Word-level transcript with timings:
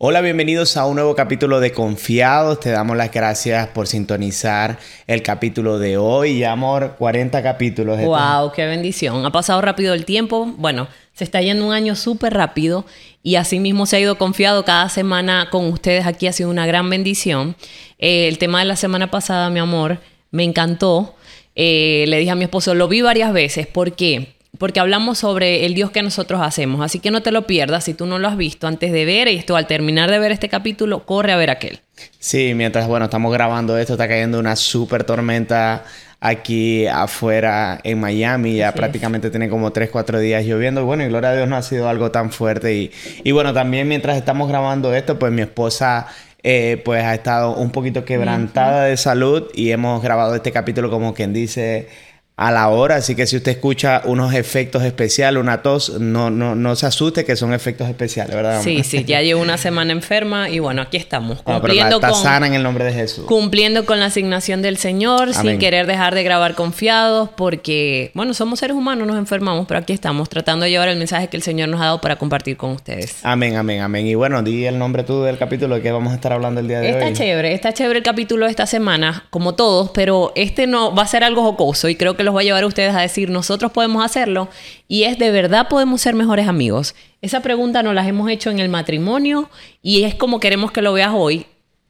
Hola, 0.00 0.20
bienvenidos 0.20 0.76
a 0.76 0.86
un 0.86 0.94
nuevo 0.94 1.16
capítulo 1.16 1.58
de 1.58 1.72
Confiados. 1.72 2.60
Te 2.60 2.70
damos 2.70 2.96
las 2.96 3.10
gracias 3.10 3.66
por 3.66 3.88
sintonizar 3.88 4.78
el 5.08 5.24
capítulo 5.24 5.80
de 5.80 5.96
hoy. 5.96 6.38
Ya, 6.38 6.52
amor, 6.52 6.94
40 6.96 7.42
capítulos. 7.42 8.00
¡Wow! 8.00 8.52
¡Qué 8.52 8.64
bendición! 8.64 9.26
Ha 9.26 9.32
pasado 9.32 9.60
rápido 9.60 9.94
el 9.94 10.04
tiempo. 10.04 10.54
Bueno, 10.56 10.86
se 11.14 11.24
está 11.24 11.42
yendo 11.42 11.66
un 11.66 11.72
año 11.72 11.96
súper 11.96 12.32
rápido 12.32 12.86
y 13.24 13.34
así 13.34 13.58
mismo 13.58 13.86
se 13.86 13.96
ha 13.96 13.98
ido 13.98 14.18
confiado 14.18 14.64
cada 14.64 14.88
semana 14.88 15.48
con 15.50 15.66
ustedes. 15.66 16.06
Aquí 16.06 16.28
ha 16.28 16.32
sido 16.32 16.48
una 16.48 16.64
gran 16.64 16.88
bendición. 16.88 17.56
Eh, 17.98 18.28
el 18.28 18.38
tema 18.38 18.60
de 18.60 18.66
la 18.66 18.76
semana 18.76 19.10
pasada, 19.10 19.50
mi 19.50 19.58
amor, 19.58 19.98
me 20.30 20.44
encantó. 20.44 21.16
Eh, 21.56 22.04
le 22.06 22.18
dije 22.18 22.30
a 22.30 22.36
mi 22.36 22.44
esposo, 22.44 22.72
lo 22.76 22.86
vi 22.86 23.02
varias 23.02 23.32
veces. 23.32 23.66
¿Por 23.66 23.96
qué? 23.96 24.37
Porque 24.58 24.80
hablamos 24.80 25.18
sobre 25.18 25.64
el 25.64 25.74
Dios 25.74 25.90
que 25.90 26.02
nosotros 26.02 26.40
hacemos. 26.42 26.80
Así 26.80 26.98
que 26.98 27.10
no 27.10 27.22
te 27.22 27.32
lo 27.32 27.46
pierdas 27.46 27.84
si 27.84 27.94
tú 27.94 28.06
no 28.06 28.18
lo 28.18 28.28
has 28.28 28.36
visto 28.36 28.66
antes 28.66 28.92
de 28.92 29.04
ver 29.04 29.28
esto. 29.28 29.56
Al 29.56 29.66
terminar 29.66 30.10
de 30.10 30.18
ver 30.18 30.32
este 30.32 30.48
capítulo, 30.48 31.04
corre 31.06 31.32
a 31.32 31.36
ver 31.36 31.50
aquel. 31.50 31.80
Sí, 32.18 32.52
mientras, 32.54 32.86
bueno, 32.88 33.06
estamos 33.06 33.32
grabando 33.32 33.78
esto, 33.78 33.94
está 33.94 34.08
cayendo 34.08 34.38
una 34.38 34.56
súper 34.56 35.04
tormenta 35.04 35.84
aquí 36.20 36.86
afuera 36.86 37.80
en 37.84 38.00
Miami. 38.00 38.56
Ya 38.56 38.72
prácticamente 38.72 39.30
tiene 39.30 39.48
como 39.48 39.70
3, 39.72 39.90
4 39.90 40.18
días 40.18 40.44
lloviendo. 40.44 40.84
Bueno, 40.84 41.04
y 41.04 41.08
gloria 41.08 41.30
a 41.30 41.36
Dios 41.36 41.48
no 41.48 41.56
ha 41.56 41.62
sido 41.62 41.88
algo 41.88 42.10
tan 42.10 42.30
fuerte. 42.32 42.74
Y, 42.74 42.90
y 43.22 43.30
bueno, 43.30 43.54
también 43.54 43.86
mientras 43.86 44.16
estamos 44.16 44.48
grabando 44.48 44.94
esto, 44.94 45.18
pues 45.18 45.32
mi 45.32 45.42
esposa... 45.42 46.06
Eh, 46.44 46.80
pues 46.84 47.02
ha 47.02 47.14
estado 47.14 47.56
un 47.56 47.72
poquito 47.72 48.04
quebrantada 48.04 48.84
de 48.84 48.96
salud 48.96 49.48
y 49.54 49.72
hemos 49.72 50.00
grabado 50.00 50.36
este 50.36 50.52
capítulo 50.52 50.88
como 50.88 51.12
quien 51.12 51.32
dice 51.32 51.88
a 52.38 52.52
la 52.52 52.68
hora, 52.68 52.94
así 52.94 53.16
que 53.16 53.26
si 53.26 53.36
usted 53.36 53.50
escucha 53.50 54.02
unos 54.04 54.32
efectos 54.32 54.84
especiales, 54.84 55.42
una 55.42 55.60
tos, 55.60 55.98
no, 55.98 56.30
no, 56.30 56.54
no 56.54 56.76
se 56.76 56.86
asuste 56.86 57.24
que 57.24 57.34
son 57.34 57.52
efectos 57.52 57.88
especiales, 57.88 58.36
¿verdad? 58.36 58.62
Sí, 58.62 58.84
sí, 58.84 59.02
ya 59.04 59.22
llevo 59.22 59.42
una 59.42 59.58
semana 59.58 59.90
enferma 59.90 60.48
y 60.48 60.60
bueno, 60.60 60.82
aquí 60.82 60.96
estamos, 60.98 61.42
cumpliendo 61.42 61.96
está 61.96 62.10
con... 62.10 62.22
sana 62.22 62.46
en 62.46 62.54
el 62.54 62.62
nombre 62.62 62.84
de 62.84 62.92
Jesús. 62.92 63.24
Cumpliendo 63.24 63.84
con 63.84 63.98
la 63.98 64.06
asignación 64.06 64.62
del 64.62 64.76
Señor, 64.76 65.34
sin 65.34 65.58
querer 65.58 65.88
dejar 65.88 66.14
de 66.14 66.22
grabar 66.22 66.54
confiados, 66.54 67.28
porque, 67.36 68.12
bueno, 68.14 68.32
somos 68.34 68.60
seres 68.60 68.76
humanos, 68.76 69.08
nos 69.08 69.18
enfermamos, 69.18 69.66
pero 69.66 69.80
aquí 69.80 69.92
estamos, 69.92 70.28
tratando 70.28 70.64
de 70.64 70.70
llevar 70.70 70.88
el 70.90 70.96
mensaje 70.96 71.26
que 71.26 71.36
el 71.36 71.42
Señor 71.42 71.68
nos 71.68 71.80
ha 71.80 71.86
dado 71.86 72.00
para 72.00 72.16
compartir 72.20 72.56
con 72.56 72.70
ustedes. 72.70 73.16
Amén, 73.24 73.56
amén, 73.56 73.80
amén. 73.80 74.06
Y 74.06 74.14
bueno, 74.14 74.44
di 74.44 74.64
el 74.64 74.78
nombre 74.78 75.02
tú 75.02 75.24
del 75.24 75.38
capítulo 75.38 75.74
de 75.74 75.82
que 75.82 75.90
vamos 75.90 76.12
a 76.12 76.14
estar 76.14 76.32
hablando 76.32 76.60
el 76.60 76.68
día 76.68 76.78
de 76.78 76.94
hoy. 76.94 77.02
Está 77.02 77.12
chévere, 77.12 77.52
está 77.52 77.72
chévere 77.72 77.98
el 77.98 78.04
capítulo 78.04 78.44
de 78.44 78.52
esta 78.52 78.66
semana, 78.66 79.26
como 79.30 79.56
todos, 79.56 79.90
pero 79.92 80.30
este 80.36 80.68
no 80.68 80.94
va 80.94 81.02
a 81.02 81.08
ser 81.08 81.24
algo 81.24 81.42
jocoso 81.42 81.88
y 81.88 81.96
creo 81.96 82.16
que 82.16 82.27
los 82.28 82.36
va 82.36 82.40
a 82.40 82.44
llevar 82.44 82.64
a 82.64 82.66
ustedes 82.66 82.94
a 82.94 83.00
decir, 83.00 83.30
nosotros 83.30 83.72
podemos 83.72 84.04
hacerlo, 84.04 84.48
y 84.86 85.04
es 85.04 85.18
de 85.18 85.30
verdad 85.30 85.68
podemos 85.68 86.00
ser 86.02 86.14
mejores 86.14 86.46
amigos. 86.46 86.94
Esa 87.22 87.40
pregunta 87.40 87.82
nos 87.82 87.94
la 87.94 88.06
hemos 88.06 88.30
hecho 88.30 88.50
en 88.50 88.58
el 88.58 88.68
matrimonio 88.68 89.50
y 89.82 90.04
es 90.04 90.14
como 90.14 90.38
queremos 90.38 90.70
que 90.70 90.82
lo 90.82 90.92
veas 90.92 91.12
hoy. 91.14 91.46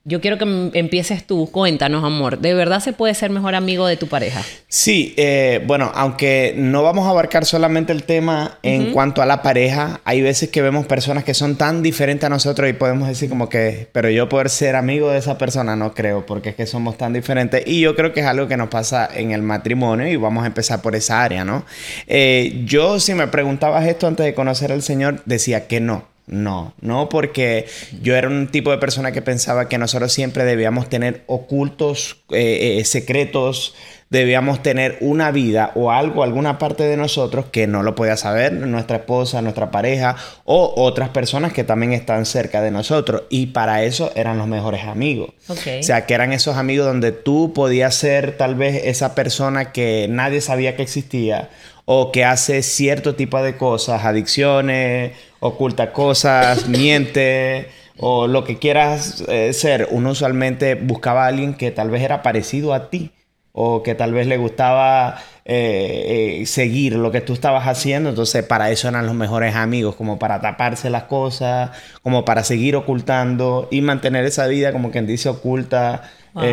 Yo 0.09 0.23
quiero 0.23 0.39
que 0.39 0.71
empieces 0.73 1.27
tú. 1.27 1.51
Cuéntanos, 1.53 2.03
amor. 2.03 2.39
¿De 2.39 2.55
verdad 2.55 2.81
se 2.81 2.95
puede 2.95 3.13
ser 3.13 3.31
mejor 3.31 3.55
amigo 3.55 3.87
de 3.87 3.99
tu 3.99 4.07
pareja? 4.07 4.43
Sí, 4.67 5.13
eh, 5.19 5.63
bueno, 5.67 5.93
aunque 5.95 6.55
no 6.57 6.83
vamos 6.83 7.07
a 7.07 7.11
abarcar 7.11 7.45
solamente 7.45 7.93
el 7.93 8.05
tema 8.05 8.59
en 8.63 8.93
cuanto 8.93 9.21
a 9.21 9.27
la 9.27 9.43
pareja, 9.43 10.01
hay 10.05 10.23
veces 10.23 10.49
que 10.49 10.63
vemos 10.63 10.87
personas 10.87 11.25
que 11.25 11.35
son 11.35 11.57
tan 11.57 11.83
diferentes 11.83 12.25
a 12.25 12.31
nosotros 12.31 12.71
y 12.71 12.73
podemos 12.73 13.07
decir 13.07 13.29
como 13.29 13.51
que, 13.51 13.89
pero 13.93 14.09
yo 14.09 14.31
poder 14.31 14.49
ser 14.49 14.77
amigo 14.77 15.11
de 15.11 15.19
esa 15.19 15.37
persona 15.37 15.77
no 15.77 15.93
creo, 15.93 16.25
porque 16.25 16.49
es 16.49 16.55
que 16.55 16.65
somos 16.65 16.97
tan 16.97 17.13
diferentes. 17.13 17.63
Y 17.67 17.83
yo 17.83 17.95
creo 17.95 18.15
que 18.15 18.21
es 18.21 18.27
algo 18.27 18.49
que 18.49 18.57
nos 18.57 18.71
pasa 18.71 19.11
en 19.13 19.33
el 19.33 19.43
matrimonio 19.43 20.09
y 20.09 20.17
vamos 20.17 20.45
a 20.45 20.47
empezar 20.47 20.81
por 20.81 20.97
esa 20.97 21.23
área, 21.23 21.45
¿no? 21.45 21.67
Eh, 22.07 22.63
yo, 22.65 22.99
si 22.99 23.13
me 23.13 23.27
preguntabas 23.27 23.87
esto 23.87 24.07
antes 24.07 24.25
de 24.25 24.33
conocer 24.33 24.73
al 24.73 24.81
Señor, 24.81 25.21
decía 25.27 25.67
que 25.67 25.81
no. 25.81 26.07
No, 26.29 26.75
no 26.81 27.09
porque 27.09 27.67
yo 28.03 28.15
era 28.15 28.29
un 28.29 28.49
tipo 28.49 28.71
de 28.71 28.79
persona 28.79 29.13
que 29.13 29.23
pensaba 29.23 29.69
que 29.69 29.79
nosotros 29.79 30.13
siempre 30.13 30.45
debíamos 30.45 30.89
tener 30.89 31.25
ocultos, 31.27 32.19
eh, 32.31 32.79
eh, 32.79 32.85
secretos, 32.85 33.75
debíamos 34.11 34.63
tener 34.63 34.99
una 35.01 35.31
vida 35.31 35.73
o 35.75 35.91
algo, 35.91 36.23
alguna 36.23 36.59
parte 36.59 36.85
de 36.85 36.97
nosotros 36.97 37.47
que 37.51 37.67
no 37.67 37.83
lo 37.83 37.95
podía 37.95 38.17
saber 38.17 38.53
nuestra 38.53 38.99
esposa, 38.99 39.43
nuestra 39.43 39.71
pareja 39.71 40.17
o 40.45 40.75
otras 40.77 41.11
personas 41.11 41.53
que 41.53 41.65
también 41.65 41.93
están 41.93 42.27
cerca 42.27 42.61
de 42.61 42.71
nosotros. 42.71 43.23
Y 43.31 43.47
para 43.47 43.83
eso 43.85 44.11
eran 44.15 44.39
los 44.39 44.47
mejores 44.47 44.85
amigos. 44.85 45.31
O 45.49 45.55
sea, 45.55 46.07
que 46.07 46.15
eran 46.15 46.33
esos 46.33 46.57
amigos 46.57 46.87
donde 46.87 47.13
tú 47.13 47.53
podías 47.55 47.95
ser 47.95 48.37
tal 48.37 48.55
vez 48.55 48.85
esa 48.85 49.15
persona 49.15 49.73
que 49.73 50.07
nadie 50.11 50.41
sabía 50.41 50.77
que 50.77 50.83
existía 50.83 51.51
o 51.91 52.13
que 52.13 52.23
hace 52.23 52.63
cierto 52.63 53.15
tipo 53.15 53.41
de 53.43 53.57
cosas, 53.57 54.05
adicciones, 54.05 55.13
oculta 55.41 55.91
cosas, 55.91 56.69
miente 56.69 57.71
o 57.97 58.27
lo 58.27 58.45
que 58.45 58.59
quieras 58.59 59.25
eh, 59.27 59.55
ser. 59.55 59.89
Uno 59.91 60.11
usualmente 60.11 60.75
buscaba 60.75 61.25
a 61.25 61.29
alguien 61.29 61.55
que 61.55 61.71
tal 61.71 61.89
vez 61.89 62.03
era 62.03 62.23
parecido 62.23 62.75
a 62.75 62.91
ti 62.91 63.13
o 63.53 63.83
que 63.83 63.95
tal 63.95 64.13
vez 64.13 64.27
le 64.27 64.37
gustaba 64.37 65.23
eh, 65.47 66.41
eh, 66.43 66.47
seguir 66.47 66.95
lo 66.97 67.11
que 67.11 67.23
tú 67.23 67.33
estabas 67.33 67.67
haciendo. 67.67 68.11
Entonces, 68.11 68.45
para 68.45 68.71
eso 68.71 68.87
eran 68.89 69.07
los 69.07 69.15
mejores 69.15 69.55
amigos, 69.55 69.97
como 69.97 70.19
para 70.19 70.43
taparse 70.43 70.91
las 70.91 71.05
cosas, 71.05 71.71
como 72.03 72.27
para 72.27 72.45
seguir 72.45 72.77
ocultando 72.77 73.67
y 73.71 73.81
mantener 73.81 74.27
esa 74.27 74.47
vida, 74.47 74.73
como 74.73 74.91
quien 74.91 75.07
dice, 75.07 75.31
oculta 75.31 76.03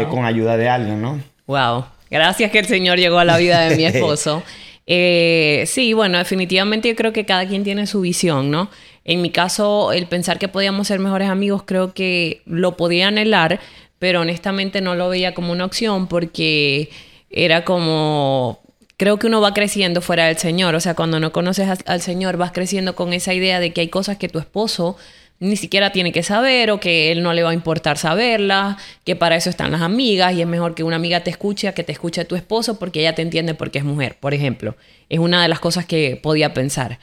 con 0.09 0.23
ayuda 0.23 0.55
de 0.55 0.69
alguien, 0.69 1.01
¿no? 1.01 1.21
Wow. 1.45 1.87
Gracias 2.09 2.51
que 2.51 2.59
el 2.59 2.65
Señor 2.65 2.97
llegó 2.97 3.19
a 3.19 3.25
la 3.25 3.35
vida 3.35 3.67
de 3.67 3.75
mi 3.75 3.85
esposo. 3.85 4.41
Eh, 4.87 5.63
sí, 5.67 5.93
bueno, 5.93 6.17
definitivamente 6.17 6.89
yo 6.89 6.95
creo 6.95 7.13
que 7.13 7.25
cada 7.25 7.47
quien 7.47 7.63
tiene 7.63 7.87
su 7.87 8.01
visión, 8.01 8.51
¿no? 8.51 8.69
En 9.03 9.21
mi 9.21 9.31
caso, 9.31 9.91
el 9.91 10.07
pensar 10.07 10.39
que 10.39 10.47
podíamos 10.47 10.87
ser 10.87 10.99
mejores 10.99 11.29
amigos, 11.29 11.63
creo 11.65 11.93
que 11.93 12.41
lo 12.45 12.77
podía 12.77 13.07
anhelar, 13.07 13.59
pero 13.99 14.21
honestamente 14.21 14.81
no 14.81 14.95
lo 14.95 15.09
veía 15.09 15.33
como 15.33 15.51
una 15.51 15.65
opción 15.65 16.07
porque 16.07 16.89
era 17.29 17.65
como 17.65 18.61
creo 18.97 19.17
que 19.19 19.27
uno 19.27 19.41
va 19.41 19.53
creciendo 19.53 20.01
fuera 20.01 20.27
del 20.27 20.37
Señor. 20.37 20.75
O 20.75 20.79
sea, 20.79 20.95
cuando 20.95 21.19
no 21.19 21.31
conoces 21.31 21.67
al 21.85 22.01
Señor, 22.01 22.37
vas 22.37 22.51
creciendo 22.51 22.95
con 22.95 23.13
esa 23.13 23.33
idea 23.33 23.59
de 23.59 23.73
que 23.73 23.81
hay 23.81 23.89
cosas 23.89 24.17
que 24.17 24.29
tu 24.29 24.39
esposo 24.39 24.97
ni 25.39 25.57
siquiera 25.57 25.91
tiene 25.91 26.11
que 26.11 26.23
saber 26.23 26.71
o 26.71 26.79
que 26.79 27.11
él 27.11 27.21
no 27.21 27.33
le 27.33 27.43
va 27.43 27.49
a 27.49 27.53
importar 27.53 27.97
saberlas, 27.97 28.77
que 29.03 29.15
para 29.15 29.35
eso 29.35 29.49
están 29.49 29.71
las 29.71 29.81
amigas 29.81 30.33
y 30.33 30.41
es 30.41 30.47
mejor 30.47 30.75
que 30.75 30.83
una 30.83 30.95
amiga 30.95 31.21
te 31.21 31.29
escuche 31.29 31.73
que 31.73 31.83
te 31.83 31.91
escuche 31.91 32.25
tu 32.25 32.35
esposo 32.35 32.79
porque 32.79 33.01
ella 33.01 33.15
te 33.15 33.21
entiende 33.21 33.53
porque 33.53 33.79
es 33.79 33.85
mujer, 33.85 34.17
por 34.19 34.33
ejemplo. 34.33 34.75
Es 35.09 35.19
una 35.19 35.41
de 35.41 35.47
las 35.47 35.59
cosas 35.59 35.85
que 35.85 36.19
podía 36.21 36.53
pensar. 36.53 36.99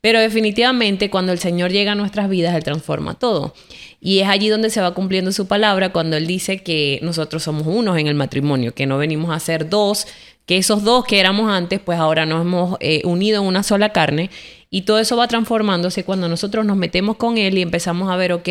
Pero 0.00 0.20
definitivamente 0.20 1.10
cuando 1.10 1.32
el 1.32 1.38
Señor 1.38 1.72
llega 1.72 1.92
a 1.92 1.94
nuestras 1.96 2.28
vidas, 2.28 2.54
Él 2.54 2.62
transforma 2.62 3.18
todo. 3.18 3.54
Y 4.00 4.20
es 4.20 4.28
allí 4.28 4.48
donde 4.48 4.70
se 4.70 4.80
va 4.80 4.94
cumpliendo 4.94 5.32
su 5.32 5.48
palabra 5.48 5.90
cuando 5.90 6.16
Él 6.16 6.26
dice 6.26 6.62
que 6.62 7.00
nosotros 7.02 7.42
somos 7.42 7.66
unos 7.66 7.98
en 7.98 8.06
el 8.06 8.14
matrimonio, 8.14 8.74
que 8.74 8.86
no 8.86 8.98
venimos 8.98 9.34
a 9.34 9.40
ser 9.40 9.68
dos, 9.68 10.06
que 10.46 10.56
esos 10.56 10.84
dos 10.84 11.04
que 11.04 11.20
éramos 11.20 11.50
antes, 11.50 11.80
pues 11.80 11.98
ahora 11.98 12.24
nos 12.24 12.42
hemos 12.42 12.76
eh, 12.80 13.02
unido 13.04 13.42
en 13.42 13.48
una 13.48 13.62
sola 13.62 13.90
carne 13.90 14.30
y 14.70 14.82
todo 14.82 14.98
eso 14.98 15.16
va 15.16 15.28
transformándose 15.28 16.04
cuando 16.04 16.28
nosotros 16.28 16.64
nos 16.64 16.76
metemos 16.76 17.16
con 17.16 17.36
él 17.36 17.58
y 17.58 17.62
empezamos 17.62 18.10
a 18.10 18.16
ver, 18.16 18.32
ok, 18.32 18.48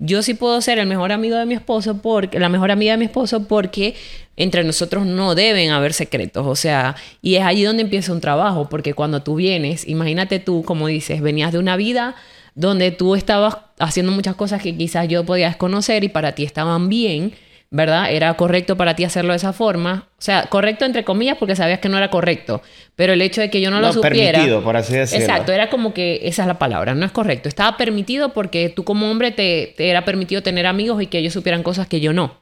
yo 0.00 0.22
sí 0.22 0.34
puedo 0.34 0.60
ser 0.60 0.78
el 0.78 0.86
mejor 0.86 1.10
amigo 1.10 1.36
de 1.36 1.46
mi 1.46 1.54
esposo 1.54 1.98
porque 2.00 2.38
la 2.38 2.48
mejor 2.48 2.70
amiga 2.70 2.92
de 2.92 2.98
mi 2.98 3.06
esposo 3.06 3.48
porque 3.48 3.94
entre 4.36 4.62
nosotros 4.62 5.06
no 5.06 5.34
deben 5.34 5.70
haber 5.70 5.92
secretos, 5.92 6.46
o 6.46 6.54
sea, 6.54 6.94
y 7.22 7.34
es 7.34 7.42
allí 7.44 7.64
donde 7.64 7.82
empieza 7.82 8.12
un 8.12 8.20
trabajo, 8.20 8.68
porque 8.68 8.94
cuando 8.94 9.22
tú 9.22 9.34
vienes, 9.34 9.88
imagínate 9.88 10.38
tú, 10.38 10.62
como 10.62 10.86
dices, 10.86 11.20
venías 11.20 11.52
de 11.52 11.58
una 11.58 11.76
vida 11.76 12.14
donde 12.54 12.90
tú 12.92 13.16
estabas 13.16 13.58
haciendo 13.78 14.12
muchas 14.12 14.36
cosas 14.36 14.62
que 14.62 14.76
quizás 14.76 15.08
yo 15.08 15.24
podía 15.24 15.48
desconocer 15.48 16.04
y 16.04 16.08
para 16.08 16.32
ti 16.32 16.44
estaban 16.44 16.88
bien, 16.88 17.32
¿verdad? 17.70 18.10
Era 18.10 18.34
correcto 18.34 18.76
para 18.76 18.96
ti 18.96 19.04
hacerlo 19.04 19.32
de 19.32 19.36
esa 19.36 19.52
forma. 19.52 20.08
O 20.18 20.22
sea, 20.22 20.46
correcto 20.46 20.84
entre 20.84 21.04
comillas 21.04 21.36
porque 21.38 21.54
sabías 21.54 21.80
que 21.80 21.88
no 21.88 21.98
era 21.98 22.10
correcto. 22.10 22.62
Pero 22.96 23.12
el 23.12 23.20
hecho 23.20 23.40
de 23.40 23.50
que 23.50 23.60
yo 23.60 23.70
no, 23.70 23.80
lo 23.80 23.92
supiera... 23.92 24.38
permitido, 24.38 24.62
por 24.62 24.76
así 24.76 24.94
decirlo. 24.94 25.24
Exacto, 25.24 25.52
era 25.52 25.68
como 25.68 25.92
que 25.92 26.20
esa 26.24 26.42
es 26.42 26.48
la 26.48 26.58
palabra, 26.58 26.94
no 26.94 27.04
es 27.04 27.12
correcto. 27.12 27.48
Estaba 27.48 27.76
permitido 27.76 28.32
porque 28.32 28.70
tú 28.70 28.84
como 28.84 29.10
hombre 29.10 29.32
te, 29.32 29.74
era 29.78 30.04
permitido 30.04 30.42
tener 30.42 30.66
amigos 30.66 31.02
y 31.02 31.06
que 31.06 31.18
ellos 31.18 31.34
supieran 31.34 31.62
cosas 31.62 31.86
que 31.88 32.00
yo 32.00 32.12
no. 32.12 32.36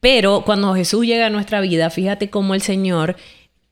Pero 0.00 0.42
cuando 0.44 0.74
Jesús 0.74 1.06
llega 1.06 1.26
a 1.26 1.30
nuestra 1.30 1.60
vida, 1.62 1.88
fíjate 1.88 2.28
cómo 2.28 2.54
el 2.54 2.60
Señor 2.60 3.16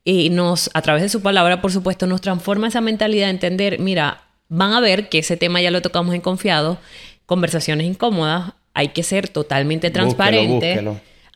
eh, 0.07 0.31
nos, 0.31 0.71
a 0.73 0.81
través 0.81 1.03
de 1.03 1.09
su 1.11 1.21
palabra, 1.21 1.61
por 1.61 1.73
supuesto, 1.73 2.07
nos 2.07 2.23
transforma 2.23 2.69
esa 2.69 2.81
mentalidad 2.81 3.27
de 3.27 3.33
entender, 3.33 3.79
mira, 3.81 4.23
van 4.49 4.73
a 4.73 4.81
ver 4.81 5.11
que 5.11 5.19
ese 5.19 5.37
tema 5.37 5.61
ya 5.61 5.71
lo 5.71 5.83
tocamos 5.83 6.15
en 6.15 6.23
confiado, 6.23 6.79
conversaciones 7.27 7.87
incómodas, 7.87 8.55
hay 8.75 8.89
que 8.89 9.03
ser 9.03 9.29
totalmente 9.29 9.91
transparentes. 9.91 10.81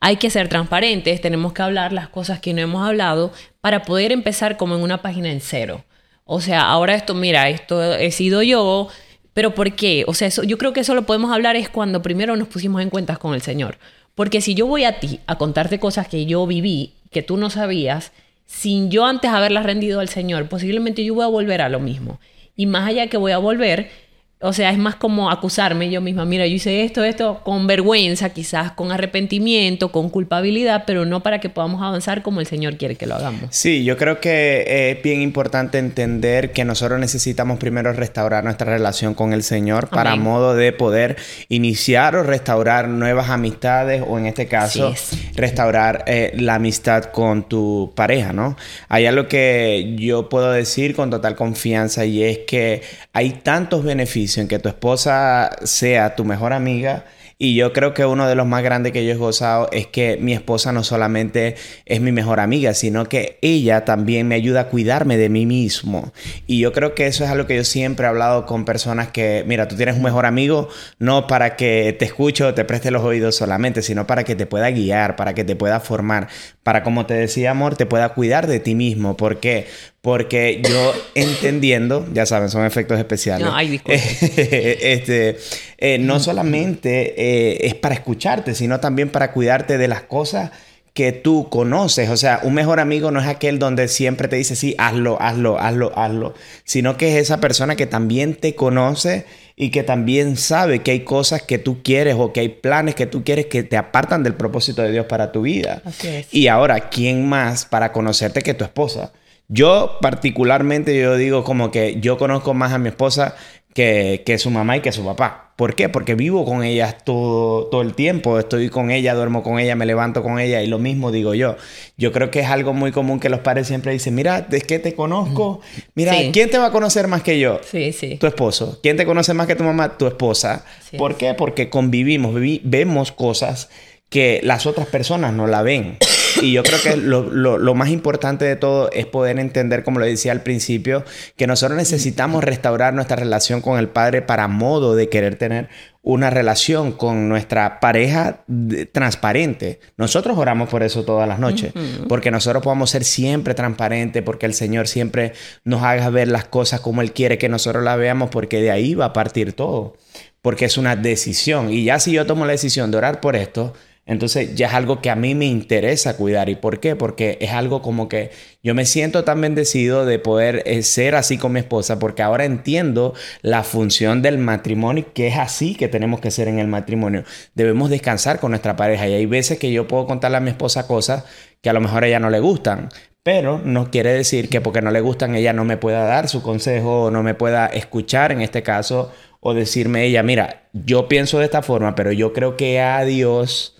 Hay 0.00 0.16
que 0.16 0.28
ser 0.28 0.48
transparentes, 0.48 1.20
tenemos 1.22 1.54
que 1.54 1.62
hablar 1.62 1.92
las 1.92 2.08
cosas 2.08 2.38
que 2.38 2.52
no 2.52 2.60
hemos 2.60 2.86
hablado 2.86 3.32
para 3.62 3.82
poder 3.82 4.12
empezar 4.12 4.58
como 4.58 4.76
en 4.76 4.82
una 4.82 5.00
página 5.00 5.32
en 5.32 5.40
cero. 5.40 5.84
O 6.24 6.40
sea, 6.40 6.62
ahora 6.62 6.94
esto, 6.94 7.14
mira, 7.14 7.48
esto 7.48 7.94
he 7.94 8.10
sido 8.10 8.42
yo, 8.42 8.88
pero 9.32 9.54
¿por 9.54 9.74
qué? 9.74 10.04
O 10.06 10.12
sea, 10.12 10.28
eso, 10.28 10.42
yo 10.42 10.58
creo 10.58 10.72
que 10.72 10.80
eso 10.80 10.94
lo 10.94 11.06
podemos 11.06 11.32
hablar 11.32 11.56
es 11.56 11.68
cuando 11.68 12.02
primero 12.02 12.36
nos 12.36 12.48
pusimos 12.48 12.82
en 12.82 12.90
cuentas 12.90 13.18
con 13.18 13.34
el 13.34 13.42
Señor. 13.42 13.78
Porque 14.14 14.40
si 14.40 14.54
yo 14.54 14.66
voy 14.66 14.84
a 14.84 14.98
ti 14.98 15.20
a 15.26 15.36
contarte 15.36 15.78
cosas 15.78 16.08
que 16.08 16.26
yo 16.26 16.46
viví, 16.46 16.94
que 17.10 17.22
tú 17.22 17.36
no 17.36 17.48
sabías, 17.48 18.12
sin 18.46 18.90
yo 18.90 19.04
antes 19.04 19.30
haberlas 19.30 19.64
rendido 19.64 20.00
al 20.00 20.08
Señor, 20.08 20.48
posiblemente 20.48 21.04
yo 21.04 21.14
voy 21.14 21.24
a 21.24 21.28
volver 21.28 21.62
a 21.62 21.68
lo 21.68 21.80
mismo. 21.80 22.18
Y 22.56 22.66
más 22.66 22.88
allá 22.88 23.08
que 23.08 23.18
voy 23.18 23.32
a 23.32 23.38
volver, 23.38 23.90
o 24.38 24.52
sea, 24.52 24.70
es 24.70 24.76
más 24.76 24.96
como 24.96 25.30
acusarme 25.30 25.90
yo 25.90 26.02
misma. 26.02 26.26
Mira, 26.26 26.46
yo 26.46 26.56
hice 26.56 26.84
esto, 26.84 27.02
esto, 27.04 27.40
con 27.42 27.66
vergüenza, 27.66 28.28
quizás 28.34 28.70
con 28.72 28.92
arrepentimiento, 28.92 29.90
con 29.90 30.10
culpabilidad, 30.10 30.84
pero 30.86 31.06
no 31.06 31.22
para 31.22 31.40
que 31.40 31.48
podamos 31.48 31.80
avanzar 31.80 32.22
como 32.22 32.40
el 32.40 32.46
Señor 32.46 32.76
quiere 32.76 32.96
que 32.96 33.06
lo 33.06 33.14
hagamos. 33.14 33.44
Sí, 33.48 33.82
yo 33.82 33.96
creo 33.96 34.20
que 34.20 34.90
es 34.90 35.02
bien 35.02 35.22
importante 35.22 35.78
entender 35.78 36.52
que 36.52 36.66
nosotros 36.66 37.00
necesitamos 37.00 37.58
primero 37.58 37.94
restaurar 37.94 38.44
nuestra 38.44 38.70
relación 38.70 39.14
con 39.14 39.32
el 39.32 39.42
Señor 39.42 39.88
para 39.88 40.16
modo 40.16 40.54
de 40.54 40.70
poder 40.72 41.16
iniciar 41.48 42.14
o 42.14 42.22
restaurar 42.22 42.88
nuevas 42.88 43.30
amistades 43.30 44.02
o 44.06 44.18
en 44.18 44.26
este 44.26 44.48
caso 44.48 44.94
restaurar 45.34 46.04
eh, 46.06 46.32
la 46.36 46.56
amistad 46.56 47.04
con 47.04 47.48
tu 47.48 47.94
pareja, 47.96 48.34
¿no? 48.34 48.54
Hay 48.90 49.06
algo 49.06 49.28
que 49.28 49.94
yo 49.98 50.28
puedo 50.28 50.52
decir 50.52 50.94
con 50.94 51.08
total 51.08 51.36
confianza 51.36 52.04
y 52.04 52.22
es 52.22 52.40
que 52.46 52.82
hay 53.14 53.30
tantos 53.30 53.82
beneficios 53.82 54.25
en 54.36 54.48
que 54.48 54.58
tu 54.58 54.68
esposa 54.68 55.50
sea 55.64 56.16
tu 56.16 56.24
mejor 56.24 56.52
amiga 56.52 57.04
y 57.38 57.54
yo 57.54 57.74
creo 57.74 57.92
que 57.92 58.06
uno 58.06 58.26
de 58.26 58.34
los 58.34 58.46
más 58.46 58.62
grandes 58.62 58.92
que 58.92 59.04
yo 59.04 59.12
he 59.12 59.16
gozado 59.16 59.68
es 59.70 59.86
que 59.86 60.16
mi 60.18 60.32
esposa 60.32 60.72
no 60.72 60.82
solamente 60.82 61.56
es 61.84 62.00
mi 62.00 62.10
mejor 62.10 62.40
amiga, 62.40 62.72
sino 62.72 63.06
que 63.10 63.38
ella 63.42 63.84
también 63.84 64.26
me 64.26 64.36
ayuda 64.36 64.60
a 64.62 64.68
cuidarme 64.68 65.18
de 65.18 65.28
mí 65.28 65.44
mismo. 65.44 66.14
Y 66.46 66.60
yo 66.60 66.72
creo 66.72 66.94
que 66.94 67.06
eso 67.06 67.24
es 67.24 67.30
algo 67.30 67.46
que 67.46 67.56
yo 67.56 67.64
siempre 67.64 68.06
he 68.06 68.08
hablado 68.08 68.46
con 68.46 68.64
personas 68.64 69.08
que, 69.08 69.44
mira, 69.46 69.68
tú 69.68 69.76
tienes 69.76 69.96
un 69.96 70.02
mejor 70.02 70.24
amigo 70.24 70.70
no 70.98 71.26
para 71.26 71.56
que 71.56 71.94
te 71.98 72.06
escuche 72.06 72.42
o 72.42 72.54
te 72.54 72.64
preste 72.64 72.90
los 72.90 73.02
oídos 73.02 73.36
solamente, 73.36 73.82
sino 73.82 74.06
para 74.06 74.24
que 74.24 74.34
te 74.34 74.46
pueda 74.46 74.70
guiar, 74.70 75.14
para 75.16 75.34
que 75.34 75.44
te 75.44 75.56
pueda 75.56 75.78
formar, 75.80 76.28
para, 76.66 76.82
como 76.82 77.06
te 77.06 77.14
decía, 77.14 77.52
amor, 77.52 77.76
te 77.76 77.86
pueda 77.86 78.08
cuidar 78.08 78.48
de 78.48 78.58
ti 78.58 78.74
mismo. 78.74 79.16
¿Por 79.16 79.38
qué? 79.38 79.68
Porque 80.00 80.60
yo 80.68 80.92
entendiendo, 81.14 82.04
ya 82.12 82.26
saben, 82.26 82.48
son 82.48 82.64
efectos 82.64 82.98
especiales. 82.98 83.46
No, 83.46 83.54
hay 83.54 83.80
este, 83.86 85.36
eh, 85.78 85.98
no 86.00 86.18
solamente 86.18 87.14
eh, 87.16 87.68
es 87.68 87.76
para 87.76 87.94
escucharte, 87.94 88.56
sino 88.56 88.80
también 88.80 89.10
para 89.10 89.30
cuidarte 89.30 89.78
de 89.78 89.86
las 89.86 90.02
cosas 90.02 90.50
que 90.92 91.12
tú 91.12 91.48
conoces. 91.50 92.10
O 92.10 92.16
sea, 92.16 92.40
un 92.42 92.54
mejor 92.54 92.80
amigo 92.80 93.12
no 93.12 93.20
es 93.20 93.28
aquel 93.28 93.60
donde 93.60 93.86
siempre 93.86 94.26
te 94.26 94.34
dice, 94.34 94.56
sí, 94.56 94.74
hazlo, 94.76 95.22
hazlo, 95.22 95.60
hazlo, 95.60 95.96
hazlo, 95.96 96.34
sino 96.64 96.96
que 96.96 97.10
es 97.10 97.22
esa 97.22 97.38
persona 97.38 97.76
que 97.76 97.86
también 97.86 98.34
te 98.34 98.56
conoce 98.56 99.24
y 99.58 99.70
que 99.70 99.82
también 99.82 100.36
sabe 100.36 100.80
que 100.80 100.90
hay 100.90 101.00
cosas 101.00 101.42
que 101.42 101.56
tú 101.56 101.82
quieres 101.82 102.14
o 102.18 102.32
que 102.32 102.40
hay 102.40 102.50
planes 102.50 102.94
que 102.94 103.06
tú 103.06 103.24
quieres 103.24 103.46
que 103.46 103.62
te 103.62 103.78
apartan 103.78 104.22
del 104.22 104.34
propósito 104.34 104.82
de 104.82 104.92
Dios 104.92 105.06
para 105.06 105.32
tu 105.32 105.42
vida. 105.42 105.82
Y 106.30 106.48
ahora, 106.48 106.90
¿quién 106.90 107.26
más 107.26 107.64
para 107.64 107.90
conocerte 107.90 108.42
que 108.42 108.52
tu 108.52 108.64
esposa? 108.64 109.12
Yo 109.48 109.98
particularmente 110.02 110.98
yo 110.98 111.16
digo 111.16 111.44
como 111.44 111.70
que 111.70 112.00
yo 112.00 112.18
conozco 112.18 112.52
más 112.52 112.72
a 112.72 112.78
mi 112.78 112.88
esposa 112.88 113.36
que, 113.76 114.22
que, 114.24 114.38
su 114.38 114.50
mamá 114.50 114.78
y 114.78 114.80
que 114.80 114.90
su 114.90 115.04
papá. 115.04 115.52
¿Por 115.54 115.74
qué? 115.74 115.90
Porque 115.90 116.14
vivo 116.14 116.46
con 116.46 116.64
ella 116.64 116.96
todo, 117.04 117.66
todo 117.66 117.82
el 117.82 117.92
tiempo. 117.92 118.38
Estoy 118.38 118.70
con 118.70 118.90
ella, 118.90 119.12
duermo 119.12 119.42
con 119.42 119.58
ella, 119.58 119.76
me 119.76 119.84
levanto 119.84 120.22
con 120.22 120.38
ella 120.40 120.62
y 120.62 120.66
lo 120.66 120.78
mismo 120.78 121.12
digo 121.12 121.34
yo. 121.34 121.56
Yo 121.98 122.10
creo 122.10 122.30
que 122.30 122.40
es 122.40 122.46
algo 122.46 122.72
muy 122.72 122.90
común 122.90 123.20
que 123.20 123.28
los 123.28 123.40
padres 123.40 123.66
siempre 123.66 123.92
dicen, 123.92 124.14
mira, 124.14 124.46
es 124.50 124.64
que 124.64 124.78
te 124.78 124.94
conozco. 124.94 125.60
Mira, 125.94 126.14
¿quién 126.32 126.48
te 126.48 126.56
va 126.56 126.68
a 126.68 126.72
conocer 126.72 127.06
más 127.06 127.22
que 127.22 127.38
yo? 127.38 127.60
Sí, 127.70 127.92
sí. 127.92 128.16
Tu 128.16 128.26
esposo. 128.26 128.80
¿Quién 128.82 128.96
te 128.96 129.04
conoce 129.04 129.34
más 129.34 129.46
que 129.46 129.56
tu 129.56 129.64
mamá? 129.64 129.98
Tu 129.98 130.06
esposa. 130.06 130.64
¿Por 130.96 131.18
qué? 131.18 131.34
Porque 131.34 131.68
convivimos, 131.68 132.34
vemos 132.62 133.12
cosas 133.12 133.68
que 134.08 134.40
las 134.42 134.64
otras 134.64 134.86
personas 134.86 135.34
no 135.34 135.46
la 135.46 135.60
ven. 135.60 135.98
Y 136.42 136.52
yo 136.52 136.62
creo 136.62 136.80
que 136.82 136.96
lo, 136.96 137.74
más 137.74 137.88
importante 137.88 138.44
de 138.44 138.56
todo 138.56 138.90
es 138.92 139.06
poder 139.06 139.38
entender, 139.38 139.84
como 139.84 140.00
lo 140.00 140.06
decía 140.06 140.32
al 140.32 140.42
principio, 140.42 141.04
que 141.36 141.46
nosotros 141.46 141.76
necesitamos 141.76 142.44
restaurar 142.44 142.94
nuestra 142.94 143.16
relación 143.16 143.60
con 143.60 143.78
el 143.78 143.88
Padre 143.88 144.22
para 144.22 144.48
modo 144.48 144.94
de 144.94 145.08
querer 145.08 145.36
tener 145.36 145.68
una 146.02 146.30
relación 146.30 146.92
con 146.92 147.28
nuestra 147.28 147.80
pareja 147.80 148.44
transparente. 148.92 149.80
Nosotros 149.96 150.38
oramos 150.38 150.68
por 150.68 150.84
eso 150.84 151.04
todas 151.04 151.26
las 151.26 151.40
noches, 151.40 151.72
porque 152.08 152.30
nosotros 152.30 152.62
podamos 152.62 152.90
ser 152.90 153.02
siempre 153.02 153.54
transparentes, 153.54 154.22
porque 154.22 154.46
el 154.46 154.54
Señor 154.54 154.86
siempre 154.86 155.32
nos 155.64 155.82
haga 155.82 156.08
ver 156.10 156.28
las 156.28 156.44
cosas 156.44 156.80
como 156.80 157.02
Él 157.02 157.12
quiere 157.12 157.38
que 157.38 157.48
nosotros 157.48 157.82
las 157.82 157.98
veamos, 157.98 158.30
porque 158.30 158.60
de 158.60 158.70
ahí 158.70 158.94
va 158.94 159.06
a 159.06 159.12
partir 159.12 159.52
todo, 159.52 159.96
porque 160.42 160.66
es 160.66 160.78
una 160.78 160.94
decisión. 160.94 161.72
Y 161.72 161.84
ya 161.84 161.98
si 161.98 162.12
yo 162.12 162.24
tomo 162.24 162.46
la 162.46 162.52
decisión 162.52 162.92
de 162.92 162.98
orar 162.98 163.20
por 163.20 163.34
esto, 163.34 163.74
entonces 164.06 164.54
ya 164.54 164.68
es 164.68 164.74
algo 164.74 165.02
que 165.02 165.10
a 165.10 165.16
mí 165.16 165.34
me 165.34 165.46
interesa 165.46 166.16
cuidar. 166.16 166.48
¿Y 166.48 166.54
por 166.54 166.78
qué? 166.78 166.94
Porque 166.94 167.38
es 167.40 167.50
algo 167.50 167.82
como 167.82 168.08
que 168.08 168.30
yo 168.62 168.72
me 168.72 168.86
siento 168.86 169.24
tan 169.24 169.40
bendecido 169.40 170.06
de 170.06 170.20
poder 170.20 170.62
eh, 170.64 170.82
ser 170.84 171.16
así 171.16 171.38
con 171.38 171.52
mi 171.52 171.58
esposa 171.58 171.98
porque 171.98 172.22
ahora 172.22 172.44
entiendo 172.44 173.14
la 173.42 173.64
función 173.64 174.22
del 174.22 174.38
matrimonio, 174.38 175.06
que 175.12 175.26
es 175.26 175.36
así 175.36 175.74
que 175.74 175.88
tenemos 175.88 176.20
que 176.20 176.30
ser 176.30 176.46
en 176.46 176.60
el 176.60 176.68
matrimonio. 176.68 177.24
Debemos 177.54 177.90
descansar 177.90 178.38
con 178.38 178.52
nuestra 178.52 178.76
pareja 178.76 179.08
y 179.08 179.14
hay 179.14 179.26
veces 179.26 179.58
que 179.58 179.72
yo 179.72 179.88
puedo 179.88 180.06
contarle 180.06 180.36
a 180.36 180.40
mi 180.40 180.50
esposa 180.50 180.86
cosas 180.86 181.24
que 181.60 181.68
a 181.68 181.72
lo 181.72 181.80
mejor 181.80 182.04
a 182.04 182.06
ella 182.06 182.20
no 182.20 182.30
le 182.30 182.38
gustan. 182.38 182.88
Pero 183.24 183.60
no 183.64 183.90
quiere 183.90 184.12
decir 184.12 184.48
que 184.48 184.60
porque 184.60 184.82
no 184.82 184.92
le 184.92 185.00
gustan 185.00 185.34
ella 185.34 185.52
no 185.52 185.64
me 185.64 185.78
pueda 185.78 186.04
dar 186.04 186.28
su 186.28 186.42
consejo 186.42 187.06
o 187.06 187.10
no 187.10 187.24
me 187.24 187.34
pueda 187.34 187.66
escuchar 187.66 188.30
en 188.30 188.40
este 188.40 188.62
caso 188.62 189.12
o 189.40 189.52
decirme 189.52 190.04
ella, 190.04 190.22
mira, 190.22 190.68
yo 190.72 191.08
pienso 191.08 191.40
de 191.40 191.46
esta 191.46 191.62
forma, 191.62 191.96
pero 191.96 192.12
yo 192.12 192.32
creo 192.32 192.56
que 192.56 192.80
a 192.80 193.04
Dios 193.04 193.75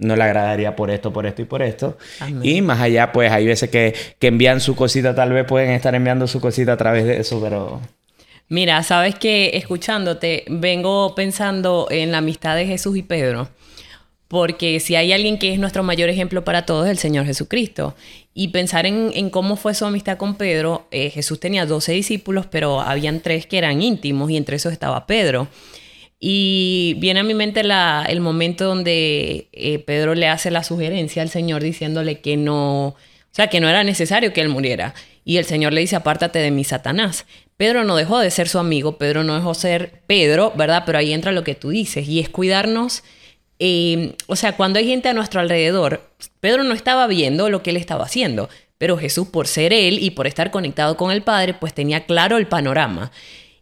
no 0.00 0.16
le 0.16 0.22
agradaría 0.24 0.74
por 0.74 0.90
esto, 0.90 1.12
por 1.12 1.26
esto 1.26 1.42
y 1.42 1.44
por 1.44 1.62
esto. 1.62 1.96
Y 2.42 2.62
más 2.62 2.80
allá, 2.80 3.12
pues 3.12 3.30
hay 3.30 3.46
veces 3.46 3.70
que, 3.70 3.94
que 4.18 4.26
envían 4.26 4.60
su 4.60 4.74
cosita, 4.74 5.14
tal 5.14 5.32
vez 5.32 5.44
pueden 5.44 5.70
estar 5.70 5.94
enviando 5.94 6.26
su 6.26 6.40
cosita 6.40 6.72
a 6.72 6.76
través 6.76 7.04
de 7.04 7.20
eso, 7.20 7.40
pero... 7.40 7.80
Mira, 8.48 8.82
sabes 8.82 9.14
que 9.14 9.52
escuchándote, 9.54 10.44
vengo 10.48 11.14
pensando 11.14 11.86
en 11.88 12.10
la 12.10 12.18
amistad 12.18 12.56
de 12.56 12.66
Jesús 12.66 12.96
y 12.96 13.02
Pedro. 13.02 13.48
Porque 14.26 14.80
si 14.80 14.94
hay 14.94 15.12
alguien 15.12 15.38
que 15.38 15.52
es 15.52 15.58
nuestro 15.58 15.82
mayor 15.82 16.08
ejemplo 16.08 16.44
para 16.44 16.64
todos, 16.64 16.86
es 16.86 16.90
el 16.92 16.98
Señor 16.98 17.26
Jesucristo. 17.26 17.94
Y 18.32 18.48
pensar 18.48 18.86
en, 18.86 19.10
en 19.14 19.28
cómo 19.28 19.56
fue 19.56 19.74
su 19.74 19.84
amistad 19.84 20.18
con 20.18 20.36
Pedro, 20.36 20.86
eh, 20.90 21.10
Jesús 21.10 21.40
tenía 21.40 21.66
12 21.66 21.92
discípulos, 21.92 22.46
pero 22.46 22.80
habían 22.80 23.20
tres 23.20 23.46
que 23.46 23.58
eran 23.58 23.82
íntimos 23.82 24.30
y 24.30 24.36
entre 24.36 24.56
esos 24.56 24.72
estaba 24.72 25.06
Pedro. 25.06 25.48
Y 26.22 26.96
viene 26.98 27.20
a 27.20 27.24
mi 27.24 27.32
mente 27.32 27.62
el 27.62 28.20
momento 28.20 28.66
donde 28.66 29.48
eh, 29.52 29.78
Pedro 29.78 30.14
le 30.14 30.28
hace 30.28 30.50
la 30.50 30.62
sugerencia 30.62 31.22
al 31.22 31.30
Señor 31.30 31.62
diciéndole 31.62 32.20
que 32.20 32.36
no, 32.36 32.88
o 32.88 32.96
sea, 33.32 33.48
que 33.48 33.58
no 33.58 33.70
era 33.70 33.84
necesario 33.84 34.34
que 34.34 34.42
él 34.42 34.50
muriera. 34.50 34.94
Y 35.24 35.38
el 35.38 35.46
Señor 35.46 35.72
le 35.72 35.80
dice, 35.80 35.96
apártate 35.96 36.38
de 36.38 36.50
mi 36.50 36.62
Satanás. 36.62 37.24
Pedro 37.56 37.84
no 37.84 37.96
dejó 37.96 38.18
de 38.18 38.30
ser 38.30 38.48
su 38.48 38.58
amigo, 38.58 38.98
Pedro 38.98 39.24
no 39.24 39.34
dejó 39.34 39.50
de 39.50 39.60
ser 39.60 40.02
Pedro, 40.06 40.52
¿verdad? 40.56 40.82
Pero 40.84 40.98
ahí 40.98 41.12
entra 41.12 41.32
lo 41.32 41.44
que 41.44 41.54
tú 41.54 41.70
dices, 41.70 42.06
y 42.06 42.20
es 42.20 42.28
cuidarnos. 42.28 43.02
Eh, 43.58 44.16
o 44.26 44.36
sea, 44.36 44.56
cuando 44.56 44.78
hay 44.78 44.86
gente 44.86 45.08
a 45.08 45.14
nuestro 45.14 45.40
alrededor, 45.40 46.10
Pedro 46.40 46.64
no 46.64 46.74
estaba 46.74 47.06
viendo 47.06 47.48
lo 47.48 47.62
que 47.62 47.70
él 47.70 47.76
estaba 47.76 48.04
haciendo, 48.04 48.48
pero 48.78 48.96
Jesús, 48.96 49.28
por 49.28 49.46
ser 49.46 49.72
él 49.72 49.98
y 50.02 50.10
por 50.10 50.26
estar 50.26 50.50
conectado 50.50 50.96
con 50.96 51.12
el 51.12 51.22
Padre, 51.22 51.54
pues 51.54 51.74
tenía 51.74 52.06
claro 52.06 52.38
el 52.38 52.46
panorama. 52.46 53.12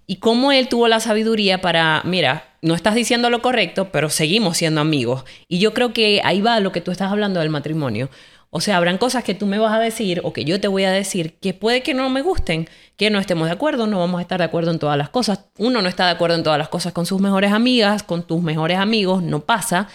Y 0.07 0.17
cómo 0.17 0.53
él 0.53 0.69
tuvo 0.69 0.89
la 0.89 1.01
sabiduría 1.01 1.61
para, 1.61 2.01
mira, 2.05 2.48
no 2.63 2.75
estás 2.75 2.95
diciendo 2.95 3.31
lo 3.31 3.43
correcto, 3.43 3.91
pero 3.93 4.11
seguimos 4.11 4.57
siendo 4.57 4.81
amigos. 4.81 5.25
Y 5.49 5.59
yo 5.59 5.75
creo 5.75 5.93
que 5.93 6.21
ahí 6.25 6.41
va 6.41 6.61
lo 6.61 6.73
que 6.73 6.81
tú 6.81 6.91
estás 6.91 7.11
hablando 7.11 7.41
del 7.41 7.51
matrimonio. 7.51 8.11
O 8.51 8.61
sea, 8.61 8.79
habrán 8.79 8.97
cosas 8.97 9.25
que 9.25 9.35
tú 9.35 9.45
me 9.45 9.59
vas 9.59 9.75
a 9.75 9.79
decir 9.79 10.23
o 10.25 10.33
que 10.33 10.45
yo 10.45 10.59
te 10.59 10.69
voy 10.69 10.85
a 10.85 10.91
decir 10.91 11.35
que 11.35 11.53
puede 11.53 11.83
que 11.83 11.93
no 11.93 12.09
me 12.09 12.23
gusten, 12.23 12.67
que 12.97 13.11
no 13.11 13.19
estemos 13.19 13.47
de 13.47 13.53
acuerdo, 13.53 13.87
no 13.87 13.99
vamos 13.99 14.19
a 14.19 14.23
estar 14.23 14.39
de 14.39 14.45
acuerdo 14.45 14.71
en 14.71 14.79
todas 14.79 14.97
las 14.97 15.11
cosas. 15.11 15.45
Uno 15.59 15.83
no 15.83 15.89
está 15.89 16.07
de 16.07 16.13
acuerdo 16.13 16.37
en 16.37 16.43
todas 16.43 16.59
las 16.59 16.71
cosas 16.71 16.95
con 16.95 17.05
sus 17.05 17.21
mejores 17.21 17.53
amigas, 17.53 18.03
con 18.03 18.27
tus 18.27 18.43
mejores 18.43 18.79
amigos, 18.79 19.23
no 19.23 19.41
pasa. 19.41 19.89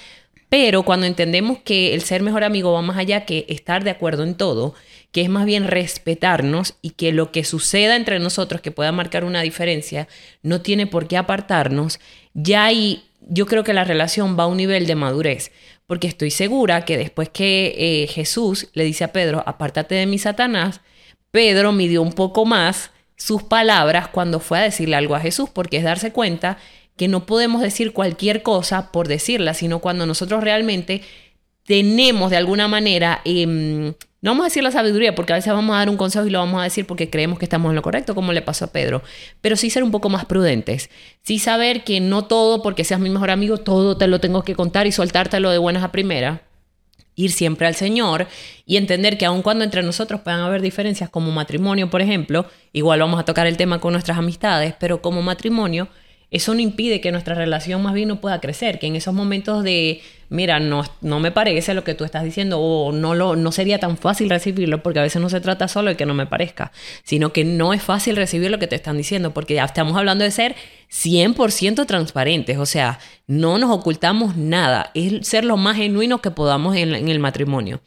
Pero 0.50 0.84
cuando 0.84 1.08
entendemos 1.08 1.58
que 1.64 1.96
el 1.96 2.04
ser 2.04 2.22
mejor 2.22 2.44
amigo 2.44 2.74
va 2.74 2.84
más 2.84 2.98
allá 2.98 3.26
que 3.26 3.48
estar 3.50 3.84
de 3.84 3.90
acuerdo 3.90 4.22
en 4.22 4.36
todo, 4.36 4.76
que 5.12 5.22
es 5.22 5.30
más 5.30 5.46
bien 5.46 5.68
respetarnos 5.68 6.76
y 6.84 6.92
que 6.92 7.12
lo 7.12 7.32
que 7.32 7.44
suceda 7.44 7.96
entre 7.96 8.20
nosotros 8.20 8.62
que 8.62 8.70
pueda 8.70 8.92
marcar 8.92 9.26
una 9.26 9.42
diferencia 9.42 10.08
no 10.44 10.62
tiene 10.62 10.86
por 10.86 11.08
qué 11.08 11.18
apartarnos, 11.18 12.00
ya 12.34 12.66
ahí 12.66 13.04
yo 13.22 13.46
creo 13.46 13.64
que 13.64 13.74
la 13.74 13.84
relación 13.84 14.38
va 14.38 14.44
a 14.44 14.48
un 14.48 14.58
nivel 14.58 14.86
de 14.86 14.96
madurez, 14.96 15.52
porque 15.88 16.08
estoy 16.08 16.32
segura 16.32 16.86
que 16.86 16.98
después 16.98 17.30
que 17.30 17.76
eh, 17.78 18.08
Jesús 18.08 18.70
le 18.74 18.84
dice 18.84 19.04
a 19.04 19.12
Pedro, 19.12 19.44
apártate 19.46 19.96
de 19.96 20.06
mi 20.06 20.18
Satanás, 20.18 20.82
Pedro 21.32 21.72
midió 21.72 22.02
un 22.02 22.14
poco 22.14 22.46
más 22.46 22.92
sus 23.16 23.44
palabras 23.44 24.08
cuando 24.08 24.40
fue 24.40 24.60
a 24.60 24.64
decirle 24.64 24.96
algo 24.96 25.16
a 25.16 25.20
Jesús, 25.20 25.50
porque 25.50 25.78
es 25.78 25.84
darse 25.84 26.12
cuenta 26.12 26.58
que 26.98 27.08
no 27.08 27.26
podemos 27.26 27.62
decir 27.62 27.94
cualquier 27.94 28.44
cosa 28.44 28.92
por 28.92 29.08
decirla, 29.08 29.54
sino 29.54 29.80
cuando 29.80 30.06
nosotros 30.06 30.44
realmente 30.44 31.02
tenemos 31.66 32.30
de 32.30 32.38
alguna 32.38 32.68
manera 32.68 33.22
em, 33.26 33.94
no 34.24 34.32
vamos 34.32 34.46
a 34.46 34.48
decir 34.48 34.64
la 34.64 34.72
sabiduría, 34.72 35.16
porque 35.16 35.34
a 35.34 35.36
veces 35.36 35.52
vamos 35.52 35.76
a 35.76 35.80
dar 35.80 35.90
un 35.90 35.98
consejo 35.98 36.26
y 36.26 36.30
lo 36.30 36.40
vamos 36.40 36.62
a 36.62 36.64
decir 36.64 36.88
porque 36.88 37.10
creemos 37.10 37.38
que 37.38 37.44
estamos 37.44 37.70
en 37.70 37.76
lo 37.76 37.82
correcto, 37.82 38.16
como 38.16 38.32
le 38.32 38.42
pasó 38.42 38.64
a 38.64 38.72
Pedro. 38.72 39.04
Pero 39.42 39.58
sí 39.58 39.70
ser 39.70 39.84
un 39.84 39.92
poco 39.92 40.08
más 40.08 40.24
prudentes. 40.24 40.90
Sí 41.24 41.40
saber 41.40 41.84
que 41.84 42.00
no 42.00 42.24
todo, 42.24 42.64
porque 42.64 42.86
seas 42.86 43.02
mi 43.02 43.10
mejor 43.10 43.32
amigo, 43.32 43.58
todo 43.58 43.98
te 43.98 44.08
lo 44.08 44.22
tengo 44.22 44.44
que 44.44 44.56
contar 44.56 44.88
y 44.88 44.94
soltártelo 44.94 45.50
de 45.50 45.58
buenas 45.58 45.84
a 45.84 45.92
primera. 45.92 46.42
Ir 47.16 47.34
siempre 47.34 47.68
al 47.68 47.76
Señor 47.76 48.28
y 48.66 48.78
entender 48.78 49.18
que 49.18 49.26
aun 49.26 49.42
cuando 49.42 49.66
entre 49.66 49.84
nosotros 49.84 50.22
puedan 50.22 50.40
haber 50.40 50.62
diferencias 50.62 51.10
como 51.10 51.30
matrimonio, 51.32 51.90
por 51.90 52.02
ejemplo, 52.02 52.46
igual 52.72 53.02
vamos 53.02 53.20
a 53.20 53.26
tocar 53.26 53.46
el 53.46 53.58
tema 53.58 53.82
con 53.82 53.92
nuestras 53.92 54.18
amistades, 54.18 54.74
pero 54.80 55.02
como 55.02 55.22
matrimonio, 55.22 55.90
eso 56.34 56.56
no 56.56 56.62
impide 56.62 57.00
que 57.00 57.12
nuestra 57.12 57.36
relación 57.36 57.84
más 57.84 57.94
bien 57.94 58.08
no 58.10 58.20
pueda 58.20 58.42
crecer, 58.42 58.80
que 58.80 58.88
en 58.88 58.96
esos 58.96 59.14
momentos 59.14 59.64
de, 59.64 60.02
mira, 60.30 60.60
no, 60.60 60.84
no 61.02 61.20
me 61.20 61.32
parece 61.32 61.76
lo 61.76 61.84
que 61.84 61.94
tú 61.94 62.06
estás 62.06 62.24
diciendo 62.24 62.60
o 62.60 62.92
no, 62.92 63.14
lo, 63.14 63.36
no 63.36 63.52
sería 63.52 63.78
tan 63.78 63.98
fácil 63.98 64.32
recibirlo, 64.32 64.82
porque 64.82 64.98
a 64.98 65.04
veces 65.04 65.22
no 65.22 65.30
se 65.30 65.40
trata 65.42 65.68
solo 65.68 65.92
de 65.92 65.96
que 65.96 66.08
no 66.08 66.16
me 66.16 66.26
parezca, 66.26 66.72
sino 67.04 67.32
que 67.32 67.46
no 67.46 67.72
es 67.72 67.84
fácil 67.84 68.16
recibir 68.16 68.50
lo 68.50 68.58
que 68.58 68.66
te 68.66 68.76
están 68.76 68.98
diciendo, 68.98 69.32
porque 69.32 69.54
ya 69.54 69.64
estamos 69.64 69.96
hablando 69.96 70.24
de 70.24 70.32
ser 70.32 70.56
100% 70.92 71.86
transparentes, 71.86 72.58
o 72.58 72.66
sea, 72.66 72.98
no 73.28 73.60
nos 73.60 73.70
ocultamos 73.70 74.36
nada, 74.36 74.90
es 74.96 75.28
ser 75.28 75.46
lo 75.46 75.56
más 75.56 75.78
genuino 75.78 76.20
que 76.20 76.32
podamos 76.32 76.76
en, 76.76 76.96
en 76.96 77.10
el 77.10 77.20
matrimonio. 77.20 77.80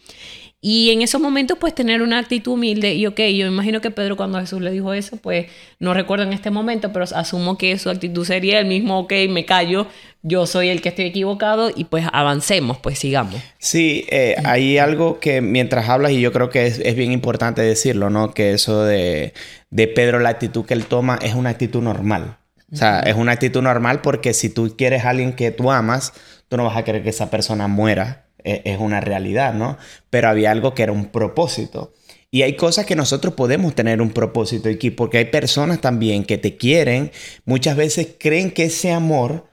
Y 0.69 0.91
en 0.91 1.01
esos 1.01 1.21
momentos, 1.21 1.59
pues 1.61 1.77
tener 1.77 2.03
una 2.03 2.19
actitud 2.19 2.55
humilde. 2.55 2.93
Y 2.95 3.07
ok, 3.07 3.21
yo 3.21 3.47
imagino 3.47 3.81
que 3.81 3.93
Pedro 3.93 4.17
cuando 4.17 4.41
Jesús 4.41 4.61
le 4.61 4.73
dijo 4.73 4.93
eso, 4.95 5.17
pues 5.17 5.47
no 5.79 5.95
recuerdo 5.95 6.25
en 6.25 6.33
este 6.33 6.51
momento, 6.51 6.93
pero 6.93 7.05
asumo 7.05 7.57
que 7.57 7.79
su 7.79 7.89
actitud 7.89 8.25
sería 8.25 8.59
el 8.59 8.67
mismo, 8.67 8.99
ok, 8.99 9.13
me 9.31 9.45
callo, 9.45 9.87
yo 10.23 10.45
soy 10.45 10.71
el 10.71 10.83
que 10.83 10.89
estoy 10.89 11.05
equivocado 11.05 11.71
y 11.73 11.85
pues 11.85 12.07
avancemos, 12.13 12.79
pues 12.79 12.99
sigamos. 12.99 13.41
Sí, 13.61 14.07
eh, 14.11 14.35
hay 14.45 14.79
algo 14.79 15.21
que 15.21 15.41
mientras 15.41 15.89
hablas 15.89 16.11
y 16.11 16.21
yo 16.21 16.33
creo 16.33 16.51
que 16.51 16.67
es, 16.67 16.81
es 16.81 16.97
bien 16.97 17.13
importante 17.13 17.63
decirlo, 17.63 18.11
¿no? 18.11 18.35
Que 18.35 18.53
eso 18.53 18.83
de, 18.83 19.35
de 19.71 19.87
Pedro, 19.87 20.19
la 20.19 20.31
actitud 20.31 20.65
que 20.65 20.75
él 20.75 20.87
toma 20.87 21.17
es 21.23 21.37
una 21.37 21.51
actitud 21.51 21.81
normal. 21.81 22.39
O 22.73 22.75
sea, 22.75 22.99
es 23.03 23.15
una 23.15 23.31
actitud 23.31 23.63
normal 23.63 24.01
porque 24.01 24.35
si 24.35 24.49
tú 24.49 24.75
quieres 24.77 25.05
a 25.05 25.11
alguien 25.11 25.35
que 25.35 25.53
tú 25.53 25.71
amas, 25.71 26.13
tú 26.49 26.57
no 26.57 26.65
vas 26.65 26.77
a 26.77 26.83
querer 26.83 27.05
que 27.05 27.11
esa 27.11 27.31
persona 27.31 27.69
muera 27.69 28.26
es 28.47 28.79
una 28.79 29.01
realidad, 29.01 29.55
¿no? 29.55 29.77
Pero 30.11 30.29
había 30.29 30.51
algo 30.51 30.75
que 30.75 30.83
era 30.85 30.93
un 30.93 31.07
propósito. 31.07 31.93
Y 32.31 32.43
hay 32.43 32.55
cosas 32.57 32.87
que 32.87 32.97
nosotros 32.97 33.35
podemos 33.35 33.75
tener 33.75 34.01
un 34.03 34.11
propósito 34.11 34.69
aquí, 34.69 34.91
porque 34.91 35.19
hay 35.19 35.25
personas 35.27 35.81
también 35.81 36.25
que 36.25 36.39
te 36.39 36.57
quieren, 36.57 37.11
muchas 37.45 37.77
veces 37.77 38.09
creen 38.19 38.51
que 38.51 38.65
ese 38.65 38.93
amor 38.93 39.47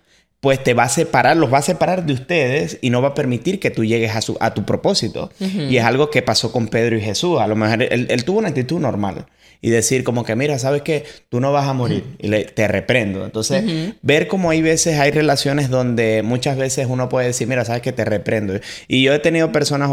pues 0.43 0.61
te 0.61 0.73
va 0.73 0.83
a 0.83 0.89
separar, 0.89 1.37
los 1.37 1.53
va 1.53 1.59
a 1.59 1.61
separar 1.61 2.05
de 2.05 2.11
ustedes 2.11 2.77
y 2.81 2.89
no 2.89 3.01
va 3.01 3.09
a 3.09 3.13
permitir 3.13 3.61
que 3.61 3.71
tú 3.71 3.85
llegues 3.85 4.13
a, 4.13 4.21
su, 4.21 4.35
a 4.41 4.53
tu 4.53 4.65
propósito. 4.65 5.31
Y 5.39 5.77
es 5.77 5.85
algo 5.85 6.09
que 6.09 6.21
pasó 6.21 6.51
con 6.51 6.67
Pedro 6.67 6.97
y 6.97 7.01
Jesús. 7.01 7.39
A 7.39 7.47
lo 7.47 7.55
mejor 7.55 7.81
él, 7.83 8.25
tuvo 8.25 8.39
una 8.39 8.49
actitud 8.49 8.77
normal 8.77 9.25
y 9.63 9.69
decir 9.69 10.03
como 10.03 10.25
que, 10.25 10.35
mira, 10.35 10.59
sabes 10.59 10.81
que 10.81 11.05
tú 11.29 11.39
no 11.39 11.53
vas 11.53 11.67
a 11.69 11.73
morir 11.73 12.03
y 12.19 12.27
le, 12.27 12.43
te 12.43 12.67
reprendo. 12.67 13.23
Entonces, 13.23 13.63
ver 14.01 14.27
cómo 14.27 14.49
hay 14.49 14.61
veces, 14.61 14.99
hay 14.99 15.09
relaciones 15.09 15.69
donde 15.69 16.21
muchas 16.21 16.57
veces 16.57 16.85
uno 16.89 17.07
puede 17.07 17.27
decir, 17.27 17.47
mira, 17.47 17.63
sabes 17.63 17.81
que 17.81 17.93
te 17.93 18.03
reprendo. 18.03 18.59
Y 18.89 19.03
yo 19.03 19.13
he 19.13 19.19
tenido 19.19 19.53
personas, 19.53 19.89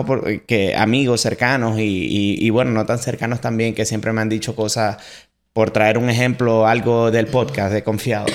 que, 0.49 0.75
amigos 0.75 1.21
cercanos 1.21 1.79
y, 1.79 2.37
y 2.39 2.50
bueno, 2.50 2.73
no 2.73 2.85
tan 2.85 2.99
cercanos 2.99 3.41
también, 3.41 3.73
que 3.73 3.87
siempre 3.87 4.12
me 4.12 4.21
han 4.21 4.29
dicho 4.29 4.57
cosas 4.57 4.97
por 5.53 5.71
traer 5.71 5.99
un 5.99 6.11
ejemplo, 6.11 6.67
algo 6.67 7.12
del 7.12 7.29
podcast 7.29 7.73
de 7.73 7.85
Confiado. 7.85 8.27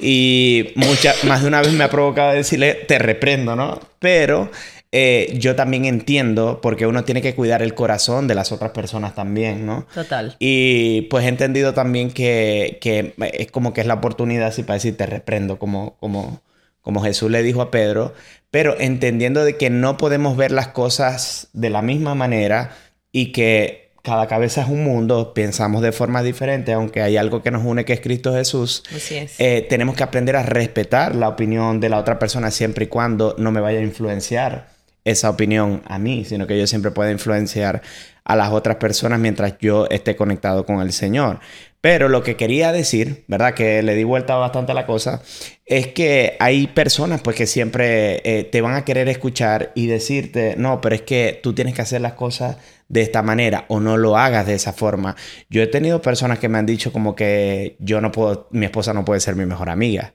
Y 0.00 0.72
mucha, 0.74 1.14
más 1.24 1.42
de 1.42 1.48
una 1.48 1.60
vez 1.60 1.72
me 1.72 1.84
ha 1.84 1.90
provocado 1.90 2.32
decirle, 2.32 2.74
te 2.74 2.98
reprendo, 2.98 3.54
¿no? 3.56 3.78
Pero 3.98 4.50
eh, 4.94 5.34
yo 5.38 5.56
también 5.56 5.86
entiendo 5.86 6.60
porque 6.60 6.86
uno 6.86 7.02
tiene 7.04 7.22
que 7.22 7.34
cuidar 7.34 7.62
el 7.62 7.74
corazón 7.74 8.28
de 8.28 8.34
las 8.34 8.52
otras 8.52 8.72
personas 8.72 9.14
también, 9.14 9.64
¿no? 9.64 9.86
Total. 9.94 10.36
Y 10.38 11.02
pues 11.02 11.24
he 11.24 11.28
entendido 11.28 11.72
también 11.72 12.10
que, 12.10 12.78
que 12.82 13.14
es 13.32 13.50
como 13.50 13.72
que 13.72 13.80
es 13.80 13.86
la 13.86 13.94
oportunidad 13.94 14.48
así 14.48 14.64
para 14.64 14.74
decir, 14.74 14.94
te 14.94 15.06
reprendo, 15.06 15.58
como, 15.58 15.96
como, 15.98 16.42
como 16.82 17.02
Jesús 17.02 17.30
le 17.30 17.42
dijo 17.42 17.62
a 17.62 17.70
Pedro, 17.70 18.12
pero 18.50 18.78
entendiendo 18.78 19.46
de 19.46 19.56
que 19.56 19.70
no 19.70 19.96
podemos 19.96 20.36
ver 20.36 20.52
las 20.52 20.68
cosas 20.68 21.48
de 21.54 21.70
la 21.70 21.80
misma 21.80 22.14
manera 22.14 22.76
y 23.12 23.32
que 23.32 23.92
cada 24.02 24.26
cabeza 24.26 24.60
es 24.60 24.68
un 24.68 24.84
mundo, 24.84 25.32
pensamos 25.32 25.80
de 25.80 25.92
forma 25.92 26.22
diferente, 26.22 26.74
aunque 26.74 27.00
hay 27.00 27.16
algo 27.16 27.42
que 27.42 27.50
nos 27.50 27.64
une 27.64 27.86
que 27.86 27.94
es 27.94 28.00
Cristo 28.00 28.34
Jesús. 28.34 28.82
Así 28.94 29.14
es. 29.14 29.40
Eh, 29.40 29.64
tenemos 29.70 29.96
que 29.96 30.02
aprender 30.02 30.36
a 30.36 30.42
respetar 30.42 31.14
la 31.14 31.30
opinión 31.30 31.80
de 31.80 31.88
la 31.88 31.98
otra 31.98 32.18
persona 32.18 32.50
siempre 32.50 32.84
y 32.84 32.88
cuando 32.88 33.36
no 33.38 33.52
me 33.52 33.60
vaya 33.62 33.78
a 33.78 33.82
influenciar 33.82 34.71
esa 35.04 35.30
opinión 35.30 35.82
a 35.86 35.98
mí, 35.98 36.24
sino 36.24 36.46
que 36.46 36.58
yo 36.58 36.66
siempre 36.66 36.90
pueda 36.90 37.10
influenciar 37.10 37.82
a 38.24 38.36
las 38.36 38.50
otras 38.52 38.76
personas 38.76 39.18
mientras 39.18 39.58
yo 39.60 39.86
esté 39.90 40.16
conectado 40.16 40.64
con 40.64 40.80
el 40.80 40.92
Señor. 40.92 41.40
Pero 41.80 42.08
lo 42.08 42.22
que 42.22 42.36
quería 42.36 42.70
decir, 42.70 43.24
¿verdad? 43.26 43.54
Que 43.54 43.82
le 43.82 43.96
di 43.96 44.04
vuelta 44.04 44.36
bastante 44.36 44.70
a 44.70 44.74
la 44.76 44.86
cosa, 44.86 45.20
es 45.66 45.88
que 45.88 46.36
hay 46.38 46.68
personas 46.68 47.20
pues 47.22 47.34
que 47.34 47.46
siempre 47.46 48.20
eh, 48.24 48.44
te 48.44 48.60
van 48.60 48.74
a 48.74 48.84
querer 48.84 49.08
escuchar 49.08 49.72
y 49.74 49.88
decirte, 49.88 50.54
no, 50.56 50.80
pero 50.80 50.94
es 50.94 51.02
que 51.02 51.40
tú 51.42 51.54
tienes 51.54 51.74
que 51.74 51.82
hacer 51.82 52.00
las 52.00 52.12
cosas 52.12 52.58
de 52.88 53.02
esta 53.02 53.22
manera 53.22 53.64
o 53.68 53.80
no 53.80 53.96
lo 53.96 54.16
hagas 54.16 54.46
de 54.46 54.54
esa 54.54 54.72
forma. 54.72 55.16
Yo 55.50 55.60
he 55.60 55.66
tenido 55.66 56.00
personas 56.00 56.38
que 56.38 56.48
me 56.48 56.58
han 56.58 56.66
dicho 56.66 56.92
como 56.92 57.16
que 57.16 57.76
yo 57.80 58.00
no 58.00 58.12
puedo, 58.12 58.46
mi 58.52 58.66
esposa 58.66 58.92
no 58.92 59.04
puede 59.04 59.18
ser 59.18 59.34
mi 59.34 59.46
mejor 59.46 59.68
amiga. 59.68 60.14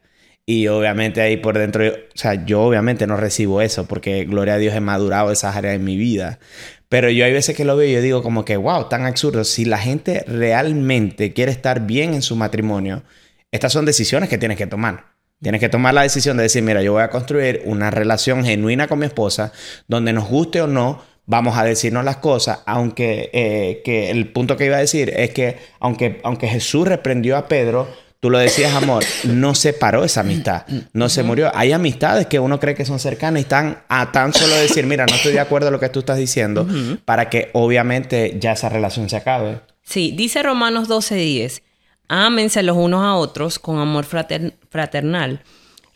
Y 0.50 0.70
obviamente 0.70 1.20
ahí 1.20 1.36
por 1.36 1.58
dentro, 1.58 1.86
o 1.86 2.18
sea, 2.18 2.46
yo 2.46 2.62
obviamente 2.62 3.06
no 3.06 3.18
recibo 3.18 3.62
eso 3.62 3.86
porque 3.86 4.24
gloria 4.24 4.54
a 4.54 4.58
Dios 4.58 4.74
he 4.74 4.80
madurado 4.80 5.30
esas 5.30 5.58
áreas 5.58 5.76
en 5.76 5.84
mi 5.84 5.98
vida. 5.98 6.40
Pero 6.88 7.10
yo 7.10 7.26
hay 7.26 7.34
veces 7.34 7.54
que 7.54 7.66
lo 7.66 7.76
veo 7.76 7.90
y 7.90 7.92
yo 7.92 8.02
digo 8.02 8.24
como 8.24 8.46
que, 8.46 8.56
wow, 8.56 8.88
tan 8.88 9.06
absurdo. 9.06 9.44
Si 9.44 9.66
la 9.66 9.78
gente 9.78 10.24
realmente 10.26 11.34
quiere 11.34 11.52
estar 11.52 11.86
bien 11.86 12.14
en 12.14 12.22
su 12.22 12.38
matrimonio, 12.38 13.04
estas 13.52 13.74
son 13.74 13.84
decisiones 13.84 14.30
que 14.30 14.38
tienes 14.38 14.58
que 14.58 14.68
tomar. 14.68 15.18
Tienes 15.42 15.60
que 15.60 15.68
tomar 15.68 15.94
la 15.94 16.04
decisión 16.04 16.38
de 16.38 16.44
decir, 16.44 16.64
mira, 16.64 16.82
yo 16.82 16.94
voy 16.94 17.04
a 17.04 17.10
construir 17.10 17.62
una 17.66 17.92
relación 17.92 18.46
genuina 18.46 18.88
con 18.88 19.00
mi 19.00 19.06
esposa, 19.06 19.52
donde 19.90 20.14
nos 20.14 20.30
guste 20.30 20.62
o 20.62 20.68
no, 20.68 21.04
vamos 21.26 21.58
a 21.58 21.66
decirnos 21.66 22.06
las 22.06 22.18
cosas, 22.18 22.60
aunque 22.66 23.30
eh, 23.34 23.82
que 23.84 24.12
el 24.12 24.32
punto 24.32 24.56
que 24.56 24.66
iba 24.66 24.78
a 24.78 24.80
decir 24.80 25.12
es 25.14 25.32
que 25.32 25.58
aunque, 25.82 26.22
aunque 26.24 26.48
Jesús 26.48 26.88
reprendió 26.88 27.36
a 27.36 27.50
Pedro, 27.50 27.90
Tú 28.20 28.32
lo 28.32 28.40
decías, 28.40 28.74
amor, 28.74 29.04
no 29.26 29.54
se 29.54 29.74
paró 29.74 30.04
esa 30.04 30.22
amistad, 30.22 30.66
no 30.94 31.08
se 31.08 31.22
murió. 31.22 31.52
Hay 31.54 31.72
amistades 31.72 32.26
que 32.26 32.40
uno 32.40 32.60
cree 32.60 32.74
que 32.74 32.84
son 32.84 32.98
cercanas 33.00 33.40
y 33.40 33.44
están 33.44 33.84
a 33.90 34.12
tan 34.12 34.34
solo 34.34 34.56
decir, 34.56 34.88
mira, 34.88 35.06
no 35.06 35.14
estoy 35.14 35.34
de 35.34 35.40
acuerdo 35.40 35.68
con 35.68 35.74
lo 35.74 35.80
que 35.80 35.90
tú 35.90 36.00
estás 36.00 36.18
diciendo, 36.18 36.68
para 37.06 37.30
que 37.30 37.52
obviamente 37.54 38.38
ya 38.40 38.54
esa 38.54 38.70
relación 38.70 39.08
se 39.08 39.18
acabe. 39.18 39.62
Sí, 39.84 40.14
dice 40.18 40.42
Romanos 40.42 40.90
12:10, 40.90 41.62
ámense 42.08 42.64
los 42.64 42.76
unos 42.76 43.04
a 43.04 43.14
otros 43.16 43.60
con 43.60 43.78
amor 43.78 44.06
fraternal, 44.06 45.44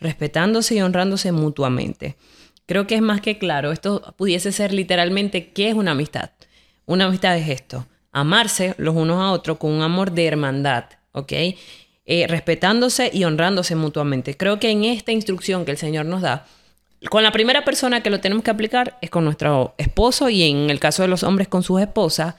respetándose 0.00 0.76
y 0.76 0.80
honrándose 0.80 1.32
mutuamente. 1.32 2.16
Creo 2.66 2.86
que 2.86 2.94
es 2.94 3.02
más 3.02 3.20
que 3.20 3.36
claro, 3.38 3.72
esto 3.72 4.14
pudiese 4.16 4.52
ser 4.52 4.72
literalmente, 4.72 5.50
¿qué 5.50 5.70
es 5.70 5.74
una 5.74 5.90
amistad? 5.90 6.30
Una 6.86 7.06
amistad 7.06 7.36
es 7.36 7.48
esto, 7.48 7.86
amarse 8.12 8.74
los 8.78 8.94
unos 8.94 9.20
a 9.20 9.32
otros 9.32 9.58
con 9.58 9.72
un 9.72 9.82
amor 9.82 10.12
de 10.12 10.26
hermandad, 10.26 10.84
¿ok? 11.10 11.32
Eh, 12.04 12.26
respetándose 12.26 13.10
y 13.12 13.22
honrándose 13.22 13.76
mutuamente. 13.76 14.36
Creo 14.36 14.58
que 14.58 14.70
en 14.70 14.84
esta 14.84 15.12
instrucción 15.12 15.64
que 15.64 15.70
el 15.70 15.76
Señor 15.76 16.04
nos 16.04 16.20
da, 16.20 16.46
con 17.10 17.22
la 17.22 17.30
primera 17.30 17.64
persona 17.64 18.02
que 18.02 18.10
lo 18.10 18.20
tenemos 18.20 18.42
que 18.42 18.50
aplicar 18.50 18.98
es 19.00 19.10
con 19.10 19.24
nuestro 19.24 19.74
esposo 19.78 20.28
y 20.28 20.42
en 20.42 20.68
el 20.68 20.80
caso 20.80 21.02
de 21.02 21.08
los 21.08 21.22
hombres 21.22 21.46
con 21.46 21.62
sus 21.62 21.80
esposas, 21.80 22.34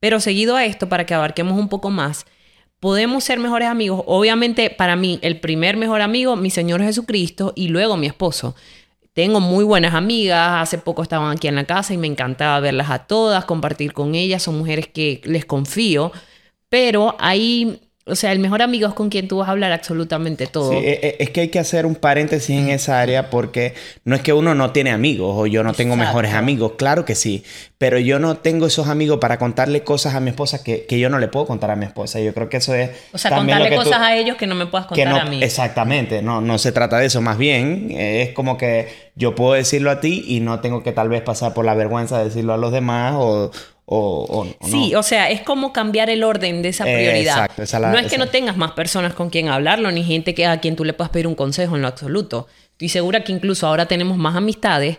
pero 0.00 0.20
seguido 0.20 0.54
a 0.54 0.64
esto, 0.64 0.88
para 0.88 1.04
que 1.04 1.14
abarquemos 1.14 1.58
un 1.58 1.68
poco 1.68 1.90
más, 1.90 2.26
podemos 2.78 3.24
ser 3.24 3.40
mejores 3.40 3.68
amigos. 3.68 4.02
Obviamente, 4.06 4.70
para 4.70 4.94
mí, 4.94 5.18
el 5.22 5.40
primer 5.40 5.76
mejor 5.76 6.00
amigo, 6.00 6.36
mi 6.36 6.50
Señor 6.50 6.80
Jesucristo, 6.82 7.52
y 7.56 7.68
luego 7.68 7.96
mi 7.96 8.06
esposo. 8.06 8.54
Tengo 9.14 9.40
muy 9.40 9.64
buenas 9.64 9.94
amigas, 9.94 10.62
hace 10.62 10.78
poco 10.78 11.02
estaban 11.02 11.32
aquí 11.36 11.48
en 11.48 11.56
la 11.56 11.64
casa 11.64 11.92
y 11.92 11.96
me 11.96 12.06
encantaba 12.06 12.60
verlas 12.60 12.90
a 12.90 13.00
todas, 13.06 13.44
compartir 13.46 13.92
con 13.92 14.14
ellas, 14.14 14.44
son 14.44 14.58
mujeres 14.58 14.86
que 14.86 15.20
les 15.24 15.44
confío, 15.44 16.12
pero 16.68 17.16
hay 17.18 17.87
o 18.08 18.14
sea, 18.14 18.32
el 18.32 18.38
mejor 18.38 18.62
amigo 18.62 18.88
es 18.88 18.94
con 18.94 19.08
quien 19.08 19.28
tú 19.28 19.38
vas 19.38 19.48
a 19.48 19.52
hablar 19.52 19.72
absolutamente 19.72 20.46
todo. 20.46 20.70
Sí, 20.70 20.76
e, 20.76 20.92
e, 21.02 21.16
es 21.20 21.30
que 21.30 21.42
hay 21.42 21.48
que 21.48 21.58
hacer 21.58 21.86
un 21.86 21.94
paréntesis 21.94 22.56
en 22.56 22.70
esa 22.70 23.00
área 23.00 23.30
porque 23.30 23.74
no 24.04 24.16
es 24.16 24.22
que 24.22 24.32
uno 24.32 24.54
no 24.54 24.72
tiene 24.72 24.90
amigos 24.90 25.34
o 25.36 25.46
yo 25.46 25.62
no 25.62 25.74
tengo 25.74 25.96
mejores 25.96 26.34
amigos, 26.34 26.72
claro 26.76 27.04
que 27.04 27.14
sí, 27.14 27.44
pero 27.78 27.98
yo 27.98 28.18
no 28.18 28.38
tengo 28.38 28.66
esos 28.66 28.88
amigos 28.88 29.18
para 29.18 29.38
contarle 29.38 29.82
cosas 29.82 30.14
a 30.14 30.20
mi 30.20 30.30
esposa 30.30 30.62
que, 30.62 30.86
yo 30.98 31.10
no 31.10 31.18
le 31.18 31.28
puedo 31.28 31.46
contar 31.46 31.70
a 31.70 31.76
mi 31.76 31.84
esposa. 31.84 32.18
Yo 32.18 32.34
creo 32.34 32.48
que 32.48 32.56
eso 32.56 32.74
es... 32.74 32.90
O 33.12 33.18
sea, 33.18 33.30
contarle 33.30 33.76
cosas 33.76 34.00
a 34.00 34.16
ellos 34.16 34.36
que 34.36 34.46
no 34.46 34.54
me 34.54 34.66
puedas 34.66 34.86
contar 34.86 35.06
a 35.08 35.24
mí. 35.26 35.42
Exactamente, 35.42 36.22
no, 36.22 36.40
no 36.40 36.58
se 36.58 36.72
trata 36.72 36.98
de 36.98 37.06
eso, 37.06 37.20
más 37.20 37.38
bien 37.38 37.90
es 37.90 38.30
como 38.30 38.56
que 38.58 38.88
yo 39.14 39.34
puedo 39.34 39.54
decirlo 39.54 39.90
a 39.90 40.00
ti 40.00 40.24
y 40.26 40.40
no 40.40 40.60
tengo 40.60 40.82
que 40.82 40.92
tal 40.92 41.08
vez 41.08 41.22
pasar 41.22 41.54
por 41.54 41.64
la 41.64 41.74
vergüenza 41.74 42.18
de 42.18 42.24
decirlo 42.24 42.54
a 42.54 42.56
los 42.56 42.72
demás 42.72 43.14
o 43.16 43.50
o, 43.90 44.46
sí, 44.60 44.94
o 44.94 45.02
sea, 45.02 45.30
es 45.30 45.40
como 45.40 45.72
cambiar 45.72 46.10
el 46.10 46.22
orden 46.22 46.60
de 46.60 46.68
esa 46.68 46.84
prioridad. 46.84 47.50
no 47.56 47.96
es 47.96 48.06
que 48.06 48.18
no 48.18 48.28
tengas 48.28 48.58
más 48.58 48.72
personas 48.72 49.14
con 49.14 49.30
quien 49.30 49.48
hablarlo, 49.48 49.90
ni 49.90 50.04
gente 50.04 50.34
que, 50.34 50.44
a 50.44 50.60
quien 50.60 50.76
tú 50.76 50.84
le 50.84 50.92
puedas 50.92 51.10
pedir 51.10 51.26
un 51.26 51.34
consejo 51.34 51.74
en 51.74 51.80
lo 51.80 51.88
absoluto. 51.88 52.48
Estoy 52.72 52.90
segura 52.90 53.24
que 53.24 53.32
incluso 53.32 53.66
ahora 53.66 53.86
tenemos 53.86 54.18
más 54.18 54.36
amistades 54.36 54.98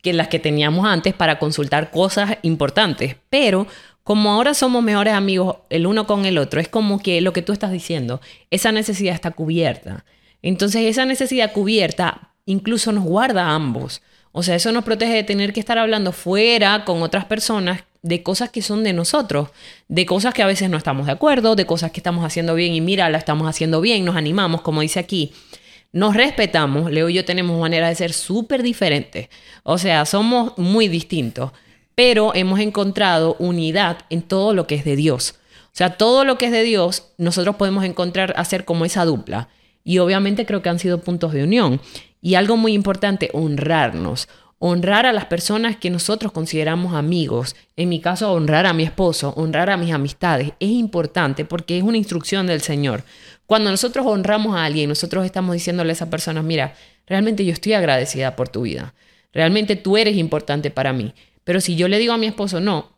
que 0.00 0.14
las 0.14 0.28
que 0.28 0.38
teníamos 0.38 0.86
antes 0.86 1.12
para 1.12 1.38
consultar 1.38 1.90
cosas 1.90 2.38
importantes. 2.40 3.16
Pero 3.28 3.66
como 4.04 4.30
ahora 4.30 4.54
somos 4.54 4.82
mejores 4.82 5.12
amigos 5.12 5.56
el 5.68 5.86
uno 5.86 6.06
con 6.06 6.24
el 6.24 6.38
otro, 6.38 6.62
es 6.62 6.68
como 6.68 6.98
que 6.98 7.20
lo 7.20 7.34
que 7.34 7.42
tú 7.42 7.52
estás 7.52 7.72
diciendo, 7.72 8.22
esa 8.50 8.72
necesidad 8.72 9.14
está 9.14 9.32
cubierta. 9.32 10.06
Entonces 10.40 10.86
esa 10.86 11.04
necesidad 11.04 11.52
cubierta 11.52 12.32
incluso 12.46 12.90
nos 12.90 13.04
guarda 13.04 13.48
a 13.48 13.54
ambos. 13.54 14.00
O 14.32 14.42
sea, 14.42 14.54
eso 14.54 14.72
nos 14.72 14.84
protege 14.84 15.12
de 15.12 15.24
tener 15.24 15.52
que 15.52 15.60
estar 15.60 15.76
hablando 15.76 16.12
fuera 16.12 16.86
con 16.86 17.02
otras 17.02 17.26
personas 17.26 17.82
de 18.02 18.22
cosas 18.22 18.50
que 18.50 18.62
son 18.62 18.82
de 18.84 18.92
nosotros, 18.92 19.50
de 19.88 20.06
cosas 20.06 20.34
que 20.34 20.42
a 20.42 20.46
veces 20.46 20.70
no 20.70 20.76
estamos 20.76 21.06
de 21.06 21.12
acuerdo, 21.12 21.56
de 21.56 21.66
cosas 21.66 21.90
que 21.90 22.00
estamos 22.00 22.24
haciendo 22.24 22.54
bien 22.54 22.74
y 22.74 22.80
mira, 22.80 23.10
la 23.10 23.18
estamos 23.18 23.48
haciendo 23.48 23.80
bien, 23.80 24.04
nos 24.04 24.16
animamos, 24.16 24.62
como 24.62 24.80
dice 24.80 25.00
aquí. 25.00 25.32
Nos 25.92 26.14
respetamos, 26.14 26.90
Leo 26.90 27.08
y 27.08 27.14
yo 27.14 27.24
tenemos 27.24 27.58
manera 27.60 27.88
de 27.88 27.94
ser 27.96 28.12
súper 28.12 28.62
diferentes. 28.62 29.28
O 29.64 29.76
sea, 29.76 30.06
somos 30.06 30.56
muy 30.56 30.86
distintos, 30.86 31.50
pero 31.96 32.32
hemos 32.34 32.60
encontrado 32.60 33.36
unidad 33.40 33.98
en 34.08 34.22
todo 34.22 34.54
lo 34.54 34.66
que 34.66 34.76
es 34.76 34.84
de 34.84 34.94
Dios. 34.94 35.34
O 35.66 35.76
sea, 35.76 35.96
todo 35.96 36.24
lo 36.24 36.38
que 36.38 36.46
es 36.46 36.52
de 36.52 36.62
Dios, 36.62 37.08
nosotros 37.18 37.56
podemos 37.56 37.84
encontrar, 37.84 38.34
hacer 38.36 38.64
como 38.64 38.84
esa 38.84 39.04
dupla. 39.04 39.48
Y 39.84 39.98
obviamente 39.98 40.46
creo 40.46 40.62
que 40.62 40.68
han 40.68 40.78
sido 40.78 41.00
puntos 41.00 41.32
de 41.32 41.42
unión. 41.42 41.80
Y 42.22 42.34
algo 42.34 42.56
muy 42.56 42.72
importante, 42.72 43.30
honrarnos. 43.32 44.28
Honrar 44.62 45.06
a 45.06 45.14
las 45.14 45.24
personas 45.24 45.76
que 45.76 45.88
nosotros 45.88 46.32
consideramos 46.32 46.92
amigos. 46.92 47.56
En 47.76 47.88
mi 47.88 47.98
caso, 47.98 48.30
honrar 48.30 48.66
a 48.66 48.74
mi 48.74 48.82
esposo, 48.82 49.32
honrar 49.34 49.70
a 49.70 49.78
mis 49.78 49.90
amistades. 49.90 50.52
Es 50.60 50.68
importante 50.68 51.46
porque 51.46 51.78
es 51.78 51.82
una 51.82 51.96
instrucción 51.96 52.46
del 52.46 52.60
Señor. 52.60 53.02
Cuando 53.46 53.70
nosotros 53.70 54.04
honramos 54.06 54.54
a 54.54 54.66
alguien, 54.66 54.90
nosotros 54.90 55.24
estamos 55.24 55.54
diciéndole 55.54 55.92
a 55.92 55.94
esa 55.94 56.10
persona, 56.10 56.42
mira, 56.42 56.74
realmente 57.06 57.42
yo 57.46 57.54
estoy 57.54 57.72
agradecida 57.72 58.36
por 58.36 58.50
tu 58.50 58.60
vida. 58.60 58.92
Realmente 59.32 59.76
tú 59.76 59.96
eres 59.96 60.18
importante 60.18 60.70
para 60.70 60.92
mí. 60.92 61.14
Pero 61.42 61.62
si 61.62 61.74
yo 61.74 61.88
le 61.88 61.98
digo 61.98 62.12
a 62.12 62.18
mi 62.18 62.26
esposo, 62.26 62.60
no, 62.60 62.90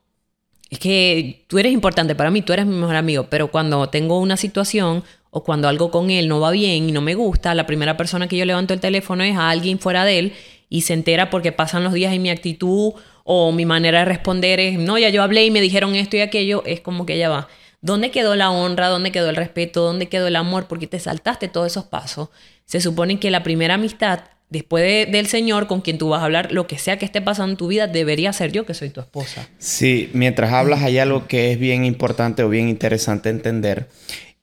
es 0.69 0.81
que 0.81 1.45
tú 1.47 1.61
eres 1.61 1.73
importante 1.73 2.17
para 2.17 2.33
mí, 2.33 2.43
tú 2.43 2.53
eres 2.53 2.67
mi 2.67 2.75
mejor 2.75 2.97
amigo, 2.97 3.29
pero 3.31 3.53
cuando 3.53 3.89
tengo 3.89 4.19
una 4.19 4.37
situación 4.37 5.05
o 5.31 5.45
cuando 5.45 5.69
algo 5.69 5.91
con 5.91 6.11
él 6.11 6.29
no 6.29 6.41
va 6.41 6.51
bien 6.51 6.89
y 6.89 6.93
no 6.93 7.03
me 7.03 7.15
gusta, 7.15 7.55
la 7.55 7.67
primera 7.67 7.97
persona 7.97 8.27
que 8.27 8.37
yo 8.37 8.45
levanto 8.45 8.75
el 8.75 8.81
teléfono 8.81 9.23
es 9.23 9.37
a 9.37 9.49
alguien 9.49 9.79
fuera 9.79 10.05
de 10.05 10.19
él 10.19 10.33
y 10.73 10.81
se 10.81 10.95
entera 10.95 11.29
porque 11.29 11.53
pasan 11.53 11.85
los 11.85 11.93
días 11.93 12.15
y 12.15 12.19
mi 12.19 12.31
actitud 12.31 12.95
o 13.25 13.53
mi 13.53 13.67
manera 13.67 13.99
de 13.99 14.05
responder 14.07 14.59
es, 14.59 14.79
no, 14.79 14.97
ya 14.97 15.11
yo 15.11 15.23
hablé 15.23 15.45
y 15.45 15.51
me 15.51 15.61
dijeron 15.61 15.95
esto 15.95 16.17
y 16.17 16.21
aquello, 16.21 16.63
es 16.65 16.81
como 16.81 17.05
que 17.05 17.19
ya 17.19 17.29
va. 17.29 17.47
¿Dónde 17.83 18.11
quedó 18.11 18.37
la 18.37 18.51
honra? 18.51 18.89
¿Dónde 18.89 19.13
quedó 19.13 19.29
el 19.29 19.37
respeto? 19.37 19.83
¿Dónde 19.83 20.09
quedó 20.09 20.29
el 20.29 20.37
amor? 20.37 20.69
Porque 20.69 20.87
te 20.87 20.99
saltaste 20.99 21.49
todos 21.49 21.67
esos 21.67 21.85
pasos. 21.85 22.31
Se 22.65 22.81
supone 22.81 23.21
que 23.21 23.31
la 23.31 23.43
primera 23.43 23.75
amistad 23.75 24.21
después 24.49 25.11
del 25.13 25.27
Señor 25.27 25.67
con 25.67 25.83
quien 25.83 25.99
tú 25.99 26.09
vas 26.09 26.23
a 26.23 26.25
hablar, 26.25 26.53
lo 26.53 26.67
que 26.67 26.79
sea 26.79 26.99
que 26.99 27.05
esté 27.05 27.21
pasando 27.21 27.53
en 27.53 27.57
tu 27.59 27.67
vida, 27.67 27.87
debería 27.87 28.33
ser 28.33 28.51
yo 28.51 28.65
que 28.65 28.73
soy 28.73 28.89
tu 28.89 29.01
esposa. 29.01 29.49
Sí, 29.59 30.09
mientras 30.15 30.53
hablas 30.53 30.83
hay 30.83 30.99
algo 30.99 31.27
que 31.27 31.53
es 31.53 31.59
bien 31.59 31.85
importante 31.85 32.43
o 32.45 32.49
bien 32.49 32.71
interesante 32.71 33.29
entender 33.29 33.89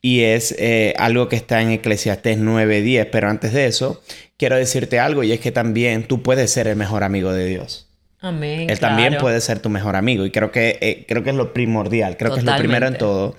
y 0.02 0.22
es 0.22 0.56
eh, 0.58 0.94
algo 0.98 1.28
que 1.28 1.36
está 1.36 1.62
en 1.62 1.72
Eclesiastés 1.72 2.40
9:10. 2.40 3.10
Pero 3.12 3.30
antes 3.30 3.54
de 3.54 3.66
eso, 3.66 4.02
quiero 4.38 4.56
decirte 4.56 5.00
algo 5.00 5.24
y 5.24 5.32
es 5.32 5.40
que 5.40 5.52
también 5.52 6.04
tú 6.04 6.24
puedes 6.24 6.52
ser 6.52 6.68
el 6.68 6.76
mejor 6.76 7.04
amigo 7.04 7.34
de 7.34 7.46
Dios. 7.46 7.88
Amén. 8.22 8.70
Él 8.70 8.80
también 8.80 9.18
puede 9.18 9.40
ser 9.40 9.60
tu 9.60 9.70
mejor 9.70 9.96
amigo 9.96 10.26
y 10.26 10.32
creo 10.32 10.52
que, 10.52 10.78
eh, 10.82 11.06
creo 11.08 11.24
que 11.24 11.30
es 11.30 11.36
lo 11.36 11.54
primordial, 11.54 12.18
creo 12.18 12.34
que 12.34 12.40
es 12.40 12.46
lo 12.46 12.56
primero 12.58 12.88
en 12.88 12.98
todo. 12.98 13.36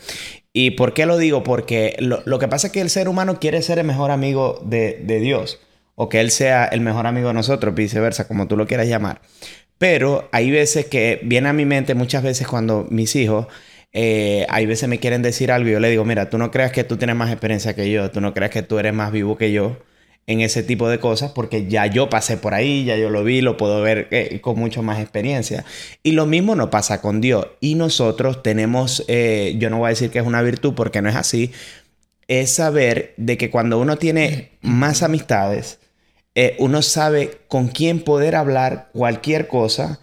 ¿Y 0.52 0.72
por 0.72 0.94
qué 0.94 1.06
lo 1.06 1.18
digo? 1.18 1.42
Porque 1.42 1.96
lo, 2.00 2.38
que 2.38 2.48
pasa 2.48 2.68
es 2.68 2.72
que 2.72 2.80
el 2.80 2.90
ser 2.90 3.08
humano 3.08 3.38
quiere 3.38 3.62
ser 3.62 3.78
el 3.78 3.86
mejor 3.86 4.10
amigo 4.10 4.60
de, 4.64 5.00
de 5.02 5.20
Dios 5.20 5.60
o 5.94 6.08
que 6.08 6.20
Él 6.20 6.30
sea 6.30 6.64
el 6.64 6.80
mejor 6.80 7.06
amigo 7.06 7.28
de 7.28 7.34
nosotros, 7.34 7.74
viceversa, 7.74 8.26
como 8.26 8.48
tú 8.48 8.56
lo 8.56 8.66
quieras 8.66 8.88
llamar. 8.88 9.20
Pero 9.76 10.28
hay 10.32 10.50
veces 10.50 10.86
que 10.86 11.20
viene 11.22 11.50
a 11.50 11.52
mi 11.52 11.66
mente 11.66 11.94
muchas 11.94 12.22
veces 12.22 12.46
cuando 12.46 12.86
mis 12.90 13.14
hijos 13.16 13.46
eh, 13.92 14.46
hay 14.48 14.66
veces 14.66 14.88
me 14.88 15.00
quieren 15.00 15.22
decir 15.22 15.50
algo 15.50 15.68
y 15.68 15.72
yo 15.72 15.80
le 15.80 15.90
digo, 15.90 16.04
mira, 16.04 16.30
tú 16.30 16.38
no 16.38 16.50
creas 16.50 16.72
que 16.72 16.84
tú 16.84 16.96
tienes 16.96 17.16
más 17.16 17.30
experiencia 17.30 17.74
que 17.74 17.90
yo, 17.90 18.10
tú 18.10 18.20
no 18.20 18.34
creas 18.34 18.50
que 18.50 18.62
tú 18.62 18.78
eres 18.78 18.94
más 18.94 19.12
vivo 19.12 19.36
que 19.36 19.52
yo 19.52 19.78
en 20.26 20.40
ese 20.40 20.62
tipo 20.62 20.88
de 20.88 21.00
cosas 21.00 21.32
porque 21.32 21.66
ya 21.66 21.86
yo 21.86 22.08
pasé 22.08 22.36
por 22.36 22.54
ahí, 22.54 22.84
ya 22.84 22.96
yo 22.96 23.10
lo 23.10 23.24
vi, 23.24 23.40
lo 23.40 23.56
puedo 23.56 23.82
ver 23.82 24.06
eh, 24.12 24.40
con 24.40 24.58
mucho 24.58 24.82
más 24.82 25.00
experiencia. 25.00 25.64
Y 26.02 26.12
lo 26.12 26.26
mismo 26.26 26.54
no 26.54 26.70
pasa 26.70 27.00
con 27.00 27.20
Dios. 27.20 27.48
Y 27.60 27.74
nosotros 27.74 28.42
tenemos, 28.42 29.04
eh, 29.08 29.56
yo 29.58 29.70
no 29.70 29.78
voy 29.78 29.86
a 29.86 29.90
decir 29.90 30.10
que 30.10 30.20
es 30.20 30.26
una 30.26 30.42
virtud 30.42 30.74
porque 30.74 31.02
no 31.02 31.08
es 31.08 31.16
así, 31.16 31.52
es 32.28 32.52
saber 32.54 33.14
de 33.16 33.36
que 33.36 33.50
cuando 33.50 33.78
uno 33.80 33.98
tiene 33.98 34.52
más 34.62 35.02
amistades, 35.02 35.80
uno 36.58 36.80
sabe 36.80 37.40
con 37.48 37.68
quién 37.68 38.00
poder 38.00 38.34
hablar 38.34 38.88
cualquier 38.94 39.46
cosa 39.46 40.00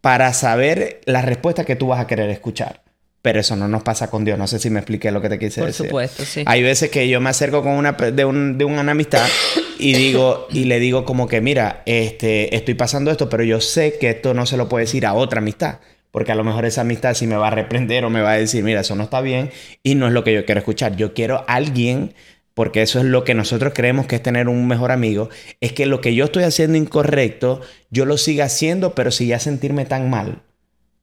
para 0.00 0.32
saber 0.32 1.00
la 1.04 1.22
respuesta 1.22 1.64
que 1.64 1.76
tú 1.76 1.88
vas 1.88 2.00
a 2.00 2.06
querer 2.06 2.30
escuchar. 2.30 2.87
Pero 3.28 3.40
eso 3.40 3.56
no 3.56 3.68
nos 3.68 3.82
pasa 3.82 4.08
con 4.08 4.24
Dios. 4.24 4.38
No 4.38 4.46
sé 4.46 4.58
si 4.58 4.70
me 4.70 4.78
expliqué 4.78 5.10
lo 5.10 5.20
que 5.20 5.28
te 5.28 5.38
quise 5.38 5.60
decir. 5.60 5.64
Por 5.64 5.86
supuesto, 5.86 6.24
sí. 6.24 6.44
Hay 6.46 6.62
veces 6.62 6.88
que 6.88 7.06
yo 7.10 7.20
me 7.20 7.28
acerco 7.28 7.62
con 7.62 7.72
una, 7.72 7.92
de, 7.92 8.24
un, 8.24 8.56
de 8.56 8.64
una 8.64 8.90
amistad 8.90 9.28
y 9.78 9.92
digo, 9.92 10.46
y 10.50 10.64
le 10.64 10.80
digo 10.80 11.04
como 11.04 11.28
que, 11.28 11.42
mira, 11.42 11.82
este, 11.84 12.56
estoy 12.56 12.72
pasando 12.72 13.10
esto, 13.10 13.28
pero 13.28 13.44
yo 13.44 13.60
sé 13.60 13.98
que 14.00 14.08
esto 14.08 14.32
no 14.32 14.46
se 14.46 14.56
lo 14.56 14.70
puede 14.70 14.86
decir 14.86 15.04
a 15.04 15.12
otra 15.12 15.40
amistad. 15.40 15.80
Porque 16.10 16.32
a 16.32 16.34
lo 16.36 16.42
mejor 16.42 16.64
esa 16.64 16.80
amistad 16.80 17.12
sí 17.12 17.26
me 17.26 17.36
va 17.36 17.48
a 17.48 17.50
reprender 17.50 18.06
o 18.06 18.08
me 18.08 18.22
va 18.22 18.30
a 18.30 18.38
decir, 18.38 18.64
mira, 18.64 18.80
eso 18.80 18.96
no 18.96 19.02
está 19.02 19.20
bien 19.20 19.50
y 19.82 19.94
no 19.94 20.06
es 20.06 20.14
lo 20.14 20.24
que 20.24 20.32
yo 20.32 20.46
quiero 20.46 20.60
escuchar. 20.60 20.96
Yo 20.96 21.12
quiero 21.12 21.44
a 21.46 21.56
alguien, 21.56 22.14
porque 22.54 22.80
eso 22.80 22.98
es 22.98 23.04
lo 23.04 23.24
que 23.24 23.34
nosotros 23.34 23.74
creemos 23.74 24.06
que 24.06 24.16
es 24.16 24.22
tener 24.22 24.48
un 24.48 24.66
mejor 24.66 24.90
amigo, 24.90 25.28
es 25.60 25.74
que 25.74 25.84
lo 25.84 26.00
que 26.00 26.14
yo 26.14 26.24
estoy 26.24 26.44
haciendo 26.44 26.78
incorrecto, 26.78 27.60
yo 27.90 28.06
lo 28.06 28.16
siga 28.16 28.46
haciendo, 28.46 28.94
pero 28.94 29.10
si 29.10 29.26
ya 29.26 29.38
sentirme 29.38 29.84
tan 29.84 30.08
mal 30.08 30.47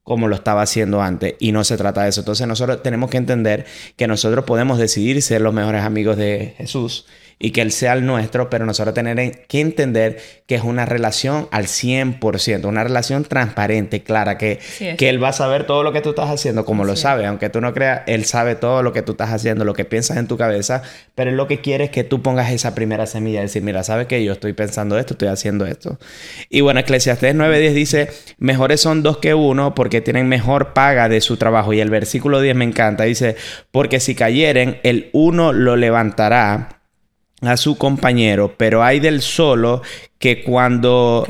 como 0.06 0.28
lo 0.28 0.36
estaba 0.36 0.62
haciendo 0.62 1.02
antes 1.02 1.34
y 1.40 1.52
no 1.52 1.64
se 1.64 1.78
trata 1.78 2.04
de 2.04 2.10
eso. 2.10 2.22
Entonces 2.22 2.48
nosotros 2.48 2.84
tenemos 2.84 3.10
que 3.10 3.18
entender 3.18 3.66
que 3.98 4.08
nosotros 4.08 4.46
podemos 4.46 4.78
decidir 4.78 5.22
ser 5.24 5.42
los 5.42 5.54
mejores 5.54 5.82
amigos 5.82 6.16
de 6.16 6.54
Jesús 6.58 7.08
y 7.38 7.52
que 7.52 7.62
Él 7.62 7.72
sea 7.72 7.94
el 7.94 8.06
nuestro, 8.06 8.50
pero 8.50 8.66
nosotros 8.66 8.94
tenemos 8.94 9.38
que 9.48 9.60
entender 9.60 10.18
que 10.48 10.56
es 10.56 10.64
una 10.64 10.86
relación 10.86 11.48
al 11.52 11.66
100%, 11.66 12.66
una 12.66 12.84
relación 12.84 13.24
transparente, 13.24 14.04
clara, 14.04 14.38
que, 14.38 14.60
que 14.98 15.10
Él 15.10 15.22
va 15.22 15.30
a 15.30 15.34
saber 15.34 15.66
todo 15.66 15.84
lo 15.84 15.92
que 15.92 16.02
tú 16.02 16.12
estás 16.12 16.30
haciendo, 16.30 16.66
como 16.66 16.86
lo 16.86 16.96
sabe, 16.96 17.26
aunque 17.26 17.50
tú 17.50 17.62
no 17.62 17.74
creas, 17.74 18.04
Él 18.08 18.26
sabe 18.26 18.56
todo 18.56 18.84
lo 18.84 18.94
que 18.94 19.02
tú 19.02 19.14
estás 19.14 19.32
haciendo, 19.32 19.66
lo 19.66 19.74
que 19.74 19.86
piensas 19.86 20.18
en 20.18 20.28
tu 20.28 20.38
cabeza, 20.38 20.82
pero 21.14 21.30
Él 21.30 21.38
lo 21.38 21.48
que 21.48 21.62
quiere 21.62 21.86
es 21.86 21.90
que 21.90 22.04
tú 22.04 22.22
pongas 22.22 22.52
esa 22.52 22.74
primera 22.74 23.06
semilla, 23.06 23.40
y 23.40 23.44
decir, 23.44 23.64
mira, 23.64 23.84
¿sabes 23.84 24.08
que 24.08 24.24
Yo 24.24 24.34
estoy 24.34 24.54
pensando 24.54 24.98
esto, 24.98 25.14
estoy 25.14 25.28
haciendo 25.28 25.66
esto. 25.66 26.00
Y 26.50 26.62
bueno, 26.62 26.80
Eclesiastés 26.80 27.36
9.10 27.36 27.74
dice, 27.74 28.10
mejores 28.38 28.82
son 28.82 29.04
dos 29.04 29.18
que 29.18 29.34
uno 29.34 29.76
porque 29.76 30.02
tienen 30.02 30.28
mejor 30.28 30.74
paga 30.74 31.10
de 31.10 31.22
su 31.22 31.38
trabajo. 31.38 31.74
Y 31.74 31.80
el 31.80 31.90
versículo 31.90 32.40
10 32.40 32.56
me 32.56 32.66
encanta, 32.66 33.04
dice, 33.04 33.36
porque 33.72 34.00
si 34.00 34.16
cayeren, 34.16 34.80
el 34.84 35.10
uno 35.14 35.54
lo 35.54 35.76
levantará 35.76 36.75
a 37.42 37.58
su 37.58 37.78
compañero, 37.78 38.56
pero 38.58 38.84
hay 38.84 39.00
del 39.00 39.22
solo 39.22 39.82
que 40.18 40.44
cuando 40.44 41.24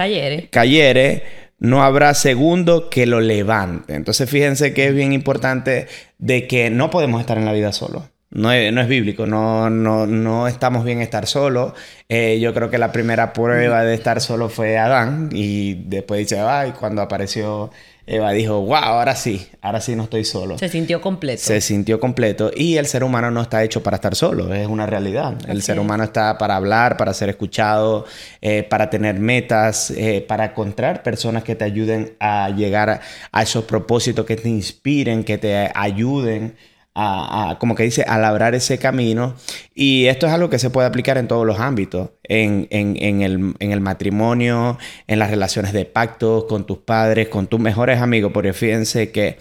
cayere. 0.49 1.23
no 1.59 1.83
habrá 1.83 2.13
segundo 2.13 2.89
que 2.89 3.05
lo 3.05 3.21
levante. 3.21 3.95
Entonces 3.95 4.29
fíjense 4.29 4.73
que 4.73 4.87
es 4.87 4.95
bien 4.95 5.13
importante 5.13 5.87
de 6.17 6.47
que 6.47 6.69
no 6.69 6.89
podemos 6.89 7.21
estar 7.21 7.37
en 7.37 7.45
la 7.45 7.53
vida 7.53 7.71
solo. 7.71 8.09
No 8.31 8.51
es, 8.51 8.73
no 8.73 8.81
es 8.81 8.87
bíblico, 8.89 9.25
no, 9.25 9.69
no, 9.69 10.05
no 10.07 10.47
estamos 10.47 10.83
bien 10.83 11.01
estar 11.01 11.25
solos. 11.25 11.73
Eh, 12.09 12.39
yo 12.41 12.53
creo 12.53 12.69
que 12.69 12.77
la 12.77 12.91
primera 12.91 13.31
prueba 13.31 13.83
de 13.83 13.93
estar 13.93 14.19
solo 14.19 14.49
fue 14.49 14.77
Adán 14.77 15.29
y 15.31 15.75
después 15.85 16.19
dice, 16.19 16.39
ay, 16.39 16.73
cuando 16.77 17.01
apareció 17.01 17.71
Eva 18.07 18.31
dijo, 18.33 18.61
wow, 18.61 18.75
ahora 18.75 19.15
sí, 19.15 19.47
ahora 19.61 19.81
sí 19.81 19.95
no 19.95 20.03
estoy 20.03 20.25
solo. 20.25 20.59
Se 20.59 20.69
sintió 20.69 21.01
completo. 21.01 21.41
Se 21.41 21.59
sintió 21.59 21.99
completo 21.99 22.51
y 22.55 22.77
el 22.77 22.85
ser 22.85 23.03
humano 23.03 23.31
no 23.31 23.41
está 23.41 23.63
hecho 23.63 23.81
para 23.81 23.95
estar 23.95 24.15
solo, 24.15 24.53
es 24.53 24.67
una 24.67 24.85
realidad. 24.85 25.35
el 25.47 25.63
ser 25.63 25.79
humano 25.79 26.03
está 26.03 26.37
para 26.37 26.55
hablar, 26.55 26.97
para 26.97 27.13
ser 27.15 27.29
escuchado, 27.29 28.05
eh, 28.41 28.61
para 28.63 28.91
tener 28.91 29.19
metas, 29.19 29.89
eh, 29.91 30.23
para 30.27 30.45
encontrar 30.45 31.01
personas 31.01 31.43
que 31.43 31.55
te 31.55 31.63
ayuden 31.63 32.13
a 32.19 32.49
llegar 32.49 33.01
a 33.31 33.41
esos 33.41 33.63
propósitos, 33.65 34.25
que 34.25 34.35
te 34.35 34.49
inspiren, 34.49 35.23
que 35.23 35.39
te 35.39 35.71
ayuden 35.73 36.55
a, 36.95 37.57
como 37.59 37.75
que 37.75 37.83
dice, 37.83 38.03
a 38.07 38.17
labrar 38.17 38.55
ese 38.55 38.77
camino. 38.77 39.35
Y 39.73 40.05
esto 40.05 40.27
es 40.27 40.33
algo 40.33 40.49
que 40.49 40.59
se 40.59 40.69
puede 40.69 40.87
aplicar 40.87 41.17
en 41.17 41.27
todos 41.27 41.45
los 41.45 41.59
ámbitos, 41.59 42.11
en, 42.23 42.67
en, 42.71 43.21
el, 43.21 43.53
en 43.59 43.71
el, 43.71 43.81
matrimonio, 43.81 44.77
en 45.07 45.19
las 45.19 45.29
relaciones 45.29 45.73
de 45.73 45.85
pacto, 45.85 46.47
con 46.47 46.65
tus 46.65 46.79
padres, 46.79 47.27
con 47.27 47.47
tus 47.47 47.59
mejores 47.59 48.01
amigos, 48.01 48.31
porque 48.33 48.53
fíjense 48.53 49.11
que 49.11 49.37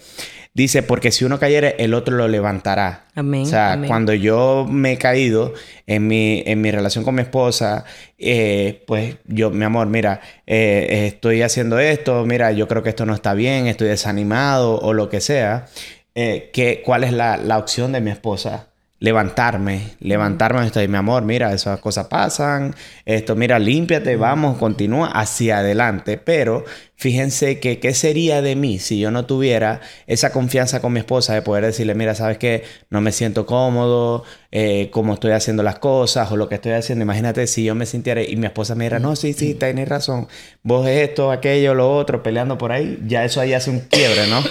dice, 0.53 0.83
porque 0.83 1.13
si 1.13 1.25
uno 1.25 1.39
cayere, 1.39 1.77
el 1.79 1.95
otro 1.95 2.17
lo 2.17 2.27
levantará. 2.27 3.07
Amén. 3.15 3.43
O 3.43 3.47
sea, 3.47 3.81
cuando 3.87 4.13
yo 4.15 4.67
me 4.69 4.93
he 4.93 4.99
caído 4.99 5.55
en 5.87 6.09
mi, 6.09 6.43
en 6.47 6.61
mi 6.61 6.73
relación 6.73 7.05
con 7.05 7.15
mi 7.15 7.23
esposa, 7.23 7.85
eh, 8.19 8.83
pues 8.89 9.17
yo, 9.27 9.51
mi 9.51 9.65
amor, 9.65 9.87
mira, 9.87 10.21
eh, 10.47 11.07
estoy 11.07 11.43
haciendo 11.43 11.79
esto, 11.79 12.27
mira, 12.27 12.51
yo 12.51 12.67
creo 12.67 12.83
que 12.83 12.89
esto 12.89 13.07
no 13.07 13.15
está 13.15 13.35
bien, 13.35 13.69
estoy 13.69 13.89
desanimado 13.89 14.81
o 14.81 14.93
lo 14.93 15.09
que 15.09 15.21
sea. 15.21 15.67
Eh, 16.15 16.83
cuál 16.85 17.05
es 17.05 17.13
la, 17.13 17.37
la, 17.37 17.59
opción 17.59 17.93
de 17.93 18.01
mi 18.01 18.11
esposa. 18.11 18.69
Levantarme, 19.01 19.97
levantarme 20.01 20.65
esto 20.65 20.81
mi 20.89 20.97
amor, 20.97 21.25
mira, 21.25 21.53
esas 21.53 21.81
cosas 21.81 22.07
pasan, 22.07 22.75
esto, 23.05 23.35
mira, 23.37 23.59
límpiate, 23.59 24.17
vamos, 24.17 24.57
continúa 24.57 25.09
hacia 25.09 25.59
adelante. 25.59 26.17
Pero 26.17 26.65
fíjense 26.97 27.59
que 27.59 27.81
qué 27.81 27.93
sería 27.93 28.41
de 28.41 28.55
mí 28.55 28.79
si 28.79 28.99
yo 29.01 29.11
no 29.11 29.27
tuviera 29.27 29.81
esa 30.07 30.33
confianza 30.33 30.81
con 30.81 30.93
mi 30.93 31.01
esposa 31.01 31.35
de 31.35 31.43
poder 31.43 31.67
decirle, 31.67 31.95
mira, 31.95 32.15
sabes 32.15 32.39
que 32.39 32.63
no 32.89 33.01
me 33.03 33.13
siento 33.13 33.45
cómodo, 33.45 34.25
eh, 34.53 34.89
cómo 34.93 35.15
estoy 35.15 35.33
haciendo 35.33 35.63
las 35.63 35.81
cosas 35.81 36.31
o 36.33 36.37
lo 36.37 36.49
que 36.49 36.55
estoy 36.55 36.73
haciendo. 36.73 37.03
Imagínate 37.03 37.47
si 37.47 37.65
yo 37.65 37.75
me 37.75 37.85
sintiera 37.85 38.23
y 38.23 38.37
mi 38.37 38.47
esposa 38.47 38.75
me 38.75 38.85
dijera, 38.85 39.01
no, 39.01 39.17
sí, 39.17 39.35
sí, 39.35 39.55
tienes 39.55 39.89
razón, 39.89 40.29
vos 40.63 40.87
esto, 40.87 41.31
aquello, 41.33 41.75
lo 41.75 41.95
otro, 41.95 42.23
peleando 42.23 42.57
por 42.57 42.73
ahí, 42.73 43.03
ya 43.07 43.25
eso 43.25 43.41
ahí 43.41 43.53
hace 43.53 43.71
un 43.71 43.81
quiebre, 43.81 44.29
¿no? 44.29 44.43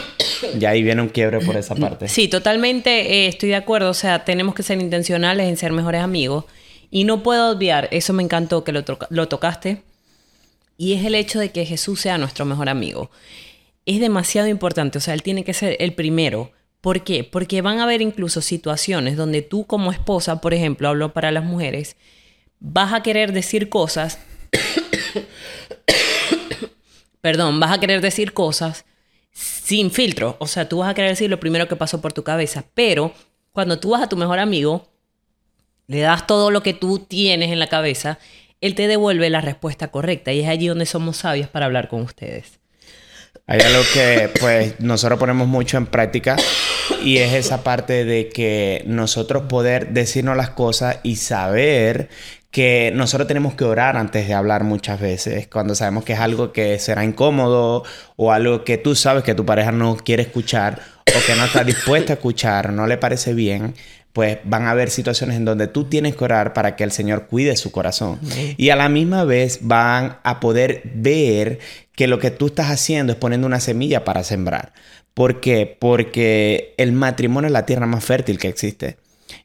ya 0.57 0.69
ahí 0.69 0.83
viene 0.83 1.01
un 1.01 1.09
quiebre 1.09 1.39
por 1.39 1.55
esa 1.55 1.75
parte. 1.75 2.07
Sí, 2.07 2.27
totalmente 2.27 2.89
eh, 3.13 3.27
estoy 3.27 3.49
de 3.49 3.55
acuerdo. 3.55 3.89
O 3.89 3.93
sea, 3.93 4.25
tenemos 4.25 4.55
que 4.55 4.63
ser 4.63 4.79
intencionales 4.81 5.47
en 5.47 5.57
ser 5.57 5.71
mejores 5.71 6.01
amigos. 6.01 6.45
Y 6.91 7.05
no 7.05 7.23
puedo 7.23 7.49
obviar, 7.49 7.87
eso 7.91 8.13
me 8.13 8.21
encantó 8.21 8.63
que 8.63 8.71
lo, 8.71 8.83
lo 9.09 9.27
tocaste, 9.27 9.81
y 10.77 10.93
es 10.93 11.03
el 11.03 11.15
hecho 11.15 11.39
de 11.39 11.51
que 11.51 11.65
Jesús 11.65 12.01
sea 12.01 12.19
nuestro 12.19 12.45
mejor 12.45 12.69
amigo. 12.69 13.09
Es 13.87 13.99
demasiado 13.99 14.47
importante, 14.47 14.99
o 14.99 15.01
sea, 15.01 15.15
Él 15.15 15.23
tiene 15.23 15.43
que 15.43 15.55
ser 15.55 15.75
el 15.79 15.93
primero. 15.93 16.51
¿Por 16.81 17.03
qué? 17.03 17.23
Porque 17.23 17.63
van 17.63 17.79
a 17.79 17.83
haber 17.83 18.03
incluso 18.03 18.41
situaciones 18.41 19.17
donde 19.17 19.41
tú 19.41 19.65
como 19.65 19.91
esposa, 19.91 20.39
por 20.39 20.53
ejemplo, 20.53 20.87
hablo 20.87 21.13
para 21.13 21.31
las 21.31 21.43
mujeres, 21.43 21.95
vas 22.59 22.93
a 22.93 23.01
querer 23.01 23.31
decir 23.31 23.69
cosas, 23.69 24.19
perdón, 27.21 27.59
vas 27.59 27.71
a 27.71 27.79
querer 27.79 28.01
decir 28.01 28.33
cosas 28.33 28.85
sin 29.63 29.91
filtro, 29.91 30.35
o 30.39 30.47
sea, 30.47 30.67
tú 30.67 30.79
vas 30.79 30.89
a 30.89 30.93
querer 30.93 31.11
decir 31.11 31.29
lo 31.29 31.39
primero 31.39 31.67
que 31.67 31.75
pasó 31.75 32.01
por 32.01 32.11
tu 32.11 32.23
cabeza, 32.23 32.65
pero 32.73 33.13
cuando 33.53 33.79
tú 33.79 33.91
vas 33.91 34.01
a 34.03 34.09
tu 34.09 34.17
mejor 34.17 34.39
amigo, 34.39 34.89
le 35.87 36.01
das 36.01 36.27
todo 36.27 36.51
lo 36.51 36.61
que 36.63 36.73
tú 36.73 36.99
tienes 36.99 37.49
en 37.51 37.59
la 37.59 37.67
cabeza, 37.67 38.19
él 38.59 38.75
te 38.75 38.87
devuelve 38.87 39.29
la 39.29 39.41
respuesta 39.41 39.89
correcta 39.89 40.33
y 40.33 40.41
es 40.41 40.49
allí 40.49 40.67
donde 40.67 40.85
somos 40.85 41.17
sabios 41.17 41.47
para 41.47 41.65
hablar 41.65 41.87
con 41.87 42.01
ustedes. 42.01 42.59
Hay 43.47 43.59
algo 43.61 43.81
que 43.93 44.29
pues 44.39 44.79
nosotros 44.79 45.19
ponemos 45.19 45.47
mucho 45.47 45.77
en 45.77 45.85
práctica 45.85 46.35
y 47.03 47.17
es 47.17 47.33
esa 47.33 47.63
parte 47.63 48.05
de 48.05 48.29
que 48.29 48.83
nosotros 48.85 49.43
poder 49.49 49.89
decirnos 49.89 50.37
las 50.37 50.51
cosas 50.51 50.99
y 51.03 51.17
saber 51.17 52.09
que 52.53 52.91
nosotros 52.93 53.27
tenemos 53.27 53.55
que 53.55 53.63
orar 53.63 53.97
antes 53.97 54.27
de 54.27 54.35
hablar 54.35 54.63
muchas 54.63 55.01
veces, 55.01 55.47
cuando 55.47 55.73
sabemos 55.73 56.03
que 56.03 56.13
es 56.13 56.19
algo 56.19 56.51
que 56.51 56.77
será 56.77 57.03
incómodo 57.03 57.83
o 58.15 58.31
algo 58.31 58.63
que 58.63 58.77
tú 58.77 58.93
sabes 58.93 59.23
que 59.23 59.33
tu 59.33 59.43
pareja 59.43 59.71
no 59.71 59.97
quiere 59.97 60.21
escuchar 60.21 60.79
o 61.07 61.25
que 61.25 61.35
no 61.35 61.45
está 61.45 61.63
dispuesta 61.63 62.13
a 62.13 62.15
escuchar, 62.17 62.71
no 62.71 62.85
le 62.85 62.97
parece 62.97 63.33
bien, 63.33 63.73
pues 64.13 64.37
van 64.43 64.67
a 64.67 64.69
haber 64.69 64.91
situaciones 64.91 65.35
en 65.35 65.45
donde 65.45 65.65
tú 65.65 65.85
tienes 65.85 66.15
que 66.15 66.25
orar 66.25 66.53
para 66.53 66.75
que 66.75 66.83
el 66.83 66.91
Señor 66.91 67.25
cuide 67.25 67.55
su 67.55 67.71
corazón. 67.71 68.19
Y 68.55 68.69
a 68.69 68.75
la 68.75 68.87
misma 68.87 69.23
vez 69.23 69.57
van 69.63 70.19
a 70.21 70.39
poder 70.39 70.83
ver 70.93 71.57
que 71.95 72.05
lo 72.05 72.19
que 72.19 72.29
tú 72.29 72.45
estás 72.45 72.69
haciendo 72.69 73.13
es 73.13 73.17
poniendo 73.17 73.47
una 73.47 73.61
semilla 73.61 74.03
para 74.03 74.23
sembrar. 74.23 74.73
¿Por 75.15 75.41
qué? 75.41 75.75
Porque 75.79 76.75
el 76.77 76.91
matrimonio 76.91 77.47
es 77.47 77.53
la 77.53 77.65
tierra 77.65 77.87
más 77.87 78.05
fértil 78.05 78.37
que 78.37 78.49
existe. 78.49 78.97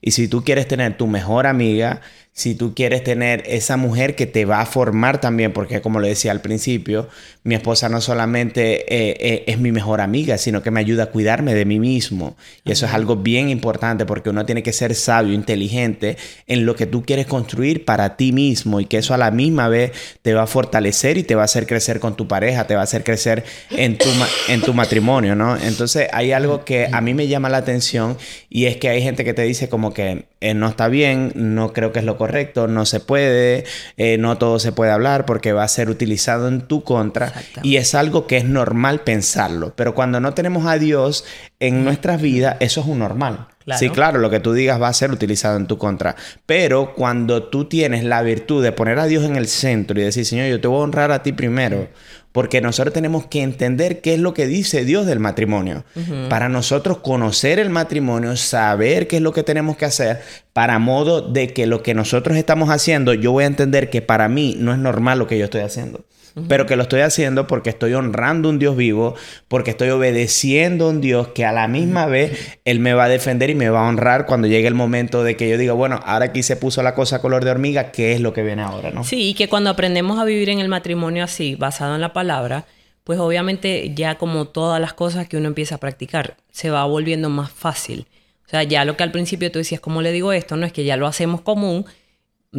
Y 0.03 0.11
si 0.11 0.29
tú 0.29 0.45
quieres 0.45 0.69
tener 0.69 0.99
tu 0.99 1.07
mejor 1.07 1.47
amiga, 1.47 2.03
si 2.39 2.55
tú 2.55 2.73
quieres 2.73 3.03
tener 3.03 3.43
esa 3.47 3.77
mujer 3.77 4.15
que 4.15 4.25
te 4.25 4.45
va 4.45 4.61
a 4.61 4.67
formar 4.67 5.21
también, 5.21 5.53
porque 5.53 5.81
como 5.81 5.99
le 5.99 6.07
decía 6.07 6.31
al 6.31 6.41
principio, 6.41 7.09
mi 7.43 7.57
esposa 7.57 7.89
no 7.89 8.01
solamente 8.01 8.83
eh, 8.95 9.17
eh, 9.19 9.45
es 9.49 9.59
mi 9.59 9.73
mejor 9.73 10.01
amiga, 10.01 10.39
sino 10.39 10.63
que 10.63 10.71
me 10.71 10.79
ayuda 10.79 11.05
a 11.05 11.07
cuidarme 11.07 11.53
de 11.53 11.65
mí 11.65 11.81
mismo. 11.81 12.37
Y 12.65 12.71
eso 12.71 12.87
es 12.87 12.93
algo 12.93 13.17
bien 13.17 13.49
importante 13.49 14.07
porque 14.07 14.31
uno 14.31 14.47
tiene 14.47 14.63
que 14.63 14.73
ser 14.73 14.95
sabio, 14.95 15.33
inteligente 15.33 16.17
en 16.47 16.65
lo 16.65 16.77
que 16.77 16.87
tú 16.87 17.03
quieres 17.03 17.27
construir 17.27 17.85
para 17.85 18.17
ti 18.17 18.31
mismo 18.31 18.79
y 18.79 18.87
que 18.87 18.99
eso 18.99 19.15
a 19.15 19.19
la 19.19 19.33
misma 19.33 19.67
vez 19.69 19.91
te 20.23 20.33
va 20.33 20.45
a 20.45 20.47
fortalecer 20.47 21.19
y 21.19 21.25
te 21.25 21.35
va 21.35 21.43
a 21.43 21.47
hacer 21.47 21.67
crecer 21.67 21.99
con 21.99 22.15
tu 22.15 22.29
pareja, 22.29 22.69
te 22.69 22.77
va 22.77 22.83
a 22.83 22.85
hacer 22.85 23.03
crecer 23.03 23.43
en 23.71 23.99
tu, 23.99 24.09
en 24.47 24.61
tu 24.61 24.75
matrimonio, 24.75 25.35
¿no? 25.35 25.57
Entonces 25.57 26.07
hay 26.13 26.31
algo 26.31 26.65
que 26.65 26.89
a 26.93 27.01
mí 27.01 27.15
me 27.15 27.27
llama 27.27 27.49
la 27.49 27.57
atención 27.57 28.17
y 28.49 28.67
es 28.67 28.77
que 28.77 28.91
hay 28.91 29.03
gente 29.03 29.25
que 29.25 29.35
te 29.35 29.43
dice 29.43 29.69
como 29.69 29.93
que 29.93 30.27
eh, 30.41 30.55
no 30.55 30.69
está 30.69 30.89
bien, 30.89 31.33
no 31.35 31.73
creo 31.73 31.93
que 31.93 31.99
es 31.99 32.05
lo 32.05 32.17
correcto, 32.17 32.69
no 32.69 32.87
se 32.87 33.01
puede, 33.01 33.65
eh, 33.97 34.19
no 34.19 34.39
todo 34.39 34.59
se 34.59 34.73
puede 34.73 34.93
hablar 34.93 35.27
porque 35.27 35.53
va 35.53 35.65
a 35.65 35.69
ser 35.69 35.91
utilizado 35.91 36.49
en 36.49 36.63
tu 36.63 36.85
contra. 36.85 37.33
Y 37.63 37.77
es 37.77 37.95
algo 37.95 38.27
que 38.27 38.37
es 38.37 38.45
normal 38.45 39.01
pensarlo, 39.01 39.73
pero 39.75 39.95
cuando 39.95 40.21
no 40.21 40.35
tenemos 40.35 40.67
a 40.67 40.79
Dios 40.79 41.25
en 41.61 41.85
nuestras 41.85 42.23
vidas, 42.23 42.57
eso 42.61 42.81
es 42.81 42.87
un 42.87 43.01
normal. 43.01 43.49
Sí, 43.77 43.91
claro, 43.91 44.19
lo 44.19 44.31
que 44.31 44.41
tú 44.41 44.53
digas 44.53 44.81
va 44.81 44.89
a 44.89 44.93
ser 44.93 45.11
utilizado 45.11 45.57
en 45.57 45.67
tu 45.67 45.77
contra. 45.77 46.17
Pero 46.47 46.95
cuando 46.95 47.45
tú 47.45 47.67
tienes 47.67 48.05
la 48.05 48.23
virtud 48.23 48.63
de 48.63 48.73
poner 48.73 48.99
a 48.99 49.07
Dios 49.07 49.25
en 49.25 49.37
el 49.37 49.47
centro 49.47 50.01
y 50.01 50.05
decir, 50.05 50.25
Señor, 50.25 50.49
yo 50.49 50.61
te 50.61 50.69
voy 50.69 50.81
a 50.81 50.85
honrar 50.85 51.13
a 51.13 51.23
ti 51.23 51.33
primero, 51.33 51.89
porque 52.33 52.61
nosotros 52.61 52.93
tenemos 52.93 53.27
que 53.27 53.43
entender 53.43 54.01
qué 54.01 54.15
es 54.15 54.21
lo 54.21 54.35
que 54.35 54.47
dice 54.47 54.85
Dios 54.85 55.07
del 55.07 55.19
matrimonio. 55.19 55.85
Para 56.29 56.49
nosotros 56.49 56.99
conocer 56.99 57.59
el 57.59 57.71
matrimonio, 57.71 58.37
saber 58.37 59.09
qué 59.09 59.17
es 59.17 59.23
lo 59.23 59.33
que 59.33 59.43
tenemos 59.43 59.77
que 59.77 59.87
hacer, 59.87 60.21
para 60.53 60.79
modo 60.79 61.23
de 61.23 61.53
que 61.53 61.67
lo 61.67 61.83
que 61.83 61.95
nosotros 61.95 62.37
estamos 62.37 62.71
haciendo, 62.71 63.15
yo 63.15 63.33
voy 63.33 63.45
a 63.45 63.49
entender 63.49 63.91
que 63.91 64.03
para 64.03 64.29
mí 64.29 64.57
no 64.59 64.73
es 64.73 64.79
normal 64.79 65.19
lo 65.19 65.27
que 65.27 65.39
yo 65.39 65.45
estoy 65.45 65.63
haciendo 65.63 66.05
pero 66.47 66.67
que 66.67 66.77
lo 66.77 66.83
estoy 66.83 67.01
haciendo 67.01 67.47
porque 67.47 67.71
estoy 67.71 67.95
honrando 67.95 68.49
a 68.49 68.53
un 68.53 68.59
Dios 68.59 68.77
vivo, 68.77 69.15
porque 69.49 69.71
estoy 69.71 69.89
obedeciendo 69.91 70.87
a 70.87 70.91
un 70.91 71.01
Dios 71.01 71.29
que 71.29 71.45
a 71.45 71.53
la 71.53 71.69
misma 71.69 72.07
vez 72.07 72.61
Él 72.65 72.81
me 72.81 72.95
va 72.95 73.05
a 73.05 73.09
defender 73.09 73.51
y 73.51 73.55
me 73.55 73.71
va 73.71 73.87
a 73.87 73.89
honrar 73.89 74.27
cuando 74.27 74.47
llegue 74.47 74.69
el 74.69 74.75
momento 74.75 75.23
de 75.25 75.37
que 75.37 75.49
yo 75.49 75.59
diga, 75.59 75.73
bueno, 75.73 76.01
ahora 76.05 76.27
aquí 76.27 76.43
se 76.43 76.57
puso 76.57 76.83
la 76.83 76.95
cosa 76.95 77.21
color 77.21 77.45
de 77.45 77.51
hormiga, 77.51 77.91
¿qué 77.91 78.13
es 78.13 78.21
lo 78.21 78.33
que 78.33 78.43
viene 78.43 78.63
ahora? 78.63 78.91
¿no? 78.91 79.05
Sí, 79.05 79.31
y 79.31 79.35
que 79.35 79.49
cuando 79.49 79.71
aprendemos 79.71 80.19
a 80.19 80.25
vivir 80.25 80.51
en 80.51 80.61
el 80.61 80.69
matrimonio 80.69 81.25
así, 81.25 81.55
basado 81.55 81.95
en 81.95 82.01
la 82.01 82.13
palabra, 82.13 82.67
pues 83.05 83.19
obviamente 83.19 83.95
ya 83.95 84.19
como 84.19 84.47
todas 84.49 84.81
las 84.81 84.93
cosas 84.93 85.29
que 85.29 85.37
uno 85.37 85.49
empieza 85.49 85.77
a 85.77 85.79
practicar, 85.79 86.37
se 86.51 86.71
va 86.71 86.85
volviendo 86.85 87.31
más 87.31 87.51
fácil. 87.51 88.07
O 88.47 88.51
sea, 88.51 88.63
ya 88.63 88.85
lo 88.85 88.97
que 88.97 89.03
al 89.03 89.13
principio 89.13 89.51
tú 89.51 89.59
decías, 89.59 89.81
¿cómo 89.81 90.03
le 90.03 90.13
digo 90.13 90.33
esto? 90.33 90.57
No 90.57 90.67
es 90.67 90.73
que 90.73 90.85
ya 90.85 90.97
lo 90.97 91.07
hacemos 91.07 91.41
común, 91.41 91.87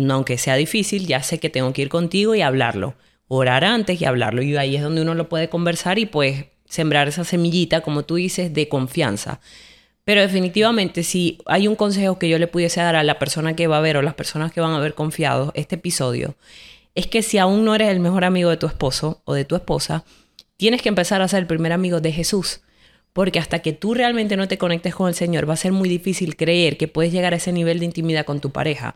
aunque 0.10 0.38
sea 0.38 0.56
difícil, 0.56 1.08
ya 1.08 1.24
sé 1.24 1.40
que 1.40 1.50
tengo 1.50 1.74
que 1.74 1.82
ir 1.82 1.90
contigo 1.90 2.36
y 2.36 2.42
hablarlo 2.42 2.96
orar 3.30 3.64
antes 3.64 4.02
y 4.02 4.06
hablarlo. 4.06 4.42
Y 4.42 4.58
ahí 4.58 4.76
es 4.76 4.84
donde 4.84 5.02
uno 5.02 5.16
lo 5.16 5.30
puede 5.30 5.48
conversar 5.48 5.98
y 5.98 6.06
pues 6.06 6.48
sembrar 6.68 7.08
esa 7.08 7.24
semillita, 7.24 7.82
como 7.82 8.04
tú 8.04 8.16
dices, 8.16 8.54
de 8.54 8.68
confianza. 8.68 9.40
Pero 10.04 10.22
definitivamente, 10.22 11.04
si 11.04 11.40
hay 11.46 11.68
un 11.68 11.76
consejo 11.76 12.20
que 12.20 12.28
yo 12.28 12.40
le 12.40 12.48
pudiese 12.48 12.82
dar 12.82 12.96
a 12.96 13.04
la 13.04 13.20
persona 13.20 13.56
que 13.56 13.68
va 13.68 13.78
a 13.78 13.82
ver 13.82 13.96
o 13.96 14.02
las 14.02 14.16
personas 14.16 14.52
que 14.52 14.60
van 14.60 14.74
a 14.74 14.80
ver 14.80 14.96
confiado 14.96 15.52
este 15.56 15.76
episodio, 15.76 16.36
es 16.96 17.08
que 17.08 17.22
si 17.22 17.38
aún 17.38 17.64
no 17.64 17.76
eres 17.76 17.90
el 17.90 18.00
mejor 18.00 18.26
amigo 18.26 18.50
de 18.50 18.58
tu 18.58 18.66
esposo 18.66 19.22
o 19.26 19.34
de 19.34 19.46
tu 19.46 19.56
esposa, 19.56 20.04
tienes 20.58 20.82
que 20.82 20.90
empezar 20.90 21.22
a 21.22 21.28
ser 21.28 21.40
el 21.40 21.48
primer 21.48 21.72
amigo 21.72 22.02
de 22.02 22.12
Jesús. 22.12 22.62
Porque 23.14 23.40
hasta 23.40 23.60
que 23.60 23.74
tú 23.74 23.94
realmente 23.94 24.38
no 24.38 24.48
te 24.48 24.58
conectes 24.58 24.94
con 24.94 25.08
el 25.08 25.16
Señor, 25.16 25.50
va 25.50 25.54
a 25.54 25.58
ser 25.58 25.72
muy 25.72 25.90
difícil 25.90 26.36
creer 26.36 26.78
que 26.78 26.88
puedes 26.88 27.12
llegar 27.12 27.34
a 27.34 27.38
ese 27.38 27.52
nivel 27.52 27.80
de 27.80 27.86
intimidad 27.86 28.26
con 28.26 28.40
tu 28.40 28.52
pareja 28.52 28.96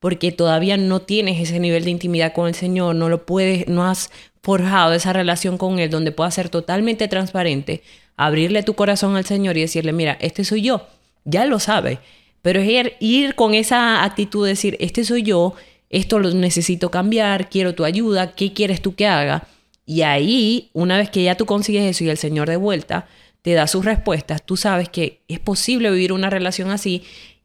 porque 0.00 0.32
todavía 0.32 0.76
no 0.76 1.00
tienes 1.02 1.40
ese 1.40 1.60
nivel 1.60 1.84
de 1.84 1.90
intimidad 1.90 2.32
con 2.32 2.48
el 2.48 2.54
Señor, 2.54 2.96
no 2.96 3.08
lo 3.08 3.26
puedes, 3.26 3.68
no 3.68 3.86
has 3.86 4.10
forjado 4.42 4.94
esa 4.94 5.12
relación 5.12 5.58
con 5.58 5.78
Él 5.78 5.90
donde 5.90 6.10
puedas 6.10 6.34
ser 6.34 6.48
totalmente 6.48 7.06
transparente, 7.06 7.82
abrirle 8.16 8.62
tu 8.62 8.74
corazón 8.74 9.16
al 9.16 9.26
Señor 9.26 9.56
y 9.56 9.60
decirle, 9.60 9.92
mira, 9.92 10.16
este 10.20 10.44
soy 10.44 10.62
yo, 10.62 10.86
ya 11.24 11.44
lo 11.44 11.60
sabe, 11.60 11.98
pero 12.42 12.60
es 12.60 12.92
ir, 13.00 13.34
con 13.34 13.54
esa 13.54 14.02
actitud 14.02 14.44
de 14.44 14.50
decir, 14.50 14.76
este 14.80 15.04
soy 15.04 15.22
yo, 15.22 15.54
esto 15.90 16.18
lo 16.18 16.30
necesito 16.32 16.90
cambiar, 16.90 17.50
quiero 17.50 17.74
tu 17.74 17.84
ayuda, 17.84 18.32
¿qué 18.32 18.54
quieres 18.54 18.80
tú 18.80 18.94
que 18.94 19.06
haga? 19.06 19.46
Y 19.84 20.02
ahí, 20.02 20.70
una 20.72 20.96
vez 20.96 21.10
que 21.10 21.22
ya 21.22 21.34
tú 21.34 21.44
consigues 21.44 21.84
eso 21.84 22.04
y 22.04 22.08
el 22.08 22.16
Señor 22.16 22.48
de 22.48 22.56
vuelta 22.56 23.06
te 23.42 23.52
da 23.52 23.66
sus 23.66 23.84
respuestas, 23.84 24.42
tú 24.44 24.56
sabes 24.56 24.88
que 24.88 25.20
es 25.28 25.40
posible 25.40 25.90
vivir 25.90 26.12
una 26.12 26.30
relación 26.30 26.70
así 26.70 27.02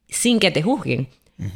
sin 0.08 0.39
que 0.39 0.52
te 0.52 0.62
juzguen. 0.62 1.10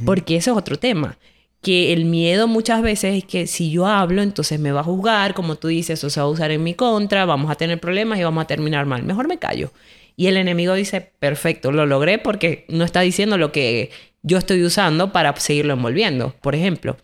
Porque 0.06 0.36
eso 0.36 0.52
es 0.52 0.58
otro 0.58 0.78
tema. 0.78 1.18
Que 1.62 1.94
el 1.94 2.06
miedo 2.06 2.48
muchas 2.48 2.82
veces 2.82 3.18
es 3.18 3.26
que 3.26 3.48
si 3.48 3.72
yo 3.72 3.86
hablo, 3.86 4.22
entonces 4.22 4.60
me 4.60 4.72
va 4.72 4.82
a 4.82 4.84
juzgar, 4.84 5.34
como 5.34 5.56
tú 5.56 5.68
dices, 5.68 6.00
eso 6.00 6.10
se 6.10 6.20
va 6.20 6.26
a 6.26 6.30
usar 6.30 6.52
en 6.52 6.64
mi 6.64 6.74
contra, 6.74 7.26
vamos 7.26 7.52
a 7.52 7.56
tener 7.56 7.80
problemas 7.80 8.20
y 8.20 8.24
vamos 8.24 8.44
a 8.44 8.48
terminar 8.48 8.86
mal. 8.86 9.04
Mejor 9.04 9.28
me 9.28 9.40
callo. 9.40 9.72
Y 10.16 10.28
el 10.28 10.38
enemigo 10.38 10.74
dice, 10.74 11.12
perfecto, 11.20 11.72
lo 11.72 11.86
logré 11.86 12.18
porque 12.18 12.66
no 12.68 12.84
está 12.84 13.02
diciendo 13.02 13.38
lo 13.38 13.52
que 13.52 13.92
yo 14.22 14.38
estoy 14.38 14.64
usando 14.64 15.12
para 15.12 15.36
seguirlo 15.38 15.74
envolviendo, 15.74 16.36
por 16.42 16.56
ejemplo. 16.56 16.98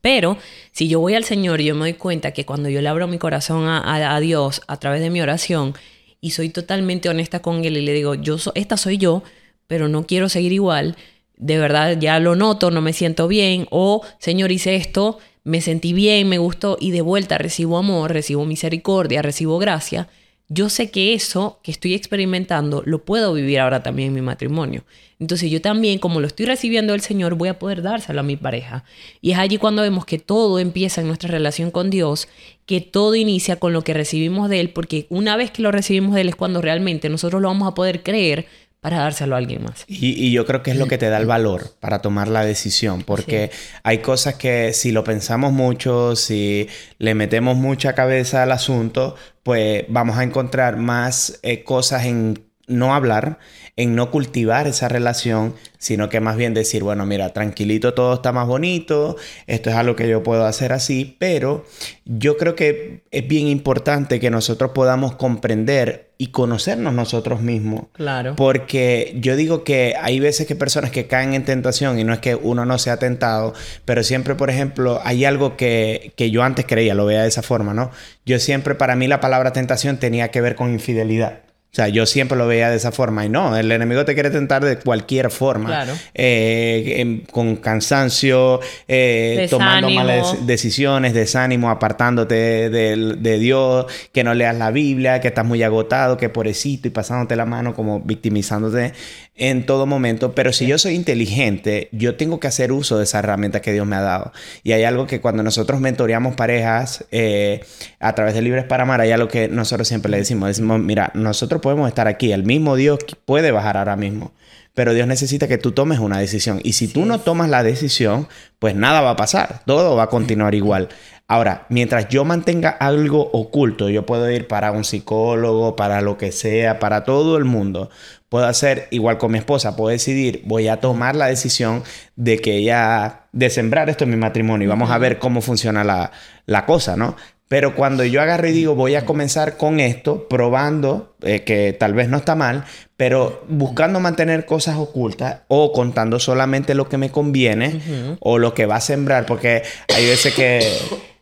Pero 0.00 0.36
si 0.70 0.88
yo 0.88 1.00
voy 1.00 1.14
al 1.14 1.24
Señor 1.24 1.60
y 1.60 1.64
yo 1.64 1.74
me 1.74 1.80
doy 1.80 1.94
cuenta 1.94 2.32
que 2.32 2.44
cuando 2.44 2.68
yo 2.68 2.82
le 2.82 2.88
abro 2.88 3.06
mi 3.06 3.18
corazón 3.18 3.66
a, 3.66 4.20
Dios 4.20 4.60
a 4.66 4.78
través 4.78 5.00
de 5.00 5.08
mi 5.08 5.22
oración 5.22 5.74
y 6.20 6.32
soy 6.32 6.50
totalmente 6.50 7.08
honesta 7.08 7.40
con 7.40 7.64
Él 7.64 7.78
y 7.78 7.80
le 7.80 7.94
digo, 7.94 8.14
yo 8.14 8.36
esta 8.54 8.76
soy 8.76 8.98
yo, 8.98 9.22
pero 9.66 9.88
no 9.88 10.04
quiero 10.04 10.28
seguir 10.28 10.52
igual, 10.52 10.96
de 11.36 11.58
verdad 11.58 11.98
ya 11.98 12.18
lo 12.20 12.36
noto, 12.36 12.70
no 12.70 12.80
me 12.80 12.92
siento 12.92 13.28
bien, 13.28 13.66
o 13.70 14.02
Señor 14.18 14.52
hice 14.52 14.76
esto, 14.76 15.18
me 15.42 15.60
sentí 15.60 15.92
bien, 15.92 16.28
me 16.28 16.38
gustó 16.38 16.76
y 16.80 16.90
de 16.90 17.02
vuelta 17.02 17.38
recibo 17.38 17.78
amor, 17.78 18.12
recibo 18.12 18.44
misericordia, 18.44 19.22
recibo 19.22 19.58
gracia, 19.58 20.08
yo 20.48 20.68
sé 20.68 20.90
que 20.90 21.14
eso 21.14 21.58
que 21.62 21.70
estoy 21.70 21.94
experimentando 21.94 22.82
lo 22.84 23.04
puedo 23.04 23.32
vivir 23.32 23.60
ahora 23.60 23.82
también 23.82 24.08
en 24.08 24.14
mi 24.14 24.20
matrimonio. 24.20 24.84
Entonces 25.18 25.50
yo 25.50 25.62
también, 25.62 25.98
como 25.98 26.20
lo 26.20 26.26
estoy 26.26 26.44
recibiendo 26.44 26.92
del 26.92 27.00
Señor, 27.00 27.34
voy 27.34 27.48
a 27.48 27.58
poder 27.58 27.80
dárselo 27.80 28.20
a 28.20 28.24
mi 28.24 28.36
pareja. 28.36 28.84
Y 29.22 29.30
es 29.30 29.38
allí 29.38 29.56
cuando 29.56 29.80
vemos 29.80 30.04
que 30.04 30.18
todo 30.18 30.58
empieza 30.58 31.00
en 31.00 31.06
nuestra 31.06 31.30
relación 31.30 31.70
con 31.70 31.88
Dios, 31.88 32.28
que 32.66 32.82
todo 32.82 33.14
inicia 33.14 33.56
con 33.56 33.72
lo 33.72 33.82
que 33.82 33.94
recibimos 33.94 34.50
de 34.50 34.60
Él, 34.60 34.70
porque 34.70 35.06
una 35.08 35.36
vez 35.36 35.50
que 35.50 35.62
lo 35.62 35.70
recibimos 35.70 36.14
de 36.14 36.22
Él 36.22 36.28
es 36.28 36.36
cuando 36.36 36.60
realmente 36.60 37.08
nosotros 37.08 37.40
lo 37.40 37.48
vamos 37.48 37.68
a 37.68 37.74
poder 37.74 38.02
creer 38.02 38.46
para 38.84 38.98
dárselo 38.98 39.34
a 39.34 39.38
alguien 39.38 39.62
más. 39.62 39.82
Y, 39.88 40.30
yo 40.30 40.44
creo 40.44 40.62
que 40.62 40.72
es 40.72 40.76
lo 40.76 40.86
que 40.86 40.98
te 40.98 41.08
da 41.08 41.16
el 41.16 41.24
valor 41.24 41.70
para 41.80 42.02
tomar 42.02 42.28
la 42.28 42.44
decisión, 42.44 43.02
porque 43.02 43.50
hay 43.82 44.00
cosas 44.00 44.34
que 44.34 44.74
si 44.74 44.92
lo 44.92 45.02
pensamos 45.04 45.54
mucho, 45.54 46.16
si 46.16 46.68
le 46.98 47.14
metemos 47.14 47.56
mucha 47.56 47.94
cabeza 47.94 48.42
al 48.42 48.52
asunto, 48.52 49.16
pues 49.42 49.86
vamos 49.88 50.18
a 50.18 50.22
encontrar 50.22 50.76
más 50.76 51.40
eh, 51.42 51.64
cosas 51.64 52.04
en 52.04 52.44
no 52.66 52.94
hablar, 52.94 53.38
en 53.76 53.94
no 53.94 54.10
cultivar 54.10 54.66
esa 54.66 54.88
relación, 54.88 55.54
sino 55.78 56.08
que 56.08 56.20
más 56.20 56.36
bien 56.36 56.54
decir, 56.54 56.82
bueno, 56.82 57.04
mira, 57.06 57.32
tranquilito 57.32 57.92
todo 57.92 58.14
está 58.14 58.32
más 58.32 58.46
bonito, 58.46 59.16
esto 59.46 59.70
es 59.70 59.76
algo 59.76 59.96
que 59.96 60.08
yo 60.08 60.22
puedo 60.22 60.46
hacer 60.46 60.72
así, 60.72 61.16
pero 61.18 61.64
yo 62.04 62.36
creo 62.36 62.54
que 62.54 63.02
es 63.10 63.26
bien 63.28 63.48
importante 63.48 64.20
que 64.20 64.30
nosotros 64.30 64.70
podamos 64.72 65.16
comprender 65.16 66.12
y 66.16 66.28
conocernos 66.28 66.94
nosotros 66.94 67.42
mismos. 67.42 67.86
Claro. 67.92 68.36
Porque 68.36 69.16
yo 69.16 69.34
digo 69.34 69.64
que 69.64 69.94
hay 70.00 70.20
veces 70.20 70.46
que 70.46 70.54
personas 70.54 70.92
que 70.92 71.06
caen 71.06 71.34
en 71.34 71.44
tentación 71.44 71.98
y 71.98 72.04
no 72.04 72.12
es 72.12 72.20
que 72.20 72.36
uno 72.36 72.64
no 72.64 72.78
sea 72.78 72.98
tentado, 72.98 73.52
pero 73.84 74.04
siempre, 74.04 74.36
por 74.36 74.48
ejemplo, 74.50 75.00
hay 75.04 75.24
algo 75.24 75.56
que, 75.56 76.12
que 76.16 76.30
yo 76.30 76.44
antes 76.44 76.64
creía, 76.66 76.94
lo 76.94 77.06
veía 77.06 77.22
de 77.22 77.28
esa 77.28 77.42
forma, 77.42 77.74
¿no? 77.74 77.90
Yo 78.24 78.38
siempre, 78.38 78.76
para 78.76 78.94
mí 78.94 79.08
la 79.08 79.20
palabra 79.20 79.52
tentación 79.52 79.98
tenía 79.98 80.30
que 80.30 80.40
ver 80.40 80.54
con 80.54 80.72
infidelidad. 80.72 81.40
O 81.74 81.76
sea, 81.76 81.88
yo 81.88 82.06
siempre 82.06 82.38
lo 82.38 82.46
veía 82.46 82.70
de 82.70 82.76
esa 82.76 82.92
forma 82.92 83.26
y 83.26 83.28
no, 83.28 83.56
el 83.56 83.72
enemigo 83.72 84.04
te 84.04 84.14
quiere 84.14 84.30
tentar 84.30 84.64
de 84.64 84.78
cualquier 84.78 85.28
forma. 85.32 85.70
Claro. 85.70 85.92
Eh, 86.14 87.24
con 87.32 87.56
cansancio, 87.56 88.60
eh, 88.86 89.48
tomando 89.50 89.90
malas 89.90 90.46
decisiones, 90.46 91.14
desánimo, 91.14 91.70
apartándote 91.70 92.70
de, 92.70 93.16
de, 93.18 93.38
Dios, 93.40 93.86
que 94.12 94.22
no 94.22 94.34
leas 94.34 94.56
la 94.56 94.70
Biblia, 94.70 95.20
que 95.20 95.26
estás 95.26 95.44
muy 95.44 95.64
agotado, 95.64 96.16
que 96.16 96.28
pobrecito 96.28 96.86
y 96.86 96.92
pasándote 96.92 97.34
la 97.34 97.44
mano 97.44 97.74
como 97.74 97.98
victimizándote 97.98 98.92
en 99.36 99.66
todo 99.66 99.84
momento, 99.84 100.32
pero 100.32 100.52
si 100.52 100.66
yo 100.66 100.78
soy 100.78 100.94
inteligente, 100.94 101.88
yo 101.90 102.14
tengo 102.14 102.38
que 102.38 102.46
hacer 102.46 102.70
uso 102.70 102.98
de 102.98 103.04
esa 103.04 103.18
herramienta 103.18 103.60
que 103.60 103.72
Dios 103.72 103.84
me 103.84 103.96
ha 103.96 104.00
dado. 104.00 104.32
Y 104.62 104.72
hay 104.72 104.84
algo 104.84 105.08
que 105.08 105.20
cuando 105.20 105.42
nosotros 105.42 105.80
mentoreamos 105.80 106.36
parejas 106.36 107.04
eh, 107.10 107.64
a 107.98 108.14
través 108.14 108.34
de 108.34 108.42
Libres 108.42 108.64
para 108.64 108.84
Amar, 108.84 109.00
hay 109.00 109.10
algo 109.10 109.26
que 109.26 109.48
nosotros 109.48 109.88
siempre 109.88 110.10
le 110.12 110.18
decimos, 110.18 110.48
decimos, 110.48 110.78
mira, 110.78 111.10
nosotros 111.14 111.60
podemos 111.64 111.88
estar 111.88 112.08
aquí, 112.08 112.30
el 112.30 112.44
mismo 112.44 112.76
Dios 112.76 112.98
puede 113.24 113.50
bajar 113.50 113.78
ahora 113.78 113.96
mismo, 113.96 114.32
pero 114.74 114.92
Dios 114.92 115.08
necesita 115.08 115.48
que 115.48 115.56
tú 115.56 115.72
tomes 115.72 115.98
una 115.98 116.18
decisión. 116.18 116.60
Y 116.62 116.74
si 116.74 116.88
tú 116.88 117.06
no 117.06 117.20
tomas 117.20 117.48
la 117.48 117.62
decisión, 117.62 118.28
pues 118.58 118.74
nada 118.74 119.00
va 119.00 119.12
a 119.12 119.16
pasar, 119.16 119.62
todo 119.64 119.96
va 119.96 120.02
a 120.02 120.08
continuar 120.08 120.54
igual. 120.54 120.90
Ahora, 121.26 121.64
mientras 121.70 122.10
yo 122.10 122.26
mantenga 122.26 122.68
algo 122.68 123.30
oculto, 123.32 123.88
yo 123.88 124.04
puedo 124.04 124.30
ir 124.30 124.46
para 124.46 124.72
un 124.72 124.84
psicólogo, 124.84 125.74
para 125.74 126.02
lo 126.02 126.18
que 126.18 126.32
sea, 126.32 126.78
para 126.78 127.02
todo 127.04 127.38
el 127.38 127.46
mundo, 127.46 127.88
puedo 128.28 128.44
hacer 128.44 128.88
igual 128.90 129.16
con 129.16 129.32
mi 129.32 129.38
esposa, 129.38 129.74
puedo 129.74 129.88
decidir, 129.88 130.42
voy 130.44 130.68
a 130.68 130.80
tomar 130.80 131.16
la 131.16 131.28
decisión 131.28 131.82
de 132.14 132.40
que 132.40 132.58
ella, 132.58 133.22
de 133.32 133.48
sembrar 133.48 133.88
esto 133.88 134.04
en 134.04 134.10
mi 134.10 134.16
matrimonio. 134.16 134.66
Y 134.66 134.68
vamos 134.68 134.90
a 134.90 134.98
ver 134.98 135.18
cómo 135.18 135.40
funciona 135.40 135.82
la, 135.82 136.12
la 136.44 136.66
cosa, 136.66 136.94
¿no? 136.94 137.16
Pero 137.54 137.76
cuando 137.76 138.04
yo 138.04 138.20
agarro 138.20 138.48
y 138.48 138.50
digo, 138.50 138.74
voy 138.74 138.96
a 138.96 139.06
comenzar 139.06 139.56
con 139.56 139.78
esto, 139.78 140.26
probando, 140.26 141.14
eh, 141.22 141.44
que 141.44 141.72
tal 141.72 141.94
vez 141.94 142.08
no 142.08 142.16
está 142.16 142.34
mal, 142.34 142.64
pero 142.96 143.44
buscando 143.46 144.00
mantener 144.00 144.44
cosas 144.44 144.76
ocultas 144.76 145.42
o 145.46 145.70
contando 145.70 146.18
solamente 146.18 146.74
lo 146.74 146.88
que 146.88 146.98
me 146.98 147.10
conviene 147.10 148.16
o 148.18 148.38
lo 148.40 148.54
que 148.54 148.66
va 148.66 148.74
a 148.74 148.80
sembrar, 148.80 149.24
porque 149.24 149.62
hay 149.94 150.04
veces 150.04 150.34
que 150.34 150.68